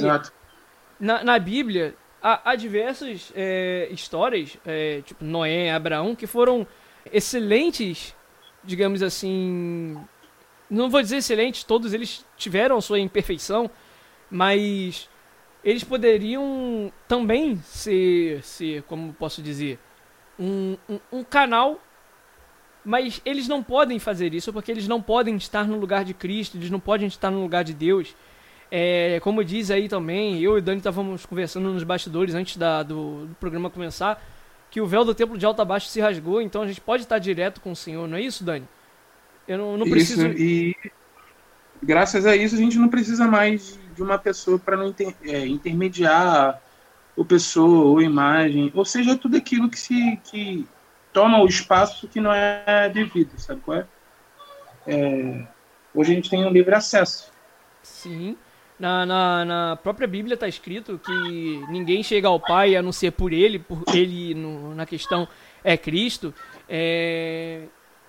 na, 0.99 1.23
na 1.23 1.39
Bíblia 1.39 1.95
há, 2.23 2.51
há 2.51 2.57
diversas 2.57 3.33
é, 3.35 3.89
histórias, 3.91 4.57
é, 4.67 5.03
tipo 5.03 5.25
Noé, 5.25 5.71
Abraão, 5.71 6.15
que 6.15 6.27
foram 6.27 6.67
excelentes, 7.13 8.15
digamos 8.65 9.03
assim, 9.03 9.99
não 10.71 10.89
vou 10.89 11.03
dizer 11.03 11.17
excelentes, 11.17 11.65
todos 11.65 11.93
eles 11.93 12.25
tiveram 12.37 12.81
sua 12.81 13.01
imperfeição, 13.01 13.69
mas 14.31 15.09
eles 15.65 15.83
poderiam 15.83 16.93
também 17.09 17.57
ser, 17.65 18.43
ser 18.43 18.83
como 18.85 19.13
posso 19.13 19.43
dizer, 19.43 19.79
um, 20.39 20.77
um, 20.89 21.01
um, 21.13 21.25
canal, 21.25 21.81
mas 22.85 23.21
eles 23.25 23.47
não 23.47 23.63
podem 23.63 23.99
fazer 23.99 24.33
isso 24.33 24.53
porque 24.53 24.71
eles 24.71 24.89
não 24.89 25.03
podem 25.03 25.37
estar 25.37 25.67
no 25.67 25.77
lugar 25.77 26.05
de 26.05 26.15
Cristo, 26.15 26.57
eles 26.57 26.71
não 26.71 26.81
podem 26.81 27.09
estar 27.09 27.31
no 27.31 27.43
lugar 27.43 27.65
de 27.65 27.75
Deus. 27.75 28.15
É, 28.71 29.19
como 29.21 29.45
diz 29.45 29.71
aí 29.71 29.89
também, 29.89 30.41
eu 30.41 30.57
e 30.57 30.61
Dani 30.61 30.79
estávamos 30.79 31.27
conversando 31.27 31.73
nos 31.73 31.83
bastidores 31.83 32.35
antes 32.35 32.57
da, 32.57 32.85
do, 32.85 33.27
do 33.27 33.35
programa 33.35 33.69
começar, 33.69 34.23
que 34.71 34.81
o 34.81 34.87
véu 34.87 35.05
do 35.05 35.13
templo 35.13 35.37
de 35.37 35.45
alta 35.45 35.65
baixo 35.65 35.89
se 35.89 36.01
rasgou, 36.01 36.41
então 36.41 36.63
a 36.63 36.67
gente 36.67 36.81
pode 36.81 37.03
estar 37.03 37.19
direto 37.19 37.61
com 37.61 37.73
o 37.73 37.77
Senhor, 37.77 38.07
não 38.07 38.17
é 38.17 38.23
isso, 38.23 38.45
Dani? 38.45 38.67
Eu 39.51 39.59
não, 39.59 39.77
não 39.79 39.91
preciso. 39.91 40.29
Isso, 40.29 40.39
e 40.39 40.77
graças 41.83 42.25
a 42.25 42.37
isso 42.37 42.55
a 42.55 42.59
gente 42.59 42.79
não 42.79 42.89
precisa 42.89 43.27
mais 43.27 43.77
de 43.97 44.01
uma 44.01 44.17
pessoa 44.17 44.61
para 44.61 44.77
não 44.77 44.87
inter, 44.87 45.13
é, 45.25 45.45
intermediar 45.45 46.63
o 47.17 47.25
pessoa 47.25 47.87
ou 47.87 48.01
imagem, 48.01 48.71
ou 48.73 48.85
seja, 48.85 49.17
tudo 49.17 49.37
aquilo 49.37 49.69
que 49.69 49.77
se 49.77 50.17
que 50.23 50.65
toma 51.13 51.43
o 51.43 51.49
espaço 51.49 52.07
que 52.07 52.21
não 52.21 52.33
é 52.33 52.89
devido, 52.95 53.37
sabe 53.39 53.61
qual 53.63 53.79
é? 53.79 53.87
é 54.87 55.47
hoje 55.93 56.13
a 56.13 56.15
gente 56.15 56.31
tem 56.31 56.47
um 56.47 56.51
livre 56.51 56.73
acesso. 56.73 57.33
Sim. 57.83 58.37
Na, 58.79 59.05
na, 59.05 59.45
na 59.45 59.77
própria 59.83 60.07
Bíblia 60.07 60.35
está 60.35 60.47
escrito 60.47 61.01
que 61.05 61.65
ninguém 61.69 62.05
chega 62.05 62.29
ao 62.29 62.39
Pai 62.39 62.77
a 62.77 62.83
não 62.83 62.93
ser 62.93 63.11
por 63.11 63.33
Ele, 63.33 63.59
por 63.59 63.83
Ele 63.93 64.33
no, 64.33 64.77
na 64.77 64.87
questão 64.87 65.27
é 65.65 65.77
Cristo. 65.77 66.33
É, 66.69 67.65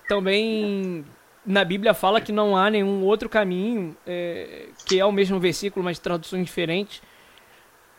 também 0.08 1.04
na 1.44 1.64
Bíblia 1.64 1.92
fala 1.92 2.20
que 2.20 2.32
não 2.32 2.56
há 2.56 2.70
nenhum 2.70 3.02
outro 3.04 3.28
caminho, 3.28 3.96
é, 4.06 4.68
que 4.86 4.98
é 4.98 5.04
o 5.04 5.12
mesmo 5.12 5.40
versículo, 5.40 5.84
mas 5.84 5.98
traduções 5.98 6.46
diferentes. 6.46 7.02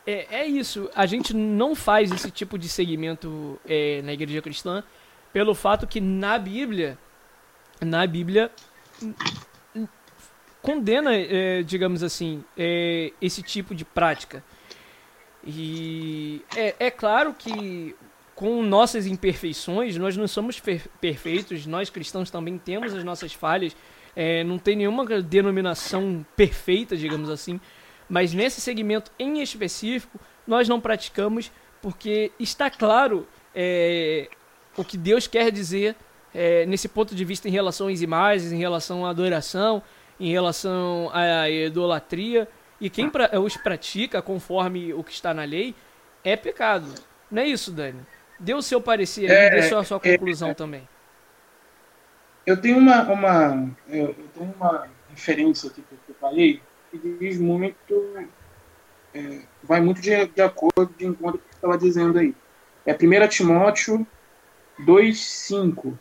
É, 0.05 0.41
é 0.41 0.45
isso, 0.45 0.89
a 0.95 1.05
gente 1.05 1.33
não 1.33 1.75
faz 1.75 2.11
esse 2.11 2.29
tipo 2.29 2.57
de 2.57 2.67
segmento 2.67 3.59
é, 3.65 4.01
na 4.01 4.13
igreja 4.13 4.41
cristã 4.41 4.83
pelo 5.31 5.55
fato 5.55 5.87
que 5.87 5.99
na 5.99 6.37
Bíblia, 6.37 6.97
na 7.81 8.05
Bíblia 8.05 8.51
condena, 10.61 11.13
é, 11.13 11.63
digamos 11.63 12.03
assim, 12.03 12.43
é, 12.57 13.11
esse 13.21 13.41
tipo 13.41 13.73
de 13.73 13.83
prática. 13.83 14.43
E 15.45 16.41
é, 16.55 16.75
é 16.79 16.91
claro 16.91 17.33
que 17.33 17.95
com 18.35 18.63
nossas 18.63 19.05
imperfeições, 19.05 19.95
nós 19.97 20.17
não 20.17 20.27
somos 20.27 20.61
perfeitos, 20.99 21.65
nós 21.65 21.89
cristãos 21.89 22.31
também 22.31 22.57
temos 22.57 22.93
as 22.93 23.03
nossas 23.03 23.33
falhas, 23.33 23.75
é, 24.15 24.43
não 24.43 24.57
tem 24.57 24.75
nenhuma 24.75 25.05
denominação 25.21 26.25
perfeita, 26.35 26.95
digamos 26.95 27.29
assim, 27.29 27.59
Mas 28.09 28.33
nesse 28.33 28.61
segmento 28.61 29.11
em 29.17 29.41
específico, 29.41 30.19
nós 30.45 30.67
não 30.67 30.79
praticamos 30.79 31.51
porque 31.81 32.31
está 32.39 32.69
claro 32.69 33.27
é, 33.55 34.29
o 34.77 34.83
que 34.83 34.97
Deus 34.97 35.25
quer 35.27 35.51
dizer 35.51 35.95
é, 36.33 36.65
nesse 36.65 36.87
ponto 36.87 37.13
de 37.13 37.23
vista 37.23 37.47
em 37.47 37.51
relação 37.51 37.87
às 37.87 38.01
imagens, 38.01 38.51
em 38.51 38.57
relação 38.57 39.05
à 39.05 39.09
adoração, 39.09 39.81
em 40.19 40.31
relação 40.31 41.09
à 41.13 41.49
idolatria. 41.49 42.47
E 42.79 42.89
quem 42.89 43.09
pra, 43.09 43.39
os 43.39 43.55
pratica 43.55 44.21
conforme 44.21 44.93
o 44.93 45.03
que 45.03 45.11
está 45.11 45.33
na 45.33 45.43
lei 45.43 45.75
é 46.23 46.35
pecado. 46.35 46.93
Não 47.29 47.41
é 47.41 47.47
isso, 47.47 47.71
Dani? 47.71 48.01
Dê 48.43 48.53
o 48.53 48.61
seu 48.61 48.81
parecer 48.81 49.31
aí, 49.31 49.37
é, 49.37 49.49
dê 49.51 49.63
sua, 49.63 49.79
a 49.79 49.83
sua 49.85 49.99
conclusão 49.99 50.49
é, 50.49 50.53
também. 50.53 50.87
Eu 52.45 52.59
tenho 52.59 52.77
uma, 52.77 53.01
uma, 53.03 53.71
eu 53.87 54.13
tenho 54.33 54.53
uma 54.53 54.89
referência 55.09 55.69
aqui 55.69 55.81
que 55.81 56.11
eu 56.11 56.15
falei 56.19 56.61
que 56.91 57.17
diz 57.19 57.39
muito, 57.39 58.27
é, 59.13 59.43
vai 59.63 59.79
muito 59.79 60.01
de, 60.01 60.25
de 60.27 60.41
acordo 60.41 60.93
de 60.97 61.05
encontro 61.05 61.39
com 61.39 61.45
o 61.45 61.47
que 61.47 61.49
você 61.51 61.55
estava 61.55 61.77
dizendo 61.77 62.19
aí. 62.19 62.35
É 62.85 62.93
1 62.93 63.27
Timóteo 63.29 64.05
2,5 64.81 65.97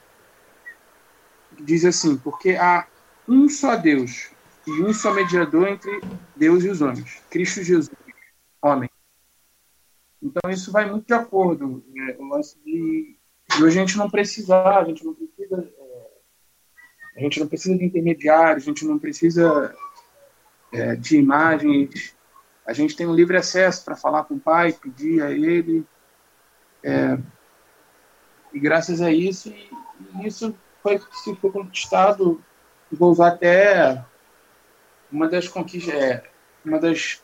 diz 1.61 1.85
assim, 1.85 2.16
porque 2.16 2.57
há 2.57 2.88
um 3.28 3.48
só 3.48 3.76
Deus 3.76 4.33
e 4.66 4.83
um 4.83 4.92
só 4.92 5.14
mediador 5.14 5.68
entre 5.68 6.00
Deus 6.35 6.64
e 6.64 6.68
os 6.68 6.81
homens, 6.81 7.22
Cristo 7.31 7.62
Jesus, 7.62 7.90
homem. 8.61 8.90
Então 10.22 10.50
isso 10.50 10.70
vai 10.70 10.88
muito 10.88 11.06
de 11.06 11.14
acordo. 11.14 11.82
É, 11.96 12.16
o 12.18 12.28
lance 12.28 12.56
de, 12.64 13.16
de 13.56 13.66
a 13.66 13.70
gente 13.70 13.98
não 13.98 14.08
precisar, 14.08 14.78
a 14.78 14.85
gente 14.85 15.04
não 15.04 15.14
precisa, 15.14 15.68
é, 15.76 17.18
a 17.18 17.20
gente 17.20 17.40
não 17.40 17.48
precisa 17.48 17.76
de 17.76 17.85
intermediários, 17.85 18.62
a 18.62 18.66
gente 18.66 18.85
não 18.85 18.98
precisa 18.98 19.74
é, 20.72 20.94
de 20.94 21.16
imagens. 21.16 22.16
A 22.64 22.72
gente 22.72 22.94
tem 22.96 23.06
um 23.06 23.14
livre 23.14 23.37
acesso 23.37 23.85
para 23.85 23.96
falar 23.96 24.24
com 24.24 24.35
o 24.35 24.40
Pai, 24.40 24.72
pedir 24.72 25.22
a 25.22 25.32
Ele. 25.32 25.85
É, 26.85 27.18
e 28.52 28.61
graças 28.61 29.00
a 29.00 29.11
isso, 29.11 29.48
e, 29.48 29.70
e 30.14 30.26
isso 30.26 30.54
foi, 30.82 31.00
se 31.12 31.35
foi 31.37 31.50
conquistado, 31.50 32.42
vou 32.90 33.11
usar 33.11 33.28
até 33.28 34.04
uma 35.11 35.28
das 35.28 35.48
conquistas, 35.48 35.94
é, 35.94 36.30
uma 36.64 36.78
das, 36.78 37.22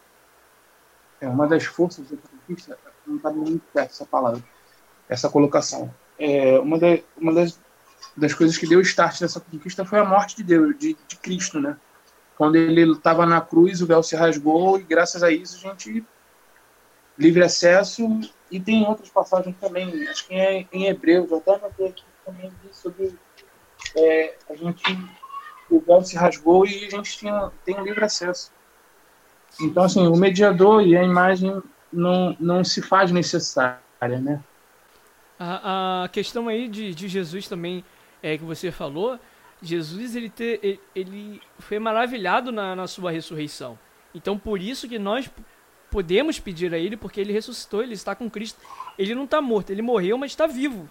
é, 1.21 1.29
uma 1.29 1.47
das 1.47 1.65
forças 1.65 2.11
da 2.11 2.17
conquista, 2.17 2.79
não 3.09 3.17
está 3.17 3.31
muito 3.31 3.63
perto 3.73 3.91
essa 3.91 4.07
palavra, 4.07 4.43
essa 5.09 5.29
colocação. 5.29 5.93
É, 6.19 6.59
uma, 6.59 6.79
da, 6.79 6.99
uma 7.17 7.33
das, 7.33 7.61
das 8.17 8.35
coisas 8.35 8.57
que 8.57 8.67
deu 8.67 8.81
start 8.81 9.21
nessa 9.21 9.41
conquista 9.41 9.85
foi 9.85 9.99
a 9.99 10.05
morte 10.05 10.37
de 10.37 10.43
Deus, 10.43 10.79
de, 10.79 10.97
de 11.07 11.17
Cristo, 11.17 11.61
né? 11.61 11.77
Quando 12.37 12.57
ele 12.57 12.93
estava 12.93 13.27
na 13.27 13.41
cruz, 13.41 13.83
o 13.83 13.87
véu 13.87 14.03
se 14.03 14.15
rasgou 14.15 14.79
e 14.79 14.83
graças 14.83 15.23
a 15.23 15.31
isso 15.31 15.57
a 15.57 15.71
gente 15.71 16.05
livre 17.19 17.43
acesso 17.43 18.21
e 18.51 18.61
tem 18.61 18.87
outras 18.87 19.09
passagens 19.11 19.57
também, 19.61 20.07
acho 20.09 20.27
que 20.29 20.35
é 20.35 20.67
em 20.73 20.87
Hebreus, 20.87 21.33
até 21.33 21.57
anotei 21.57 21.89
aqui 21.89 22.05
também 22.25 22.53
sobre 22.71 23.19
é, 23.97 24.37
a 24.49 24.55
gente 24.55 24.83
o 25.71 25.81
véu 25.81 26.03
se 26.03 26.17
rasgou 26.17 26.67
e 26.67 26.87
a 26.87 26.91
gente 26.91 27.19
tinha, 27.19 27.51
tem 27.65 27.81
livre 27.83 28.05
acesso. 28.05 28.51
Então, 29.61 29.85
assim, 29.85 30.07
o 30.07 30.17
mediador 30.17 30.83
e 30.83 30.97
a 30.97 31.03
imagem 31.03 31.63
não, 31.93 32.37
não 32.39 32.65
se 32.65 32.83
faz 32.83 33.11
necessária, 33.11 33.81
né? 34.01 34.43
A, 35.39 36.05
a 36.05 36.09
questão 36.09 36.49
aí 36.49 36.69
de, 36.69 36.95
de 36.95 37.09
Jesus 37.09 37.47
também 37.49 37.85
é 38.23 38.37
que 38.37 38.45
você 38.45 38.73
falou, 38.73 39.19
Jesus 39.63 40.17
ele, 40.17 40.29
ter, 40.29 40.59
ele, 40.63 40.81
ele 40.95 41.43
foi 41.59 41.79
maravilhado 41.79 42.51
na, 42.51 42.75
na 42.75 42.87
sua 42.87 43.11
ressurreição. 43.11 43.79
Então, 44.15 44.39
por 44.39 44.61
isso 44.61 44.89
que 44.89 44.99
nós 44.99 45.31
podemos 45.91 46.39
pedir 46.39 46.73
a 46.75 46.79
ele, 46.79 46.97
porque 46.97 47.21
ele 47.21 47.33
ressuscitou, 47.33 47.83
ele 47.83 47.95
está 47.95 48.15
com 48.15 48.29
Cristo. 48.29 48.61
Ele 48.99 49.15
não 49.15 49.25
está 49.25 49.41
morto, 49.41 49.71
ele 49.71 49.83
morreu, 49.83 50.19
mas 50.19 50.33
está 50.33 50.47
vivo. 50.47 50.89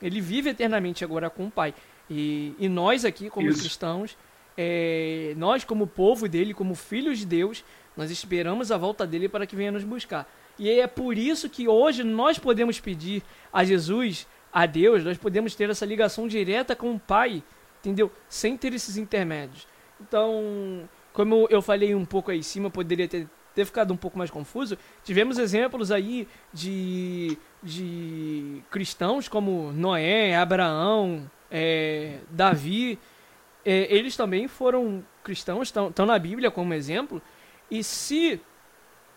Ele 0.00 0.20
vive 0.20 0.50
eternamente 0.50 1.04
agora 1.04 1.28
com 1.28 1.46
o 1.46 1.50
Pai. 1.50 1.74
E, 2.08 2.54
e 2.58 2.68
nós 2.68 3.04
aqui, 3.04 3.30
como 3.30 3.48
Isso. 3.48 3.60
cristãos, 3.60 4.16
é, 4.56 5.34
nós 5.36 5.64
como 5.64 5.86
povo 5.86 6.28
dele, 6.28 6.54
como 6.54 6.74
filhos 6.74 7.18
de 7.18 7.26
Deus, 7.26 7.64
nós 8.00 8.10
esperamos 8.10 8.72
a 8.72 8.78
volta 8.78 9.06
dele 9.06 9.28
para 9.28 9.46
que 9.46 9.54
venha 9.54 9.70
nos 9.70 9.84
buscar. 9.84 10.26
E 10.58 10.70
é 10.70 10.86
por 10.86 11.18
isso 11.18 11.50
que 11.50 11.68
hoje 11.68 12.02
nós 12.02 12.38
podemos 12.38 12.80
pedir 12.80 13.22
a 13.52 13.62
Jesus, 13.62 14.26
a 14.50 14.64
Deus, 14.64 15.04
nós 15.04 15.18
podemos 15.18 15.54
ter 15.54 15.68
essa 15.68 15.84
ligação 15.84 16.26
direta 16.26 16.74
com 16.74 16.94
o 16.94 16.98
Pai, 16.98 17.42
entendeu? 17.78 18.10
Sem 18.26 18.56
ter 18.56 18.72
esses 18.72 18.96
intermédios. 18.96 19.68
Então, 20.00 20.88
como 21.12 21.46
eu 21.50 21.60
falei 21.60 21.94
um 21.94 22.06
pouco 22.06 22.30
aí 22.30 22.38
em 22.38 22.42
cima, 22.42 22.70
poderia 22.70 23.06
ter, 23.06 23.28
ter 23.54 23.66
ficado 23.66 23.92
um 23.92 23.98
pouco 23.98 24.16
mais 24.16 24.30
confuso. 24.30 24.78
Tivemos 25.04 25.36
exemplos 25.36 25.92
aí 25.92 26.26
de, 26.54 27.36
de 27.62 28.62
cristãos 28.70 29.28
como 29.28 29.72
Noé, 29.72 30.36
Abraão, 30.36 31.30
é, 31.50 32.20
Davi, 32.30 32.98
é, 33.62 33.94
eles 33.94 34.16
também 34.16 34.48
foram 34.48 35.04
cristãos, 35.22 35.68
estão 35.68 36.06
na 36.06 36.18
Bíblia 36.18 36.50
como 36.50 36.72
exemplo, 36.72 37.20
e 37.70 37.84
se, 37.84 38.40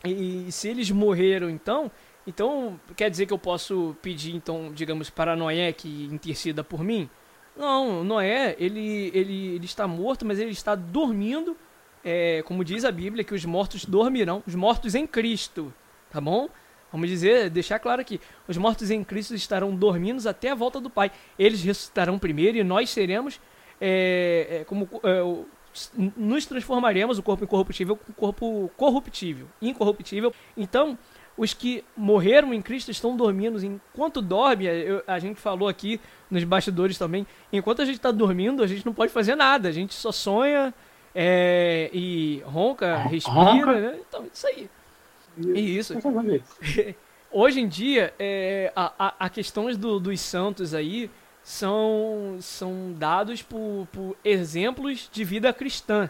e 0.06 0.52
se 0.52 0.68
eles 0.70 0.92
morreram 0.92 1.50
então, 1.50 1.92
então 2.28 2.80
quer 2.96 3.10
dizer 3.10 3.26
que 3.26 3.34
eu 3.34 3.40
posso 3.40 3.96
pedir, 4.02 4.36
então, 4.36 4.72
digamos, 4.74 5.10
para 5.10 5.36
Noé 5.36 5.72
que 5.74 6.06
interceda 6.12 6.64
por 6.64 6.84
mim? 6.84 7.10
Não, 7.56 8.04
Noé, 8.04 8.56
ele, 8.60 9.12
ele, 9.14 9.56
ele 9.56 9.66
está 9.66 9.88
morto, 9.88 10.26
mas 10.26 10.40
ele 10.40 10.52
está 10.52 10.76
dormindo, 10.76 11.56
é, 12.04 12.42
como 12.44 12.64
diz 12.64 12.84
a 12.84 12.92
Bíblia, 12.92 13.24
que 13.24 13.34
os 13.34 13.46
mortos 13.46 13.86
dormirão, 13.86 14.44
os 14.48 14.56
mortos 14.56 14.96
em 14.96 15.06
Cristo, 15.06 15.74
tá 16.10 16.20
bom? 16.20 16.50
Vamos 16.92 17.10
dizer, 17.10 17.50
deixar 17.50 17.80
claro 17.80 18.02
aqui: 18.02 18.22
os 18.48 18.56
mortos 18.56 18.92
em 18.92 19.04
Cristo 19.04 19.34
estarão 19.34 19.76
dormindo 19.76 20.28
até 20.30 20.52
a 20.52 20.56
volta 20.56 20.80
do 20.80 20.92
Pai. 20.92 21.12
Eles 21.40 21.64
ressuscitarão 21.64 22.20
primeiro 22.20 22.56
e 22.58 22.64
nós 22.64 22.92
seremos 22.92 23.40
é, 23.82 24.60
é, 24.62 24.64
como 24.64 24.88
é, 25.04 25.44
nos 26.16 26.46
transformaremos 26.46 27.18
o 27.18 27.24
corpo 27.24 27.44
incorruptível 27.44 27.96
com 27.96 28.12
o 28.12 28.16
corpo 28.16 28.72
corruptível, 28.78 29.48
incorruptível. 29.62 30.34
Então, 30.56 30.98
os 31.38 31.54
que 31.54 31.84
morreram 31.98 32.54
em 32.54 32.62
Cristo 32.62 32.92
estão 32.92 33.16
dormindo. 33.16 33.64
Enquanto 33.64 34.22
dorme, 34.22 34.66
eu, 34.66 35.04
a 35.08 35.18
gente 35.20 35.40
falou 35.40 35.68
aqui 35.68 36.00
nos 36.30 36.44
bastidores 36.44 36.98
também, 36.98 37.26
enquanto 37.52 37.82
a 37.82 37.86
gente 37.86 37.96
está 37.96 38.12
dormindo, 38.12 38.64
a 38.64 38.68
gente 38.68 38.86
não 38.86 38.94
pode 38.94 39.12
fazer 39.12 39.36
nada. 39.36 39.70
A 39.70 39.72
gente 39.72 39.94
só 39.94 40.12
sonha 40.12 40.74
é, 41.14 41.90
e 41.94 42.42
ronca, 42.46 42.98
respira, 42.98 43.34
ronca. 43.42 43.80
né? 43.80 44.00
Então, 44.08 44.26
isso 44.32 44.48
aí. 44.48 44.70
E 45.38 45.78
isso. 45.78 45.96
Hoje 47.32 47.60
em 47.62 47.68
dia, 47.68 48.14
é, 48.20 48.72
a, 48.76 48.94
a, 49.08 49.26
a 49.26 49.30
questões 49.30 49.76
do, 49.76 50.00
dos 50.00 50.22
santos 50.22 50.76
aí 50.76 51.10
são, 51.44 52.38
são 52.40 52.94
dados 52.94 53.42
por, 53.42 53.88
por 53.92 54.18
exemplos 54.24 55.10
de 55.12 55.24
vida 55.24 55.52
cristã. 55.54 56.10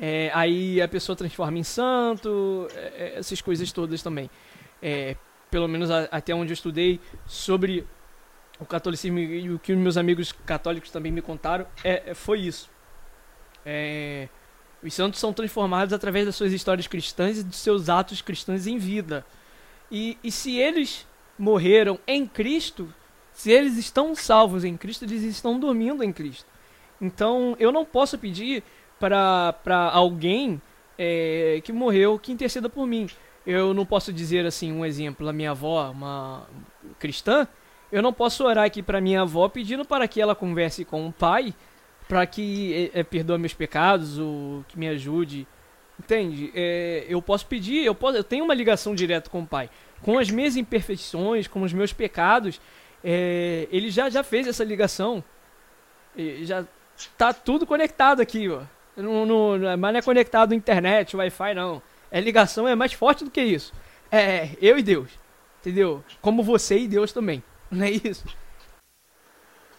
É, 0.00 0.30
aí 0.32 0.80
a 0.80 0.88
pessoa 0.88 1.14
transforma 1.14 1.58
em 1.58 1.62
santo, 1.62 2.68
é, 2.74 3.14
é 3.14 3.18
essas 3.18 3.40
coisas 3.40 3.70
todas 3.72 4.02
também. 4.02 4.30
É, 4.82 5.16
pelo 5.50 5.68
menos 5.68 5.90
a, 5.90 6.04
até 6.04 6.34
onde 6.34 6.52
eu 6.52 6.54
estudei 6.54 7.00
sobre 7.26 7.86
o 8.58 8.64
catolicismo 8.64 9.18
e 9.18 9.50
o 9.50 9.58
que 9.58 9.74
meus 9.74 9.96
amigos 9.96 10.32
católicos 10.32 10.90
também 10.90 11.12
me 11.12 11.22
contaram, 11.22 11.66
é, 11.84 12.10
é 12.10 12.14
foi 12.14 12.40
isso. 12.40 12.70
É, 13.66 14.28
os 14.82 14.94
santos 14.94 15.20
são 15.20 15.32
transformados 15.32 15.92
através 15.92 16.24
das 16.24 16.36
suas 16.36 16.52
histórias 16.52 16.86
cristãs 16.86 17.38
e 17.38 17.42
dos 17.42 17.56
seus 17.56 17.88
atos 17.88 18.22
cristãos 18.22 18.66
em 18.66 18.78
vida. 18.78 19.26
E, 19.90 20.16
e 20.22 20.30
se 20.30 20.56
eles 20.56 21.06
morreram 21.38 21.98
em 22.06 22.26
Cristo, 22.26 22.92
se 23.38 23.52
eles 23.52 23.78
estão 23.78 24.16
salvos 24.16 24.64
em 24.64 24.76
Cristo, 24.76 25.04
eles 25.04 25.22
estão 25.22 25.60
dormindo 25.60 26.02
em 26.02 26.12
Cristo. 26.12 26.44
Então 27.00 27.54
eu 27.60 27.70
não 27.70 27.84
posso 27.84 28.18
pedir 28.18 28.64
para 28.98 29.54
alguém 29.92 30.60
é, 30.98 31.60
que 31.62 31.72
morreu 31.72 32.18
que 32.18 32.32
interceda 32.32 32.68
por 32.68 32.84
mim. 32.84 33.08
Eu 33.46 33.72
não 33.72 33.86
posso 33.86 34.12
dizer 34.12 34.44
assim, 34.44 34.72
um 34.72 34.84
exemplo, 34.84 35.28
a 35.28 35.32
minha 35.32 35.52
avó, 35.52 35.88
uma 35.92 36.48
cristã, 36.98 37.46
eu 37.92 38.02
não 38.02 38.12
posso 38.12 38.44
orar 38.44 38.64
aqui 38.64 38.82
para 38.82 39.00
minha 39.00 39.22
avó 39.22 39.48
pedindo 39.48 39.84
para 39.84 40.08
que 40.08 40.20
ela 40.20 40.34
converse 40.34 40.84
com 40.84 41.06
o 41.06 41.12
pai 41.12 41.54
para 42.08 42.26
que 42.26 42.90
é, 42.92 43.00
é, 43.00 43.02
perdoe 43.04 43.38
meus 43.38 43.54
pecados 43.54 44.18
ou 44.18 44.64
que 44.66 44.76
me 44.76 44.88
ajude. 44.88 45.46
Entende? 45.96 46.50
É, 46.56 47.06
eu 47.08 47.22
posso 47.22 47.46
pedir, 47.46 47.84
eu, 47.84 47.94
posso, 47.94 48.16
eu 48.16 48.24
tenho 48.24 48.44
uma 48.44 48.54
ligação 48.54 48.96
direta 48.96 49.30
com 49.30 49.42
o 49.42 49.46
Pai. 49.46 49.68
Com 50.00 50.18
as 50.18 50.30
minhas 50.30 50.56
imperfeições, 50.56 51.46
com 51.48 51.62
os 51.62 51.72
meus 51.72 51.92
pecados, 51.92 52.60
é, 53.02 53.68
ele 53.70 53.90
já, 53.90 54.08
já 54.08 54.22
fez 54.22 54.46
essa 54.46 54.64
ligação. 54.64 55.22
já 56.42 56.64
está 56.96 57.32
tudo 57.32 57.66
conectado 57.66 58.20
aqui, 58.20 58.48
ó. 58.48 58.62
Não, 58.96 59.24
não, 59.24 59.58
mas 59.78 59.92
não 59.92 59.98
é 59.98 60.02
conectado 60.02 60.52
à 60.52 60.56
internet, 60.56 61.16
Wi-Fi, 61.16 61.54
não. 61.54 61.80
É 62.10 62.20
ligação, 62.20 62.66
é 62.66 62.74
mais 62.74 62.92
forte 62.92 63.24
do 63.24 63.30
que 63.30 63.40
isso. 63.40 63.72
É 64.10 64.50
eu 64.60 64.78
e 64.78 64.82
Deus. 64.82 65.10
Entendeu? 65.60 66.02
Como 66.20 66.42
você 66.42 66.78
e 66.78 66.88
Deus 66.88 67.12
também. 67.12 67.42
Não 67.70 67.84
é 67.84 67.90
isso? 67.90 68.24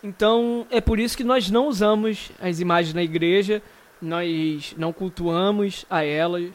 Então 0.04 0.68
é 0.70 0.80
por 0.80 1.00
isso 1.00 1.18
que 1.18 1.24
nós 1.24 1.50
não 1.50 1.68
usamos 1.68 2.32
as 2.40 2.60
imagens 2.60 2.94
na 2.94 3.02
igreja, 3.02 3.62
nós 4.02 4.76
não 4.78 4.94
cultuamos 4.94 5.86
a 5.90 6.04
elas. 6.04 6.52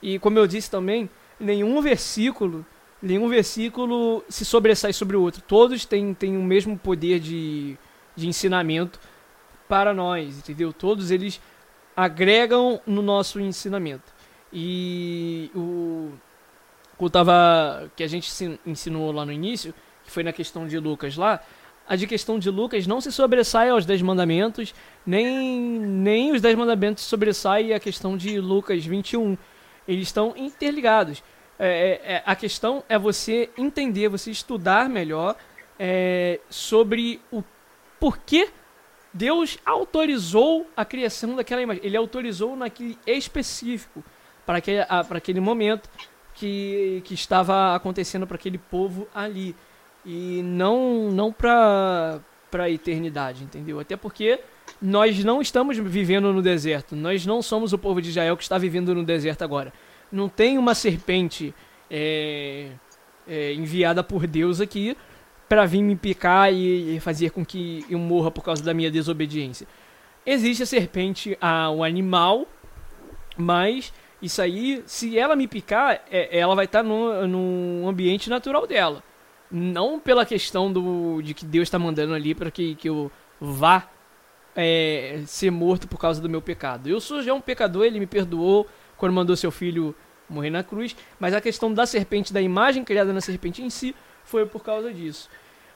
E 0.00 0.18
como 0.18 0.38
eu 0.38 0.46
disse 0.46 0.70
também, 0.70 1.10
nenhum 1.38 1.80
versículo, 1.82 2.64
nenhum 3.06 3.28
versículo 3.28 4.24
se 4.28 4.44
sobressai 4.44 4.92
sobre 4.92 5.16
o 5.16 5.22
outro. 5.22 5.42
Todos 5.42 5.84
têm, 5.84 6.12
têm 6.12 6.36
o 6.36 6.42
mesmo 6.42 6.78
poder 6.78 7.20
de, 7.20 7.76
de 8.14 8.28
ensinamento 8.28 8.98
para 9.68 9.94
nós, 9.94 10.38
entendeu? 10.38 10.72
Todos 10.72 11.10
eles 11.10 11.40
agregam 11.96 12.80
no 12.86 13.02
nosso 13.02 13.40
ensinamento. 13.40 14.14
E 14.52 15.50
o 15.54 16.12
que, 16.98 17.10
tava, 17.10 17.90
que 17.96 18.02
a 18.02 18.06
gente 18.06 18.30
ensinou 18.64 19.12
lá 19.12 19.24
no 19.24 19.32
início, 19.32 19.74
que 20.04 20.10
foi 20.10 20.22
na 20.22 20.32
questão 20.32 20.66
de 20.66 20.78
Lucas 20.78 21.16
lá, 21.16 21.40
a 21.88 21.94
de 21.94 22.06
questão 22.06 22.38
de 22.38 22.50
Lucas 22.50 22.86
não 22.86 23.00
se 23.00 23.12
sobressai 23.12 23.70
aos 23.70 23.86
Dez 23.86 24.02
Mandamentos, 24.02 24.74
nem, 25.06 25.60
nem 25.60 26.32
os 26.32 26.40
Dez 26.40 26.56
Mandamentos 26.56 27.04
sobressai 27.04 27.72
a 27.72 27.78
questão 27.78 28.16
de 28.16 28.40
Lucas 28.40 28.84
21. 28.84 29.38
Eles 29.86 30.08
estão 30.08 30.34
interligados. 30.36 31.22
É, 31.58 31.68
é, 31.68 32.12
é, 32.14 32.22
a 32.26 32.36
questão 32.36 32.84
é 32.88 32.98
você 32.98 33.48
entender, 33.56 34.08
você 34.08 34.30
estudar 34.30 34.88
melhor 34.88 35.36
é, 35.78 36.40
sobre 36.50 37.20
o 37.32 37.42
porquê 37.98 38.50
Deus 39.12 39.58
autorizou 39.64 40.66
a 40.76 40.84
criação 40.84 41.34
daquela 41.34 41.62
imagem. 41.62 41.82
Ele 41.84 41.96
autorizou 41.96 42.54
naquele 42.54 42.98
específico, 43.06 44.04
para 44.44 44.58
aquele, 44.58 44.84
para 44.84 45.18
aquele 45.18 45.40
momento 45.40 45.88
que, 46.34 47.02
que 47.04 47.14
estava 47.14 47.74
acontecendo 47.74 48.26
para 48.26 48.36
aquele 48.36 48.58
povo 48.58 49.08
ali 49.14 49.56
e 50.04 50.42
não 50.42 51.10
não 51.10 51.32
para 51.32 52.20
para 52.50 52.64
a 52.64 52.70
eternidade, 52.70 53.42
entendeu? 53.42 53.80
Até 53.80 53.96
porque 53.96 54.38
nós 54.80 55.24
não 55.24 55.40
estamos 55.40 55.76
vivendo 55.78 56.32
no 56.32 56.40
deserto. 56.40 56.94
Nós 56.94 57.26
não 57.26 57.42
somos 57.42 57.72
o 57.72 57.78
povo 57.78 58.00
de 58.00 58.10
Israel 58.10 58.36
que 58.36 58.42
está 58.42 58.56
vivendo 58.56 58.94
no 58.94 59.04
deserto 59.04 59.42
agora. 59.42 59.72
Não 60.10 60.28
tem 60.28 60.58
uma 60.58 60.74
serpente 60.74 61.54
é, 61.90 62.68
é, 63.26 63.52
enviada 63.54 64.02
por 64.02 64.26
Deus 64.26 64.60
aqui 64.60 64.96
para 65.48 65.64
vir 65.64 65.82
me 65.82 65.94
picar 65.94 66.52
e, 66.52 66.96
e, 66.96 67.00
fazer 67.00 67.30
com 67.30 67.44
que 67.44 67.84
eu 67.88 67.98
morra 67.98 68.30
por 68.30 68.42
causa 68.42 68.62
da 68.62 68.74
minha 68.74 68.90
desobediência. 68.90 69.66
Existe 70.24 70.62
a 70.64 70.66
serpente, 70.66 71.38
a, 71.40 71.70
o 71.70 71.84
animal, 71.84 72.46
mas 73.36 73.92
isso 74.20 74.42
aí, 74.42 74.82
se 74.86 75.16
ela 75.18 75.36
me 75.36 75.46
picar, 75.46 76.02
é, 76.10 76.36
ela 76.36 76.54
vai 76.54 76.64
estar 76.64 76.82
no, 76.82 77.26
no 77.28 77.88
ambiente 77.88 78.28
natural 78.28 78.66
dela. 78.66 79.02
Não 79.50 80.00
pela 80.00 80.26
questão 80.26 80.72
do, 80.72 81.22
de 81.22 81.32
que 81.32 81.44
Deus 81.44 81.64
está 81.64 81.78
mandando 81.78 82.14
ali 82.14 82.34
para 82.34 82.50
que, 82.50 82.74
que 82.74 82.88
eu 82.88 83.10
vá 83.40 83.88
é, 84.56 85.22
ser 85.26 85.50
morto 85.52 85.86
por 85.86 85.98
causa 85.98 86.20
do 86.20 86.28
meu 86.28 86.42
pecado. 86.42 86.88
Eu 86.88 87.00
sou 87.00 87.22
já 87.22 87.32
um 87.32 87.40
pecador, 87.40 87.84
ele 87.84 88.00
me 88.00 88.06
perdoou 88.06 88.66
quando 88.96 89.12
mandou 89.12 89.36
seu 89.36 89.50
filho 89.50 89.94
morrer 90.28 90.50
na 90.50 90.62
cruz, 90.62 90.96
mas 91.20 91.34
a 91.34 91.40
questão 91.40 91.72
da 91.72 91.86
serpente, 91.86 92.32
da 92.32 92.40
imagem 92.40 92.84
criada 92.84 93.12
na 93.12 93.20
serpente 93.20 93.62
em 93.62 93.70
si, 93.70 93.94
foi 94.24 94.44
por 94.44 94.62
causa 94.62 94.92
disso. 94.92 95.28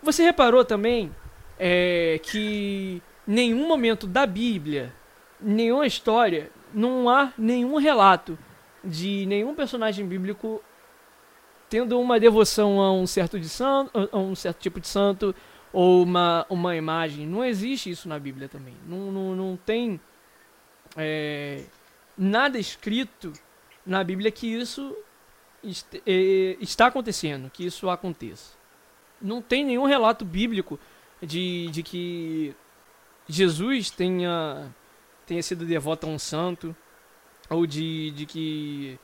Você 0.03 0.23
reparou 0.23 0.65
também 0.65 1.15
é, 1.59 2.21
que 2.23 3.03
nenhum 3.27 3.69
momento 3.69 4.07
da 4.07 4.27
Bíblia, 4.27 4.93
nenhuma 5.41 5.87
história, 5.87 6.51
não 6.75 7.09
há 7.09 7.33
nenhum 7.37 7.77
relato 7.77 8.39
de 8.83 9.27
nenhum 9.27 9.55
personagem 9.55 10.07
bíblico 10.07 10.63
tendo 11.69 12.01
uma 12.01 12.19
devoção 12.19 12.81
a 12.81 12.93
um 12.93 13.07
certo 13.07 13.39
de 13.39 13.49
santo, 13.49 14.09
a 14.11 14.19
um 14.19 14.35
certo 14.35 14.59
tipo 14.59 14.81
de 14.81 14.89
santo 14.89 15.35
ou 15.73 16.03
uma, 16.03 16.45
uma 16.49 16.75
imagem. 16.75 17.27
Não 17.27 17.45
existe 17.45 17.91
isso 17.91 18.09
na 18.09 18.19
Bíblia 18.19 18.49
também. 18.49 18.75
Não, 18.87 19.13
não, 19.13 19.37
não 19.37 19.57
tem 19.57 20.01
é, 20.97 21.65
nada 22.21 22.59
escrito 22.59 23.33
na 23.85 24.05
Bíblia 24.05 24.31
que 24.31 24.47
isso 24.47 24.95
est 25.65 25.87
é, 26.07 26.57
está 26.61 26.87
acontecendo, 26.87 27.51
que 27.51 27.65
isso 27.65 27.89
aconteça. 27.89 28.55
Não 29.21 29.41
tem 29.41 29.65
nenhum 29.65 29.87
relato 29.87 30.25
bíblico 30.25 30.79
de, 31.23 31.69
de 31.71 31.83
que 31.83 32.55
Jesus 33.29 33.91
tenha, 33.91 34.71
tenha 35.27 35.43
sido 35.43 35.65
devoto 35.65 36.07
a 36.07 36.11
um 36.11 36.19
santo 36.19 36.77
ou 37.49 37.67
de, 37.67 38.11
de 38.13 38.27
que 38.27 38.99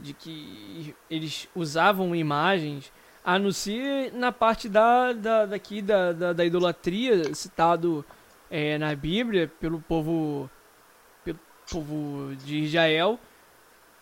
de 0.00 0.14
que 0.14 0.94
eles 1.10 1.48
usavam 1.54 2.14
imagens, 2.14 2.92
a 3.24 3.38
não 3.38 3.52
ser 3.52 4.12
na 4.12 4.32
parte 4.32 4.68
da, 4.68 5.12
da, 5.12 5.46
daqui 5.46 5.82
da, 5.82 6.12
da, 6.12 6.32
da 6.32 6.44
idolatria, 6.44 7.34
citado 7.34 8.04
é, 8.50 8.78
na 8.78 8.94
Bíblia 8.94 9.50
pelo 9.60 9.80
povo, 9.80 10.50
povo 11.70 12.34
de 12.44 12.58
Israel, 12.58 13.18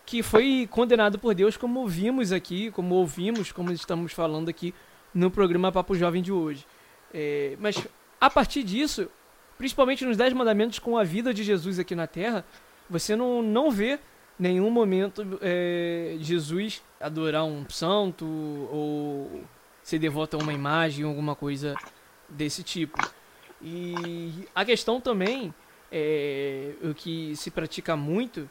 que 0.07 0.23
foi 0.23 0.67
condenado 0.71 1.19
por 1.19 1.35
Deus, 1.35 1.57
como 1.57 1.87
vimos 1.87 2.33
aqui, 2.33 2.71
como 2.71 2.95
ouvimos, 2.95 3.53
como 3.53 3.71
estamos 3.71 4.13
falando 4.13 4.49
aqui 4.49 4.75
no 5.13 5.31
programa 5.31 5.71
Papo 5.71 5.95
Jovem 5.95 6.23
de 6.23 6.33
hoje. 6.33 6.67
É, 7.13 7.57
mas 7.61 7.87
a 8.21 8.31
partir 8.31 8.63
disso, 8.63 9.09
principalmente 9.57 10.05
nos 10.05 10.17
Dez 10.17 10.33
Mandamentos 10.33 10.79
com 10.79 10.97
a 10.97 11.05
vida 11.05 11.35
de 11.35 11.43
Jesus 11.43 11.79
aqui 11.79 11.95
na 11.95 12.07
Terra, 12.07 12.45
você 12.89 13.15
não, 13.15 13.43
não 13.43 13.71
vê 13.71 13.99
nenhum 14.39 14.71
momento 14.71 15.39
é, 15.43 16.17
Jesus 16.21 16.83
adorar 17.01 17.45
um 17.45 17.69
santo 17.69 18.25
ou 18.25 19.43
ser 19.83 19.99
devoto 19.99 20.37
a 20.37 20.43
uma 20.43 20.53
imagem, 20.53 21.05
alguma 21.05 21.35
coisa 21.35 21.75
desse 22.29 22.63
tipo. 22.63 22.99
E 23.61 24.47
a 24.55 24.65
questão 24.65 25.01
também, 25.01 25.53
é, 25.91 26.73
o 26.83 26.95
que 26.95 27.35
se 27.37 27.51
pratica 27.51 27.97
muito, 27.97 28.49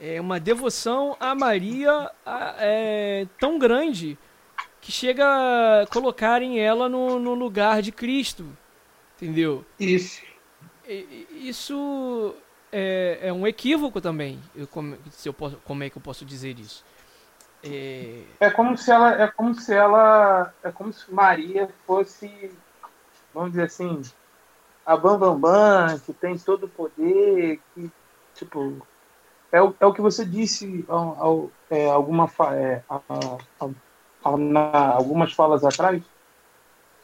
é 0.00 0.20
uma 0.20 0.40
devoção 0.40 1.16
a 1.20 1.34
Maria 1.34 2.10
é, 2.58 3.26
tão 3.38 3.58
grande 3.58 4.18
que 4.80 4.92
chega 4.92 5.24
a 5.82 5.86
colocarem 5.86 6.60
ela 6.60 6.88
no, 6.88 7.18
no 7.18 7.34
lugar 7.34 7.80
de 7.80 7.90
Cristo. 7.90 8.46
Entendeu? 9.16 9.64
Isso. 9.78 10.22
Isso 10.86 12.34
é, 12.70 13.18
é 13.22 13.32
um 13.32 13.46
equívoco 13.46 14.00
também. 14.00 14.38
Eu, 14.54 14.66
como, 14.66 14.98
se 15.10 15.28
eu 15.28 15.32
posso, 15.32 15.56
como 15.64 15.82
é 15.82 15.88
que 15.88 15.96
eu 15.96 16.02
posso 16.02 16.24
dizer 16.24 16.58
isso? 16.58 16.84
É... 17.62 18.24
é 18.40 18.50
como 18.50 18.76
se 18.76 18.90
ela, 18.90 19.22
é 19.22 19.26
como 19.26 19.54
se 19.54 19.72
ela, 19.72 20.52
é 20.62 20.70
como 20.70 20.92
se 20.92 21.10
Maria 21.10 21.70
fosse, 21.86 22.50
vamos 23.32 23.52
dizer 23.52 23.62
assim, 23.62 24.02
a 24.84 24.96
Bambambam, 24.96 25.38
Bam 25.38 25.86
Bam, 25.86 25.98
que 26.00 26.12
tem 26.12 26.38
todo 26.38 26.64
o 26.64 26.68
poder, 26.68 27.60
que 27.74 27.90
tipo 28.34 28.86
é 29.52 29.62
o, 29.62 29.74
é 29.78 29.86
o 29.86 29.92
que 29.92 30.00
você 30.00 30.24
disse 30.24 30.84
ao, 30.88 31.22
ao, 31.22 31.50
é, 31.70 31.88
alguma 31.88 32.28
é, 32.52 32.82
a, 32.88 32.96
a, 32.96 33.68
a, 34.24 34.36
na, 34.36 34.90
algumas 34.94 35.32
falas 35.32 35.64
atrás 35.64 36.02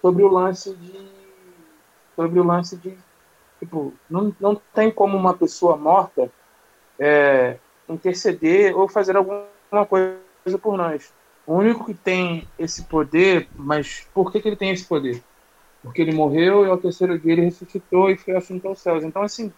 sobre 0.01 0.23
o 0.23 0.29
lance 0.29 0.75
de 0.75 1.21
sobre 2.17 2.41
o 2.41 2.45
lance 2.45 2.77
de 2.77 2.99
Tipo, 3.61 3.93
não, 4.09 4.35
não 4.41 4.61
tem 4.75 4.91
como 4.91 5.19
uma 5.19 5.35
pessoa 5.35 5.77
morta 5.77 6.33
é, 6.99 7.59
interceder 7.87 8.77
ou 8.77 8.89
fazer 8.89 9.17
alguma 9.17 9.45
coisa 9.87 10.59
por 10.61 10.79
nós. 10.79 11.13
O 11.47 11.57
único 11.57 11.85
que 11.85 11.93
tem 11.93 12.49
esse 12.59 12.85
poder, 12.85 13.49
mas 13.55 14.09
por 14.15 14.33
que, 14.33 14.41
que 14.41 14.49
ele 14.49 14.57
tem 14.57 14.71
esse 14.71 14.87
poder? 14.87 15.23
Porque 15.83 16.03
ele 16.03 16.15
morreu 16.15 16.65
e 16.65 16.69
ao 16.69 16.79
terceiro 16.79 17.19
dia 17.19 17.33
ele 17.33 17.43
ressuscitou 17.43 18.11
e 18.11 18.17
foi 18.17 18.37
assunto 18.37 18.69
aos 18.69 18.81
céus. 18.81 19.03
Então, 19.05 19.23
assim, 19.23 19.53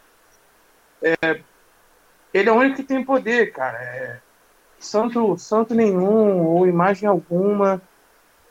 é, 1.03 1.41
ele 2.33 2.49
é 2.49 2.53
o 2.53 2.57
único 2.57 2.77
que 2.77 2.85
tem 2.85 3.05
poder, 3.05 3.53
cara. 3.53 3.79
É, 3.83 4.21
santo, 4.79 5.37
santo 5.37 5.75
nenhum, 5.75 6.47
ou 6.47 6.67
imagem 6.67 7.09
alguma, 7.09 7.83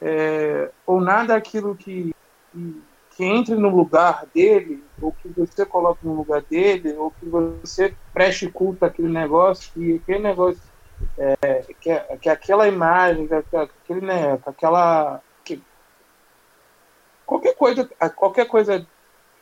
é, 0.02 0.70
ou 0.86 1.00
nada 1.00 1.36
aquilo 1.36 1.76
que, 1.76 2.14
que 2.52 2.84
que 3.16 3.26
entre 3.26 3.56
no 3.56 3.70
lugar 3.70 4.26
dele, 4.34 4.84
ou 5.02 5.12
que 5.12 5.28
você 5.30 5.66
coloque 5.66 6.06
no 6.06 6.14
lugar 6.14 6.42
dele, 6.42 6.94
ou 6.94 7.12
que 7.12 7.28
você 7.28 7.94
preste 8.14 8.50
culto 8.50 8.86
àquele 8.86 9.10
negócio, 9.10 9.72
que 9.74 9.96
aquele 9.96 10.20
negócio, 10.20 10.62
é, 11.18 11.36
que, 11.80 11.94
que 12.20 12.30
aquela 12.30 12.68
imagem, 12.68 13.28
que, 13.28 13.56
aquele, 13.56 14.02
né, 14.02 14.40
aquela. 14.46 15.22
Que, 17.32 17.54
qualquer 17.54 17.56
coisa, 17.56 17.90
qualquer 18.16 18.48
coisa 18.48 18.88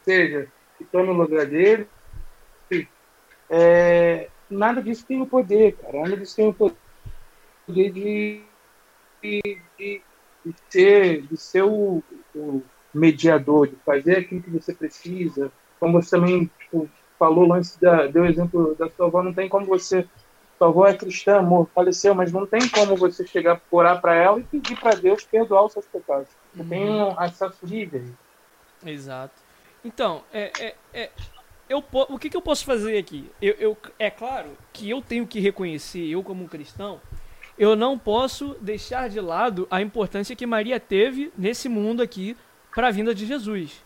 seja 0.04 0.48
que 0.78 0.84
está 0.84 1.02
no 1.02 1.14
lugar 1.14 1.46
dele, 1.46 1.88
é, 3.50 4.30
nada 4.50 4.82
disso 4.82 5.06
tem 5.08 5.22
o 5.22 5.26
poder, 5.26 5.76
cara. 5.78 6.02
Nada 6.02 6.18
disso 6.18 6.36
tem 6.36 6.48
o 6.48 6.54
poder 6.54 6.78
de, 7.68 8.44
de, 9.22 9.62
de, 9.78 10.02
de 10.46 10.56
ser, 10.70 11.22
de 11.24 11.38
ser 11.38 11.64
o, 11.64 12.04
o 12.36 12.62
mediador, 12.94 13.68
de 13.68 13.76
fazer 13.78 14.18
aquilo 14.18 14.44
que 14.44 14.52
você 14.52 14.74
precisa. 14.74 15.52
Como 15.80 16.02
você 16.02 16.12
também 16.12 16.50
tipo, 16.60 16.88
falou, 17.18 17.48
lance 17.48 17.80
da, 17.82 18.08
deu 18.08 18.26
exemplo 18.26 18.76
da 18.76 18.90
sua 18.90 19.08
avó, 19.08 19.24
não 19.24 19.34
tem 19.34 19.50
como 19.50 19.66
você. 19.66 20.08
Sua 20.58 20.68
avó 20.68 20.86
é 20.86 20.94
cristã, 20.94 21.40
amor, 21.40 21.68
faleceu, 21.74 22.14
mas 22.14 22.32
não 22.32 22.46
tem 22.46 22.68
como 22.70 22.96
você 22.96 23.26
chegar, 23.26 23.62
orar 23.72 24.00
para 24.00 24.14
ela 24.14 24.40
e 24.40 24.44
pedir 24.44 24.80
para 24.80 24.96
Deus 24.96 25.24
perdoar 25.24 25.66
os 25.66 25.74
seus 25.74 25.86
pecados. 25.88 26.30
Você 26.64 26.76
uhum. 26.76 27.10
um 27.10 27.20
acesso 27.20 27.66
livre. 27.66 28.14
Exato. 28.86 29.34
Então, 29.84 30.24
é, 30.34 30.51
é, 30.60 30.76
é, 30.93 31.10
eu, 31.70 31.84
o 31.91 32.18
que, 32.18 32.30
que 32.30 32.36
eu 32.38 32.41
posso 32.41 32.66
fazer 32.66 32.97
aqui? 32.97 33.30
Eu, 33.41 33.53
eu, 33.60 33.78
é 33.97 34.10
claro 34.10 34.57
que 34.74 34.89
eu 34.89 35.01
tenho 35.01 35.26
que 35.26 35.39
reconhecer, 35.39 36.05
eu 36.05 36.24
como 36.24 36.43
um 36.43 36.47
cristão, 36.47 36.99
eu 37.57 37.76
não 37.76 37.97
posso 37.97 38.55
deixar 38.62 39.10
de 39.10 39.20
lado 39.20 39.68
a 39.70 39.82
importância 39.82 40.36
que 40.36 40.45
Maria 40.45 40.80
teve 40.80 41.32
nesse 41.38 41.68
mundo 41.68 42.01
aqui 42.01 42.36
para 42.74 42.88
a 42.88 42.91
vinda 42.91 43.14
de 43.14 43.26
Jesus. 43.26 43.84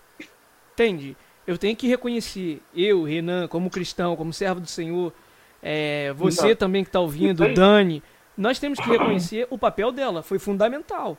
Entende? 0.73 1.17
Eu 1.45 1.57
tenho 1.57 1.75
que 1.75 1.87
reconhecer, 1.87 2.61
eu, 2.73 3.03
Renan, 3.03 3.47
como 3.47 3.69
cristão, 3.69 4.15
como 4.15 4.31
servo 4.31 4.61
do 4.61 4.67
Senhor, 4.67 5.13
é, 5.61 6.13
você 6.13 6.47
então, 6.47 6.55
também 6.55 6.83
que 6.83 6.89
está 6.89 6.99
ouvindo, 6.99 7.51
Dani, 7.53 8.01
nós 8.37 8.59
temos 8.59 8.79
que 8.79 8.89
reconhecer 8.89 9.47
o 9.49 9.57
papel 9.57 9.91
dela, 9.91 10.23
foi 10.23 10.39
fundamental. 10.39 11.17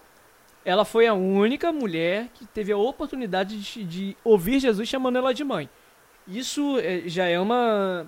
Ela 0.65 0.85
foi 0.85 1.07
a 1.07 1.15
única 1.15 1.73
mulher 1.73 2.29
que 2.35 2.47
teve 2.47 2.73
a 2.73 2.77
oportunidade 2.77 3.61
de, 3.61 3.85
de 3.85 4.17
ouvir 4.25 4.61
Jesus 4.61 4.89
chamando 4.89 5.19
ela 5.19 5.35
de 5.35 5.45
mãe. 5.45 5.69
Isso 6.27 6.79
é, 6.79 7.03
já 7.07 7.27
é 7.27 7.39
uma, 7.39 8.07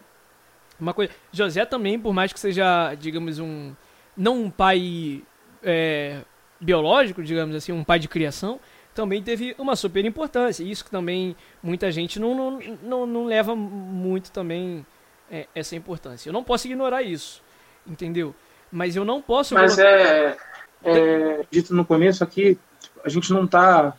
uma 0.81 0.95
coisa. 0.95 1.13
José 1.31 1.65
também, 1.65 1.99
por 1.99 2.15
mais 2.15 2.33
que 2.33 2.41
seja, 2.41 2.95
digamos, 2.95 3.39
um. 3.39 3.75
Não 4.17 4.45
um 4.45 4.51
pai 4.51 5.23
é, 5.63 6.23
biológico, 6.61 7.23
digamos 7.23 7.55
assim, 7.55 7.73
um 7.73 7.85
pai 7.85 7.99
de 7.99 8.09
criação, 8.09 8.59
também 8.95 9.23
teve 9.23 9.55
uma 9.59 9.77
super 9.77 10.05
importância. 10.05 10.65
Isso 10.65 10.85
que 10.85 10.91
também 10.91 11.37
muita 11.63 11.91
gente 11.91 12.19
não, 12.19 12.35
não, 12.35 12.61
não, 12.83 13.07
não 13.07 13.25
leva 13.27 13.55
muito 13.55 14.33
também 14.33 14.87
é, 15.31 15.47
essa 15.55 15.77
importância. 15.77 16.29
Eu 16.29 16.33
não 16.33 16.43
posso 16.43 16.67
ignorar 16.67 17.03
isso, 17.03 17.43
entendeu? 17.87 18.35
Mas 18.73 18.97
eu 18.97 19.05
não 19.05 19.21
posso. 19.21 19.55
Mas 19.55 19.79
é, 19.79 20.37
é, 20.83 21.26
dito 21.51 21.75
no 21.75 21.85
começo 21.85 22.23
aqui, 22.23 22.59
a 23.05 23.09
gente 23.09 23.33
não 23.33 23.47
tá, 23.47 23.97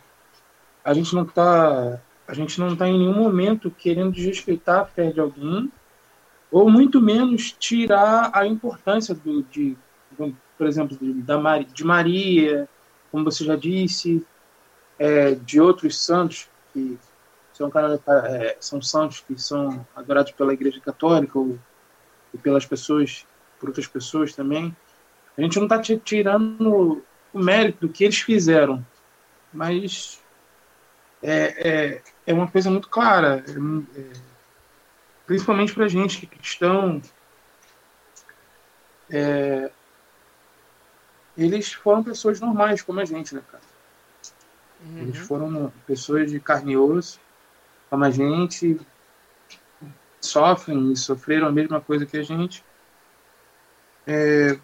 a 0.84 0.94
gente 0.94 1.14
não 1.14 1.24
tá, 1.24 2.00
a 2.26 2.34
gente 2.34 2.60
não 2.60 2.76
tá 2.76 2.88
em 2.88 2.98
nenhum 2.98 3.14
momento 3.14 3.70
querendo 3.70 4.12
desrespeitar 4.12 4.80
a 4.80 4.84
fé 4.84 5.10
de 5.10 5.20
alguém, 5.20 5.70
ou 6.50 6.70
muito 6.70 7.00
menos 7.00 7.52
tirar 7.52 8.30
a 8.32 8.46
importância 8.46 9.14
do, 9.14 9.42
de, 9.44 9.76
por 10.56 10.66
exemplo, 10.66 10.96
da 11.00 11.58
de 11.58 11.84
Maria, 11.84 12.68
como 13.10 13.24
você 13.24 13.44
já 13.44 13.56
disse, 13.56 14.24
é, 14.98 15.34
de 15.34 15.60
outros 15.60 15.98
santos 16.04 16.48
que 16.72 16.98
são, 17.52 17.70
é, 18.24 18.56
são 18.60 18.82
santos 18.82 19.20
que 19.20 19.40
são 19.40 19.86
adorados 19.94 20.32
pela 20.32 20.52
Igreja 20.52 20.80
Católica 20.80 21.38
ou, 21.38 21.58
e 22.32 22.38
pelas 22.38 22.66
pessoas, 22.66 23.26
por 23.58 23.68
outras 23.68 23.86
pessoas 23.86 24.34
também. 24.34 24.74
A 25.36 25.42
gente 25.42 25.56
não 25.56 25.64
está 25.64 25.80
tirando 25.80 27.02
o 27.38 27.44
mérito 27.44 27.86
do 27.86 27.92
que 27.92 28.04
eles 28.04 28.20
fizeram, 28.20 28.84
mas 29.52 30.22
é, 31.22 31.68
é, 31.68 32.02
é 32.26 32.34
uma 32.34 32.48
coisa 32.48 32.70
muito 32.70 32.88
clara, 32.88 33.44
é, 33.46 34.00
é 34.00 34.12
principalmente 35.26 35.74
para 35.74 35.84
a 35.84 35.88
gente 35.88 36.26
que 36.26 36.40
estão 36.40 37.02
é, 39.10 39.70
eles 41.36 41.72
foram 41.72 42.02
pessoas 42.02 42.40
normais 42.40 42.82
como 42.82 43.00
a 43.00 43.04
gente, 43.04 43.34
né, 43.34 43.42
cara? 43.50 43.62
Uhum. 44.84 44.98
Eles 44.98 45.18
foram 45.18 45.72
pessoas 45.86 46.30
de 46.30 46.40
carne 46.40 46.72
e 46.72 46.76
osso, 46.76 47.20
como 47.88 48.04
a 48.04 48.10
gente, 48.10 48.78
sofrem 50.20 50.92
e 50.92 50.96
sofreram 50.96 51.46
a 51.46 51.52
mesma 51.52 51.80
coisa 51.80 52.04
que 52.04 52.16
a 52.16 52.22
gente. 52.22 52.64
É, 54.06 54.58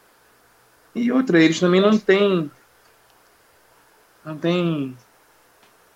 e 0.94 1.12
outra, 1.12 1.42
eles 1.42 1.60
também 1.60 1.80
não 1.80 1.96
têm. 1.96 2.50
Não 4.24 4.36
tem. 4.36 4.96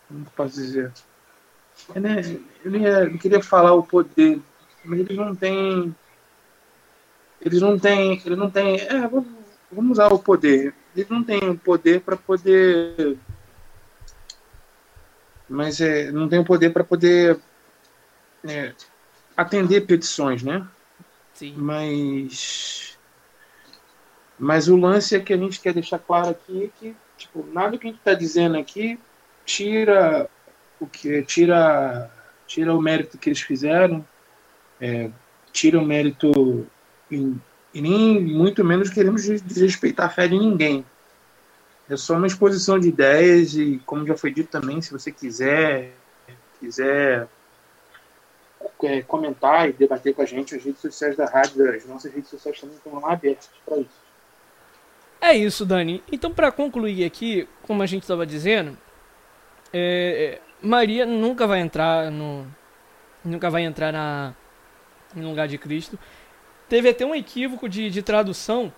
Como 0.09 0.25
posso 0.37 0.57
dizer? 0.57 0.93
Eu, 1.95 2.01
né, 2.01 2.21
eu 2.65 3.11
não 3.11 3.19
queria 3.19 3.43
falar 3.43 3.73
o 3.73 3.83
poder, 3.83 4.41
mas 4.85 5.01
eles 5.01 5.17
não 5.17 5.35
têm. 5.35 5.95
Eles 7.41 7.61
não 7.61 7.79
têm. 7.79 8.23
Eles 8.25 8.39
não 8.39 8.51
têm. 8.51 8.81
É, 8.81 9.07
vamos, 9.07 9.29
vamos 9.71 9.93
usar 9.93 10.13
o 10.13 10.19
poder. 10.19 10.75
Eles 10.95 11.09
não 11.09 11.23
têm 11.23 11.49
o 11.49 11.57
poder 11.57 12.01
para 12.01 12.17
poder 12.17 13.19
mas 15.49 15.81
é, 15.81 16.13
não 16.13 16.29
tem 16.29 16.39
o 16.39 16.45
poder 16.45 16.71
para 16.71 16.85
poder 16.85 17.41
é, 18.45 18.75
atender 19.37 19.87
petições, 19.87 20.43
né? 20.43 20.67
Sim. 21.33 21.55
Mas, 21.57 22.99
mas 24.39 24.69
o 24.69 24.77
lance 24.77 25.17
é 25.17 25.21
que 25.21 25.33
a 25.33 25.37
gente 25.37 25.61
quer 25.61 25.73
deixar 25.73 25.99
claro 25.99 26.29
aqui 26.31 26.65
é 26.65 26.69
que 26.79 26.97
tipo, 27.19 27.45
nada 27.53 27.77
que 27.77 27.87
a 27.87 27.91
gente 27.91 27.99
está 27.99 28.15
dizendo 28.15 28.57
aqui 28.57 28.99
tira 29.45 30.29
o 30.81 30.87
que 30.87 31.23
tira 31.23 32.11
tira 32.47 32.75
o 32.75 32.81
mérito 32.81 33.19
que 33.19 33.29
eles 33.29 33.41
fizeram, 33.41 34.07
é, 34.81 35.11
tira 35.53 35.79
o 35.79 35.85
mérito 35.85 36.67
e, 37.11 37.35
nem 37.75 38.21
muito 38.21 38.65
menos 38.65 38.89
queremos 38.89 39.23
desrespeitar 39.23 40.07
a 40.07 40.11
fé 40.11 40.27
de 40.27 40.39
ninguém. 40.39 40.85
É 41.89 41.97
só 41.97 42.15
uma 42.15 42.27
exposição 42.27 42.79
de 42.79 42.89
ideias 42.89 43.55
e, 43.55 43.81
como 43.85 44.07
já 44.07 44.17
foi 44.17 44.33
dito 44.33 44.51
também, 44.51 44.81
se 44.81 44.91
você 44.91 45.13
quiser, 45.13 45.93
quiser 46.59 47.29
é, 48.83 49.03
comentar 49.03 49.69
e 49.69 49.73
debater 49.73 50.15
com 50.15 50.23
a 50.23 50.25
gente, 50.25 50.55
as 50.55 50.65
redes 50.65 50.81
sociais 50.81 51.17
da 51.17 51.27
rádio, 51.27 51.71
as 51.71 51.87
nossas 51.87 52.13
redes 52.13 52.31
sociais 52.31 52.61
também 52.61 52.77
estão 52.77 52.99
lá 52.99 53.13
abertas 53.13 53.51
para 53.65 53.79
isso. 53.79 54.08
É 55.21 55.35
isso, 55.35 55.67
Dani. 55.67 56.03
Então, 56.11 56.33
para 56.33 56.53
concluir 56.53 57.05
aqui, 57.05 57.49
como 57.63 57.83
a 57.83 57.87
gente 57.87 58.03
estava 58.03 58.25
dizendo, 58.25 58.77
é, 59.73 60.41
Maria 60.63 61.05
nunca 61.05 61.47
vai 61.47 61.61
entrar 61.61 62.11
no, 62.11 62.47
nunca 63.25 63.51
vai 63.51 63.63
entrar 63.63 63.93
na, 63.93 64.35
no 65.15 65.29
lugar 65.29 65.49
de 65.49 65.59
Cristo. 65.59 65.99
Teve 66.69 66.91
até 66.91 67.05
um 67.05 67.15
equívoco 67.15 67.69
de, 67.69 67.91
de 67.91 68.03
tradução 68.03 68.73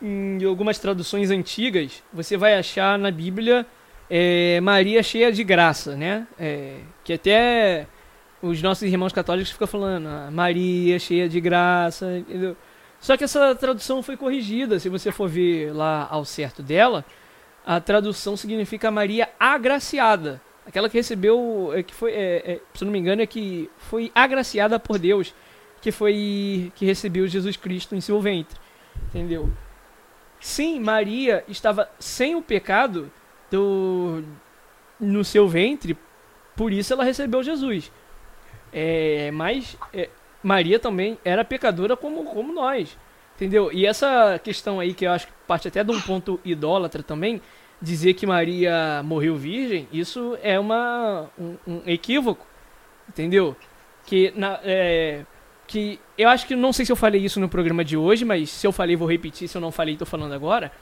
em 0.00 0.44
algumas 0.44 0.78
traduções 0.78 1.30
antigas, 1.30 2.02
você 2.12 2.36
vai 2.36 2.54
achar 2.54 2.98
na 2.98 3.10
Bíblia 3.10 3.66
é, 4.08 4.60
Maria 4.60 5.02
cheia 5.02 5.30
de 5.32 5.42
graça, 5.42 5.96
né? 5.96 6.26
É, 6.38 6.76
que 7.04 7.12
até 7.12 7.86
os 8.40 8.62
nossos 8.62 8.84
irmãos 8.84 9.12
católicos 9.12 9.50
ficam 9.50 9.66
falando 9.66 10.06
ah, 10.06 10.30
Maria 10.30 10.98
cheia 10.98 11.28
de 11.28 11.40
graça. 11.40 12.18
Entendeu? 12.18 12.56
Só 13.00 13.16
que 13.16 13.24
essa 13.24 13.54
tradução 13.54 14.02
foi 14.02 14.16
corrigida. 14.16 14.78
Se 14.78 14.88
você 14.88 15.12
for 15.12 15.28
ver 15.28 15.72
lá 15.72 16.06
ao 16.10 16.24
certo 16.24 16.62
dela, 16.62 17.04
a 17.64 17.80
tradução 17.80 18.36
significa 18.36 18.90
Maria 18.90 19.28
agraciada. 19.38 20.40
Aquela 20.66 20.88
que 20.88 20.98
recebeu, 20.98 21.70
é, 21.74 21.82
que 21.82 21.94
foi, 21.94 22.12
é, 22.12 22.52
é, 22.52 22.60
se 22.74 22.84
não 22.84 22.92
me 22.92 22.98
engano, 22.98 23.22
é 23.22 23.26
que 23.26 23.70
foi 23.78 24.12
agraciada 24.14 24.78
por 24.78 24.98
Deus, 24.98 25.34
que 25.80 25.90
foi 25.90 26.72
que 26.74 26.84
recebeu 26.84 27.26
Jesus 27.26 27.56
Cristo 27.56 27.94
em 27.94 28.00
seu 28.00 28.20
ventre. 28.20 28.58
Entendeu? 29.08 29.50
Sim, 30.40 30.80
Maria 30.80 31.44
estava 31.48 31.90
sem 31.98 32.34
o 32.34 32.42
pecado 32.42 33.10
do, 33.50 34.22
no 35.00 35.24
seu 35.24 35.48
ventre, 35.48 35.96
por 36.54 36.72
isso 36.72 36.92
ela 36.92 37.04
recebeu 37.04 37.42
Jesus. 37.42 37.90
É, 38.72 39.30
mas 39.30 39.76
é, 39.92 40.10
Maria 40.42 40.78
também 40.78 41.18
era 41.24 41.44
pecadora 41.44 41.96
como, 41.96 42.24
como 42.24 42.52
nós, 42.52 42.96
entendeu? 43.36 43.70
E 43.72 43.86
essa 43.86 44.38
questão 44.42 44.80
aí 44.80 44.94
que 44.94 45.06
eu 45.06 45.12
acho 45.12 45.26
que 45.26 45.32
parte 45.46 45.68
até 45.68 45.82
de 45.82 45.90
um 45.90 46.00
ponto 46.00 46.40
idólatra 46.44 47.02
também, 47.02 47.40
dizer 47.80 48.14
que 48.14 48.26
Maria 48.26 49.02
morreu 49.04 49.36
virgem, 49.36 49.88
isso 49.92 50.36
é 50.42 50.58
uma, 50.58 51.30
um, 51.38 51.56
um 51.66 51.82
equívoco, 51.86 52.46
entendeu? 53.08 53.56
Que 54.04 54.32
na, 54.36 54.58
é, 54.62 55.24
que 55.66 56.00
eu 56.16 56.28
acho 56.28 56.46
que 56.46 56.56
não 56.56 56.72
sei 56.72 56.84
se 56.84 56.92
eu 56.92 56.96
falei 56.96 57.22
isso 57.22 57.38
no 57.38 57.48
programa 57.48 57.84
de 57.84 57.96
hoje, 57.96 58.24
mas 58.24 58.50
se 58.50 58.66
eu 58.66 58.72
falei 58.72 58.96
vou 58.96 59.08
repetir, 59.08 59.48
se 59.48 59.56
eu 59.56 59.60
não 59.60 59.70
falei 59.70 59.94
estou 59.94 60.06
falando 60.06 60.32
agora. 60.32 60.72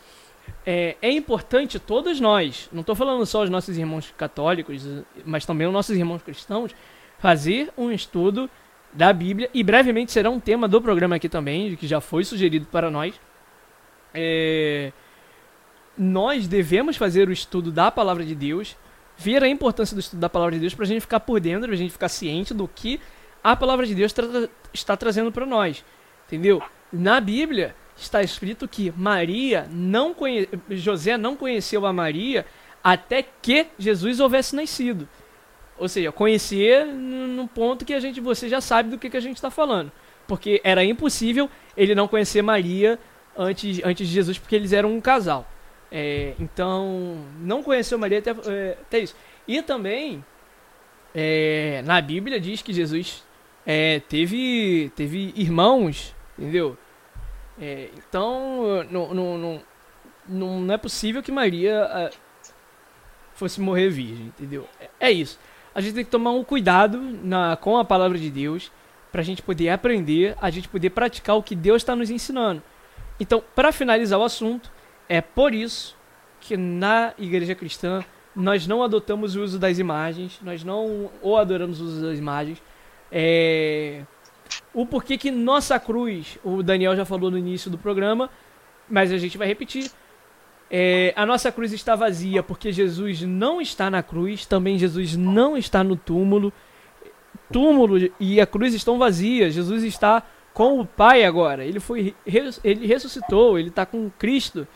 É, 0.65 0.97
é, 1.03 1.11
importante 1.11 1.79
todos 1.79 2.21
nós, 2.21 2.69
não 2.73 2.83
estou 2.83 2.95
falando 2.95 3.27
só 3.27 3.43
os 3.43 3.51
nossos 3.51 3.77
irmãos 3.77 4.15
católicos, 4.17 4.87
mas 5.25 5.45
também 5.45 5.67
os 5.67 5.73
nossos 5.73 5.97
irmãos 5.97 6.23
cristãos, 6.23 6.75
fazer 7.19 7.73
um 7.77 7.91
estudo 7.91 8.49
da 8.97 9.13
Bíblia 9.13 9.51
e 9.53 9.63
brevemente 9.63 10.11
será 10.11 10.31
um 10.31 10.41
tema 10.41 10.67
do 10.67 10.81
programa 10.81 11.17
aqui 11.17 11.29
também, 11.29 11.77
que 11.77 11.87
já 11.87 12.01
foi 12.01 12.25
sugerido 12.25 12.67
para 12.67 12.91
nós. 12.91 13.15
É, 14.15 14.91
nós 15.97 16.49
devemos 16.49 16.97
fazer 16.97 17.29
o 17.29 17.33
estudo 17.33 17.71
da 17.71 17.91
palavra 17.91 18.25
de 18.25 18.35
Deus, 18.35 18.75
ver 19.17 19.43
a 19.43 19.49
importância 19.49 19.95
do 19.95 20.01
estudo 20.01 20.19
da 20.19 20.31
palavra 20.31 20.55
de 20.55 20.61
Deus 20.61 20.75
para 20.75 20.85
a 20.85 20.89
gente 20.89 21.03
ficar 21.03 21.21
por 21.21 21.39
dentro, 21.39 21.67
para 21.67 21.75
a 21.75 21.79
gente 21.79 21.93
ficar 21.93 22.09
ciente 22.09 22.55
do 22.55 22.67
que 22.67 22.99
a 23.45 23.55
palavra 23.55 23.87
de 23.87 23.95
Deus 23.95 24.13
tra 24.13 24.27
está 24.73 24.97
trazendo 24.97 25.31
para 25.31 25.45
nós. 25.45 25.85
Entendeu? 26.27 26.63
Na 26.91 27.21
Bíblia 27.21 27.77
está 27.97 28.23
escrito 28.23 28.67
que 28.67 28.93
Maria 28.97 29.69
não 29.71 30.15
conhe... 30.15 30.49
José 30.71 31.19
não 31.19 31.37
conheceu 31.37 31.85
a 31.85 31.93
Maria 31.93 32.47
até 32.83 33.23
que 33.23 33.67
Jesus 33.79 34.21
houvesse 34.21 34.57
nascido. 34.57 35.07
Ou 35.79 35.89
seja, 35.89 36.11
conhecer 36.11 36.87
no 36.87 37.47
ponto 37.47 37.85
que 37.85 37.93
a 37.93 38.01
gente 38.01 38.21
você 38.21 38.49
já 38.49 38.61
sabe 38.61 38.91
do 38.91 38.99
que, 38.99 39.11
que 39.11 39.17
a 39.17 39.21
gente 39.21 39.37
está 39.37 39.51
falando. 39.51 39.93
Porque 40.27 40.61
era 40.65 40.85
impossível 40.85 41.49
ele 41.77 41.95
não 41.95 42.09
conhecer 42.09 42.43
Maria 42.43 42.99
antes, 43.37 43.81
antes 43.85 44.09
de 44.09 44.15
Jesus, 44.15 44.39
porque 44.39 44.57
eles 44.57 44.73
eram 44.73 44.93
um 44.95 45.01
casal. 45.01 45.47
É, 45.91 46.35
então, 46.41 47.25
não 47.41 47.63
conheceu 47.63 47.99
Maria 47.99 48.19
até, 48.19 48.31
é, 48.31 48.79
até 48.81 48.99
isso. 49.01 49.15
E 49.47 49.63
também 49.63 50.25
é, 51.15 51.83
na 51.85 52.01
Bíblia 52.01 52.41
diz 52.41 52.63
que 52.63 52.73
Jesus 52.73 53.25
é, 53.65 54.01
teve, 54.01 54.93
teve 54.97 55.33
irmãos, 55.37 56.15
entendeu? 56.39 56.77
É, 57.61 57.89
então, 57.97 58.85
não, 58.91 59.15
não, 59.15 59.39
não, 60.29 60.61
não 60.61 60.75
é 60.75 60.77
possível 60.77 61.23
que 61.23 61.33
Maria 61.33 61.89
é, 61.91 62.11
fosse 63.35 63.61
morrer 63.61 63.91
virgem, 63.91 64.27
entendeu? 64.27 64.69
É, 64.81 65.09
é 65.09 65.11
isso. 65.11 65.39
A 65.77 65.81
gente 65.83 65.93
tem 65.93 66.05
que 66.07 66.11
tomar 66.11 66.31
um 66.31 66.43
cuidado 66.43 66.99
na, 67.23 67.55
com 67.55 67.77
a 67.77 67.85
palavra 67.85 68.17
de 68.17 68.31
Deus 68.31 68.73
para 69.13 69.21
a 69.21 69.25
gente 69.25 69.43
poder 69.43 69.69
aprender, 69.69 70.35
a 70.41 70.49
gente 70.49 70.71
poder 70.71 70.89
praticar 70.89 71.37
o 71.37 71.43
que 71.43 71.55
Deus 71.55 71.83
está 71.83 71.95
nos 71.95 72.09
ensinando. 72.09 72.63
Então, 73.21 73.45
para 73.55 73.71
finalizar 73.71 74.19
o 74.19 74.25
assunto, 74.25 74.73
é 75.07 75.21
por 75.21 75.53
isso 75.53 75.95
que 76.41 76.57
na 76.57 77.13
igreja 77.19 77.55
cristã 77.55 78.03
nós 78.35 78.67
não 78.67 78.83
adotamos 78.83 79.37
o 79.37 79.43
uso 79.43 79.59
das 79.59 79.79
imagens, 79.79 80.41
nós 80.43 80.65
não 80.65 81.11
ou 81.21 81.37
adoramos 81.37 81.79
o 81.79 81.85
uso 81.85 82.07
das 82.07 82.19
imagens. 82.19 82.63
É, 83.13 84.01
o 84.73 84.87
porquê 84.87 85.19
que 85.19 85.31
nossa 85.31 85.79
cruz, 85.79 86.39
o 86.43 86.63
Daniel 86.63 86.97
já 86.97 87.05
falou 87.05 87.31
no 87.31 87.37
início 87.37 87.71
do 87.71 87.77
programa, 87.77 88.31
mas 88.89 89.13
a 89.13 89.19
gente 89.19 89.37
vai 89.37 89.47
repetir. 89.47 89.91
É, 90.71 91.13
a 91.17 91.25
nossa 91.25 91.53
cruz 91.53 91.73
está 91.73 91.95
vazia 91.95 92.43
porque 92.43 92.73
Jesus 92.73 93.23
não 93.23 93.61
está 93.61 93.89
na 93.89 94.03
cruz, 94.03 94.45
também 94.47 94.79
Jesus 94.79 95.17
não 95.17 95.57
está 95.57 95.85
no 95.85 95.97
túmulo. 95.97 96.53
Túmulo 97.53 98.11
e 98.19 98.41
a 98.41 98.47
cruz 98.47 98.75
estão 98.75 98.99
vazias. 98.99 99.55
Jesus 99.55 99.85
está 99.85 100.23
com 100.53 100.81
o 100.81 100.87
Pai 100.87 101.25
agora. 101.25 101.65
Ele 101.65 101.79
foi 101.79 102.15
ele 102.25 102.87
ressuscitou, 102.87 103.59
ele 103.59 103.69
está 103.69 103.87
com 103.87 104.11
Cristo. 104.19 104.67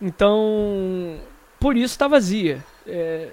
Então, 0.00 1.18
por 1.58 1.76
isso 1.76 1.94
está 1.94 2.06
vazia. 2.06 2.64
É, 2.86 3.30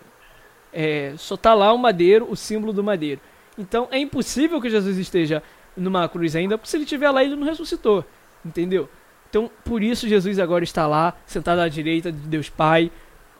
é, 0.72 1.14
só 1.18 1.36
está 1.36 1.54
lá 1.54 1.74
o 1.74 1.78
madeiro, 1.78 2.28
o 2.30 2.36
símbolo 2.36 2.74
do 2.74 2.84
madeiro. 2.84 3.22
Então 3.58 3.88
é 3.92 4.00
impossível 4.00 4.62
que 4.62 4.70
Jesus 4.70 4.98
esteja 4.98 5.44
numa 5.76 6.08
cruz 6.08 6.36
ainda, 6.36 6.58
porque 6.58 6.70
se 6.70 6.78
ele 6.78 6.84
estiver 6.84 7.12
lá, 7.12 7.24
ele 7.24 7.36
não 7.36 7.46
ressuscitou. 7.46 8.06
Entendeu? 8.46 8.90
Então, 9.30 9.50
por 9.64 9.84
isso 9.84 10.08
Jesus 10.08 10.40
agora 10.40 10.64
está 10.64 10.88
lá, 10.88 11.16
sentado 11.26 11.60
à 11.60 11.68
direita 11.68 12.12
de 12.12 12.28
Deus 12.28 12.50
Pai. 12.50 12.92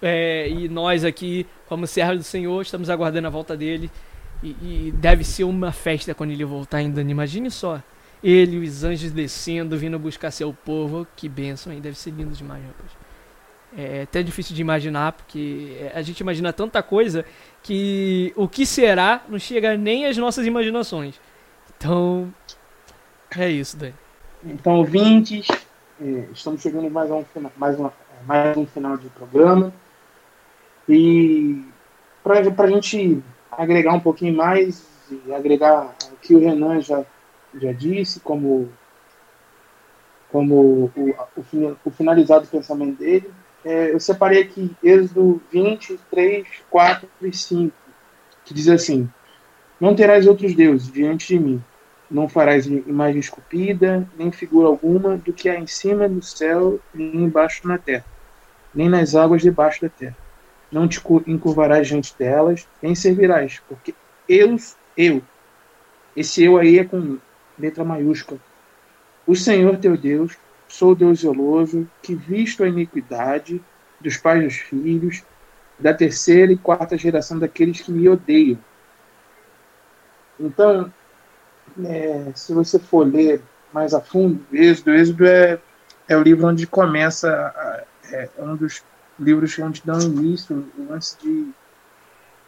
É, 0.02 0.48
e 0.48 0.70
nós 0.70 1.04
aqui, 1.04 1.46
como 1.68 1.86
servos 1.88 2.20
do 2.20 2.24
Senhor, 2.24 2.62
estamos 2.62 2.90
aguardando 2.90 3.28
a 3.28 3.30
volta 3.30 3.58
dele. 3.58 3.90
E, 4.42 4.50
e, 4.62 4.94
deve 4.96 5.24
ser 5.24 5.44
uma 5.44 5.72
festa 5.72 6.14
quando 6.14 6.32
ele 6.32 6.46
voltar 6.46 6.78
ainda. 6.78 7.02
Imagine 7.02 7.50
só. 7.52 7.82
Ele 8.24 8.58
e 8.58 8.60
os 8.60 8.84
anjos 8.84 9.12
descendo, 9.12 9.78
vindo 9.78 9.98
buscar 9.98 10.32
seu 10.32 10.54
povo. 10.54 11.08
Que 11.16 11.28
bênção, 11.28 11.74
hein? 11.74 11.82
Deve 11.82 11.98
ser 11.98 12.12
lindo 12.12 12.34
demais, 12.36 12.64
rapaz. 12.64 12.92
É 13.78 14.02
até 14.04 14.24
difícil 14.24 14.56
de 14.56 14.62
imaginar, 14.62 15.12
porque 15.12 15.90
a 15.94 16.02
gente 16.02 16.20
imagina 16.20 16.52
tanta 16.52 16.82
coisa 16.82 17.24
que 17.62 18.34
o 18.36 18.48
que 18.48 18.66
será 18.66 19.24
não 19.30 19.38
chega 19.38 19.78
nem 19.78 20.06
às 20.06 20.18
nossas 20.18 20.46
imaginações. 20.46 21.20
Então, 21.78 22.34
é 23.38 23.50
isso, 23.50 23.78
Dani. 23.78 23.94
Então, 24.44 24.74
ouvintes, 24.74 25.48
é, 25.50 25.69
estamos 26.32 26.62
chegando 26.62 26.90
mais 26.90 27.12
a 27.12 27.16
um, 27.16 27.26
mais, 27.58 27.78
uma, 27.80 27.94
mais 28.26 28.56
um 28.58 28.66
final 28.66 28.98
de 28.98 29.10
programa. 29.10 29.74
E 30.88 31.64
para 32.24 32.40
a 32.40 32.68
gente 32.68 33.22
agregar 33.52 33.94
um 33.94 34.00
pouquinho 34.00 34.36
mais, 34.36 34.88
e 35.12 35.34
agregar 35.34 35.96
o 36.12 36.16
que 36.18 36.36
o 36.36 36.40
Renan 36.40 36.82
já, 36.82 37.04
já 37.60 37.72
disse, 37.72 38.20
como, 38.20 38.70
como 40.32 40.92
o, 40.96 41.16
o, 41.36 41.78
o 41.86 41.92
finalizado 41.92 42.48
pensamento 42.48 43.00
dele, 43.00 43.30
é, 43.64 43.94
eu 43.94 44.00
separei 44.00 44.44
aqui 44.44 44.76
Êxodo 44.84 45.42
23, 45.52 46.48
4 46.70 47.10
e 47.22 47.34
5, 47.36 47.76
que 48.46 48.54
diz 48.54 48.70
assim: 48.70 49.10
Não 49.80 49.96
terás 49.96 50.26
outros 50.28 50.56
deuses 50.56 50.92
diante 50.92 51.28
de 51.28 51.40
mim. 51.40 51.64
Não 52.10 52.28
farás 52.28 52.66
imagem 52.66 53.20
esculpida, 53.20 54.08
nem 54.18 54.32
figura 54.32 54.68
alguma 54.68 55.18
do 55.18 55.32
que 55.32 55.48
há 55.48 55.60
em 55.60 55.68
cima 55.68 56.10
do 56.10 56.22
céu, 56.22 56.80
nem 56.94 57.16
embaixo 57.16 57.68
na 57.68 57.78
terra, 57.78 58.06
nem 58.74 58.90
nas 58.90 59.16
águas 59.16 59.42
debaixo 59.42 59.82
da 59.82 59.90
terra. 59.90 60.18
Não 60.72 60.88
te 60.88 61.00
encurvarás 61.28 61.88
diante 61.88 62.16
delas, 62.18 62.68
nem 62.82 62.96
servirás, 62.96 63.62
porque 63.68 63.94
eu, 64.28 64.56
eu, 64.98 65.22
esse 66.16 66.44
eu 66.44 66.58
aí 66.58 66.80
é 66.80 66.84
com 66.84 67.18
letra 67.58 67.84
maiúscula, 67.84 68.40
o 69.28 69.36
Senhor 69.36 69.78
teu 69.78 69.96
Deus, 69.96 70.36
sou 70.68 70.96
Deus 70.96 71.20
zeloso, 71.20 71.88
que 72.02 72.16
visto 72.16 72.64
a 72.64 72.68
iniquidade 72.68 73.62
dos 74.02 74.18
pais 74.18 74.44
dos 74.44 74.56
filhos, 74.56 75.24
da 75.78 75.94
terceira 75.94 76.52
e 76.52 76.58
quarta 76.58 76.98
geração 76.98 77.38
daqueles 77.38 77.82
que 77.82 77.92
me 77.92 78.10
odeiam. 78.10 78.58
Então, 80.40 80.92
é, 81.86 82.32
se 82.36 82.54
você 82.54 82.80
for 82.80 83.08
ler 83.08 83.42
mais 83.74 83.94
a 83.94 84.02
fundo, 84.02 84.44
Êxodo, 84.52 84.92
Êxodo 84.92 85.26
é, 85.26 85.60
é 86.08 86.18
o 86.18 86.24
livro 86.24 86.48
onde 86.48 86.66
começa, 86.66 87.88
é, 88.12 88.30
é 88.38 88.44
um 88.44 88.56
dos 88.56 88.84
livros 89.20 89.58
onde 89.60 89.82
dão 89.86 90.00
início 90.00 90.68
antes 90.90 91.18
de 91.22 91.50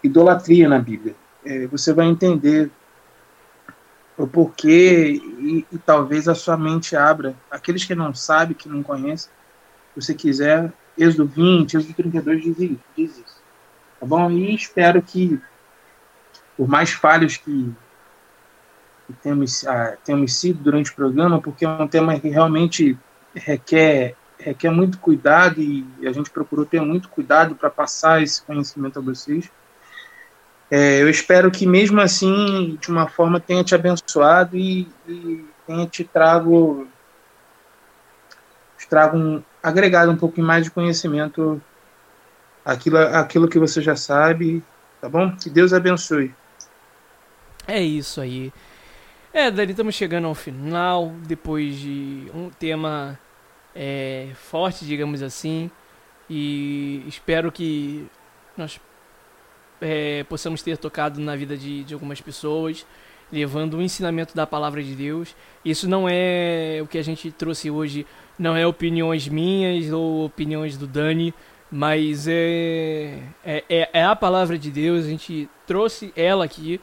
idolatria 0.04 0.68
na 0.68 0.80
Bíblia. 0.80 1.16
É, 1.46 1.68
você 1.68 1.94
vai 1.94 2.08
entender 2.08 2.72
o 4.18 4.28
porquê 4.28 5.22
e, 5.40 5.66
e, 5.72 5.78
talvez 5.80 6.28
a 6.28 6.36
sua 6.36 6.58
mente 6.58 6.96
abra. 6.96 7.36
Aqueles 7.50 7.86
que 7.86 7.96
não 7.96 8.14
sabem, 8.14 8.56
que 8.56 8.70
não 8.70 8.84
conhecem, 8.84 9.32
se 9.94 10.02
você 10.02 10.14
quiser, 10.14 10.72
Êxodo 10.98 11.26
20, 11.26 11.78
Êxodo 11.78 11.94
32 11.94 12.44
diz 12.44 12.60
isso, 12.60 12.80
diz 12.96 13.12
isso. 13.12 13.42
Tá 14.00 14.06
bom? 14.06 14.32
E 14.32 14.56
espero 14.56 15.02
que, 15.02 15.40
por 16.58 16.68
mais 16.68 16.92
falhos 16.92 17.38
que 17.38 17.72
temos, 19.22 19.66
ah, 19.68 19.98
temos 20.04 20.34
sido 20.36 20.64
durante 20.64 20.92
o 20.92 20.96
programa, 20.96 21.42
porque 21.42 21.66
é 21.66 21.70
um 21.70 21.88
tema 21.88 22.20
que 22.20 22.30
realmente 22.30 22.98
requer, 23.36 24.16
requer 24.38 24.70
muito 24.70 24.98
cuidado 25.00 25.62
e 25.62 25.86
a 26.04 26.12
gente 26.12 26.30
procurou 26.30 26.66
ter 26.66 26.82
muito 26.82 27.10
cuidado 27.10 27.56
para 27.56 27.70
passar 27.70 28.22
esse 28.22 28.42
conhecimento 28.42 29.00
a 29.00 29.02
vocês. 29.02 29.50
É, 30.70 31.02
eu 31.02 31.10
espero 31.10 31.52
que 31.52 31.68
mesmo 31.68 32.00
assim, 32.00 32.78
de 32.80 32.90
uma 32.90 33.08
forma, 33.08 33.40
tenha 33.40 33.64
te 33.64 33.76
abençoado 33.76 34.56
e, 34.56 34.88
e 35.08 35.46
tenha 35.68 35.86
te 35.86 36.04
trago, 36.04 36.88
te 38.78 38.88
trago 38.88 39.18
um, 39.18 39.44
agregado 39.62 40.12
um 40.12 40.16
pouco 40.16 40.42
mais 40.42 40.64
de 40.64 40.72
conhecimento 40.72 41.62
aquilo, 42.64 42.98
aquilo 42.98 43.50
que 43.50 43.60
você 43.60 43.82
já 43.82 43.96
sabe, 43.96 44.64
tá 45.02 45.10
bom? 45.10 45.36
Que 45.36 45.50
Deus 45.50 45.74
abençoe. 45.74 46.34
É 47.68 47.82
isso 47.82 48.22
aí. 48.22 48.52
É, 49.34 49.50
Dani, 49.50 49.72
estamos 49.72 49.96
chegando 49.96 50.28
ao 50.28 50.36
final, 50.36 51.14
depois 51.26 51.80
de 51.80 52.30
um 52.36 52.50
tema 52.50 53.18
é, 53.74 54.28
forte, 54.36 54.84
digamos 54.84 55.24
assim, 55.24 55.72
e 56.30 57.02
espero 57.08 57.50
que 57.50 58.06
nós 58.58 58.78
é, 59.80 60.26
possamos 60.26 60.62
ter 60.62 60.78
tocado 60.78 61.22
na 61.22 61.34
vida 61.38 61.56
de, 61.56 61.86
de 61.86 61.94
algumas 61.94 62.20
pessoas, 62.20 62.86
levando 63.32 63.78
o 63.78 63.82
ensinamento 63.82 64.36
da 64.36 64.46
palavra 64.46 64.84
de 64.84 64.94
Deus. 64.96 65.34
Isso 65.64 65.88
não 65.88 66.10
é 66.10 66.80
o 66.84 66.88
que 66.88 66.98
a 66.98 67.04
gente 67.04 67.32
trouxe 67.32 67.72
hoje, 67.72 68.06
não 68.38 68.58
é 68.58 68.68
opiniões 68.68 69.30
minhas 69.30 69.94
ou 69.94 70.26
opiniões 70.26 70.76
do 70.76 70.86
Dani, 70.86 71.34
mas 71.72 72.28
é, 72.28 73.24
é, 73.46 73.64
é, 73.70 73.90
é 73.94 74.04
a 74.04 74.14
palavra 74.14 74.60
de 74.60 74.70
Deus, 74.70 75.06
a 75.06 75.10
gente 75.10 75.48
trouxe 75.66 76.12
ela 76.18 76.44
aqui 76.44 76.82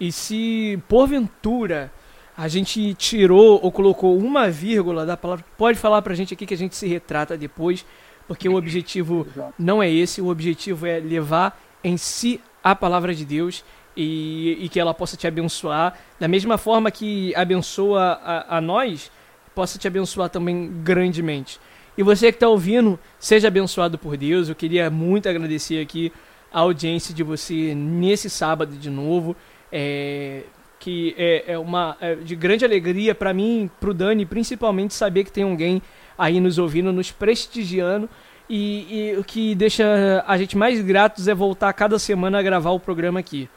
e 0.00 0.10
se 0.10 0.78
porventura 0.88 1.92
a 2.36 2.48
gente 2.48 2.94
tirou 2.94 3.60
ou 3.62 3.70
colocou 3.70 4.18
uma 4.18 4.50
vírgula 4.50 5.06
da 5.06 5.16
palavra, 5.16 5.44
pode 5.56 5.78
falar 5.78 6.02
pra 6.02 6.14
gente 6.14 6.34
aqui 6.34 6.44
que 6.44 6.54
a 6.54 6.58
gente 6.58 6.74
se 6.74 6.86
retrata 6.86 7.36
depois, 7.36 7.86
porque 8.26 8.48
o 8.48 8.56
objetivo 8.56 9.26
não 9.58 9.82
é 9.82 9.90
esse, 9.90 10.20
o 10.20 10.28
objetivo 10.28 10.86
é 10.86 10.98
levar 10.98 11.60
em 11.82 11.96
si 11.96 12.40
a 12.62 12.74
palavra 12.74 13.14
de 13.14 13.24
Deus 13.24 13.64
e, 13.96 14.58
e 14.60 14.68
que 14.68 14.80
ela 14.80 14.92
possa 14.92 15.16
te 15.16 15.26
abençoar, 15.26 15.96
da 16.18 16.26
mesma 16.26 16.58
forma 16.58 16.90
que 16.90 17.34
abençoa 17.36 18.18
a, 18.24 18.58
a 18.58 18.60
nós, 18.60 19.12
possa 19.54 19.78
te 19.78 19.86
abençoar 19.86 20.28
também 20.28 20.72
grandemente. 20.82 21.60
E 21.96 22.02
você 22.02 22.32
que 22.32 22.36
está 22.36 22.48
ouvindo, 22.48 22.98
seja 23.20 23.46
abençoado 23.46 23.96
por 23.96 24.16
Deus. 24.16 24.48
Eu 24.48 24.56
queria 24.56 24.90
muito 24.90 25.28
agradecer 25.28 25.80
aqui 25.80 26.12
a 26.52 26.60
audiência 26.60 27.14
de 27.14 27.22
você 27.22 27.72
nesse 27.74 28.28
sábado 28.28 28.76
de 28.76 28.90
novo 28.90 29.36
é, 29.76 30.44
que 30.78 31.16
é, 31.18 31.54
é 31.54 31.58
uma 31.58 31.96
é 32.00 32.14
de 32.14 32.36
grande 32.36 32.64
alegria 32.64 33.12
para 33.12 33.34
mim, 33.34 33.68
para 33.80 33.90
o 33.90 33.94
Dani, 33.94 34.24
principalmente 34.24 34.94
saber 34.94 35.24
que 35.24 35.32
tem 35.32 35.42
alguém 35.42 35.82
aí 36.16 36.38
nos 36.38 36.58
ouvindo, 36.58 36.92
nos 36.92 37.10
prestigiando. 37.10 38.08
E, 38.48 38.86
e, 39.14 39.16
o 39.18 39.24
que 39.24 39.54
deixa 39.54 40.22
a 40.28 40.38
gente 40.38 40.56
mais 40.56 40.80
gratos 40.80 41.26
é 41.26 41.34
voltar 41.34 41.72
cada 41.72 41.98
semana 41.98 42.38
a 42.38 42.42
gravar 42.42 42.70
o 42.70 42.78
programa 42.78 43.18
aqui. 43.18 43.48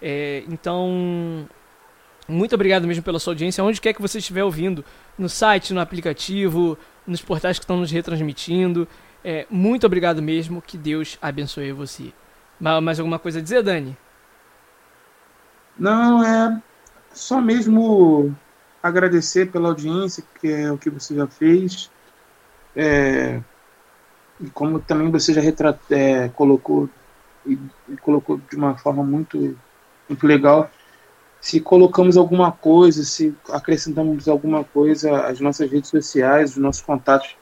É, 0.00 0.44
então, 0.48 1.46
muito 2.26 2.54
obrigado 2.54 2.86
mesmo 2.86 3.02
pela 3.02 3.18
sua 3.18 3.32
audiência, 3.32 3.62
onde 3.62 3.80
quer 3.80 3.92
que 3.92 4.00
você 4.00 4.18
estiver 4.18 4.44
ouvindo, 4.44 4.82
no 5.18 5.28
site, 5.28 5.74
no 5.74 5.80
aplicativo, 5.80 6.78
nos 7.06 7.20
portais 7.20 7.58
que 7.58 7.64
estão 7.64 7.76
nos 7.76 7.90
retransmitindo. 7.90 8.88
É, 9.22 9.44
muito 9.50 9.84
obrigado 9.84 10.22
mesmo, 10.22 10.62
que 10.62 10.78
Deus 10.78 11.18
abençoe 11.20 11.72
você. 11.72 12.12
Mais 12.58 12.98
alguma 12.98 13.18
coisa 13.18 13.40
a 13.40 13.42
dizer, 13.42 13.62
Dani? 13.62 13.96
Não, 15.78 16.24
é 16.24 16.62
só 17.12 17.40
mesmo 17.40 18.34
agradecer 18.82 19.50
pela 19.50 19.68
audiência, 19.68 20.22
que 20.40 20.48
é 20.48 20.70
o 20.70 20.78
que 20.78 20.90
você 20.90 21.14
já 21.14 21.26
fez. 21.26 21.90
É, 22.74 23.40
e 24.40 24.50
como 24.50 24.80
também 24.80 25.10
você 25.10 25.32
já 25.32 25.40
retrat, 25.40 25.78
é, 25.90 26.28
colocou 26.28 26.88
e, 27.46 27.58
e, 27.88 27.96
colocou 27.98 28.38
de 28.50 28.56
uma 28.56 28.76
forma 28.76 29.02
muito, 29.02 29.56
muito 30.08 30.26
legal, 30.26 30.70
se 31.40 31.60
colocamos 31.60 32.16
alguma 32.16 32.50
coisa, 32.50 33.04
se 33.04 33.34
acrescentamos 33.50 34.28
alguma 34.28 34.64
coisa, 34.64 35.26
as 35.26 35.40
nossas 35.40 35.70
redes 35.70 35.90
sociais, 35.90 36.52
os 36.52 36.56
nossos 36.56 36.82
contatos 36.82 37.36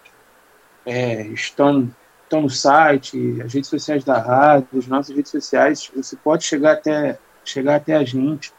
é, 0.85 1.27
estão, 1.29 1.91
estão 2.23 2.43
no 2.43 2.51
site, 2.51 3.41
as 3.43 3.55
redes 3.55 3.71
sociais 3.71 4.05
da 4.05 4.19
rádio, 4.19 4.79
as 4.79 4.87
nossas 4.87 5.17
redes 5.17 5.31
sociais, 5.31 5.91
você 5.95 6.17
pode 6.17 6.45
chegar 6.45 6.73
até, 6.73 7.19
chegar 7.51 7.77
até 7.77 7.95
a 7.95 8.05
gente. 8.05 8.53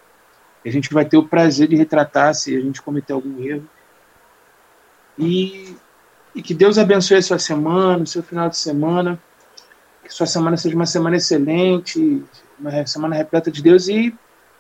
A 0.65 0.69
gente 0.69 0.93
vai 0.93 1.05
ter 1.05 1.17
o 1.17 1.27
prazer 1.27 1.67
de 1.67 1.75
retratar 1.75 2.33
se 2.33 2.55
a 2.55 2.59
gente 2.59 2.81
cometer 2.81 3.13
algum 3.13 3.41
erro. 3.43 3.67
E, 5.17 5.75
e 6.33 6.41
que 6.41 6.53
Deus 6.53 6.77
abençoe 6.77 7.17
a 7.17 7.21
sua 7.21 7.39
semana, 7.39 8.03
o 8.03 8.07
seu 8.07 8.23
final 8.23 8.49
de 8.49 8.57
semana. 8.57 9.19
Que 10.03 10.13
sua 10.13 10.25
semana 10.25 10.57
seja 10.57 10.75
uma 10.75 10.86
semana 10.86 11.17
excelente, 11.17 12.23
uma 12.59 12.86
semana 12.86 13.15
repleta 13.15 13.51
de 13.51 13.61
Deus 13.61 13.88
e 13.88 14.13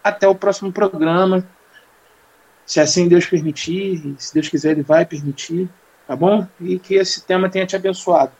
até 0.03 0.27
o 0.27 0.35
próximo 0.35 0.71
programa. 0.71 1.45
Se 2.65 2.79
assim 2.79 3.07
Deus 3.07 3.25
permitir, 3.25 4.15
se 4.17 4.33
Deus 4.33 4.47
quiser, 4.47 4.71
Ele 4.71 4.83
vai 4.83 5.05
permitir, 5.05 5.69
tá 6.07 6.15
bom? 6.15 6.47
E 6.59 6.79
que 6.79 6.95
esse 6.95 7.23
tema 7.23 7.49
tenha 7.49 7.65
te 7.65 7.75
abençoado. 7.75 8.31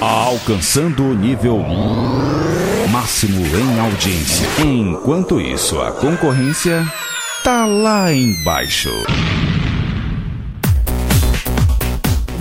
Alcançando 0.00 1.04
o 1.04 1.14
nível 1.14 1.64
máximo 2.92 3.46
em 3.46 3.80
audiência. 3.80 4.46
Enquanto 4.62 5.40
isso, 5.40 5.80
a 5.80 5.90
concorrência 5.90 6.84
tá 7.42 7.64
lá 7.64 8.12
embaixo. 8.12 8.90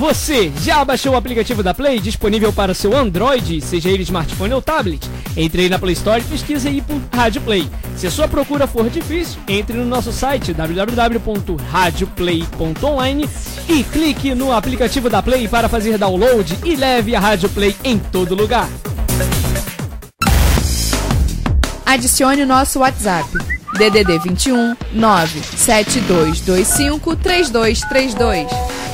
Você 0.05 0.53
já 0.61 0.85
baixou 0.85 1.13
o 1.13 1.15
aplicativo 1.15 1.63
da 1.63 1.73
Play 1.73 1.99
disponível 1.99 2.53
para 2.53 2.75
seu 2.75 2.95
Android, 2.95 3.59
seja 3.59 3.89
ele 3.89 4.03
smartphone 4.03 4.53
ou 4.53 4.61
tablet? 4.61 5.09
Entre 5.35 5.63
aí 5.63 5.69
na 5.69 5.79
Play 5.79 5.93
Store 5.93 6.21
e 6.21 6.23
pesquise 6.23 6.67
aí 6.67 6.79
por 6.79 7.01
Rádio 7.11 7.41
Play. 7.41 7.67
Se 7.97 8.05
a 8.05 8.11
sua 8.11 8.27
procura 8.27 8.67
for 8.67 8.87
difícil, 8.87 9.39
entre 9.47 9.75
no 9.75 9.83
nosso 9.83 10.13
site 10.13 10.53
www.radioplay.online 10.53 13.27
e 13.67 13.83
clique 13.83 14.35
no 14.35 14.51
aplicativo 14.51 15.09
da 15.09 15.23
Play 15.23 15.47
para 15.47 15.67
fazer 15.67 15.97
download 15.97 16.55
e 16.63 16.75
leve 16.75 17.15
a 17.15 17.19
Rádio 17.19 17.49
Play 17.49 17.75
em 17.83 17.97
todo 17.97 18.35
lugar. 18.35 18.69
Adicione 21.83 22.43
o 22.43 22.47
nosso 22.47 22.77
WhatsApp 22.77 23.27
DDD 23.73 24.19
21 24.19 24.75
97225 24.93 27.15
3232. 27.15 28.84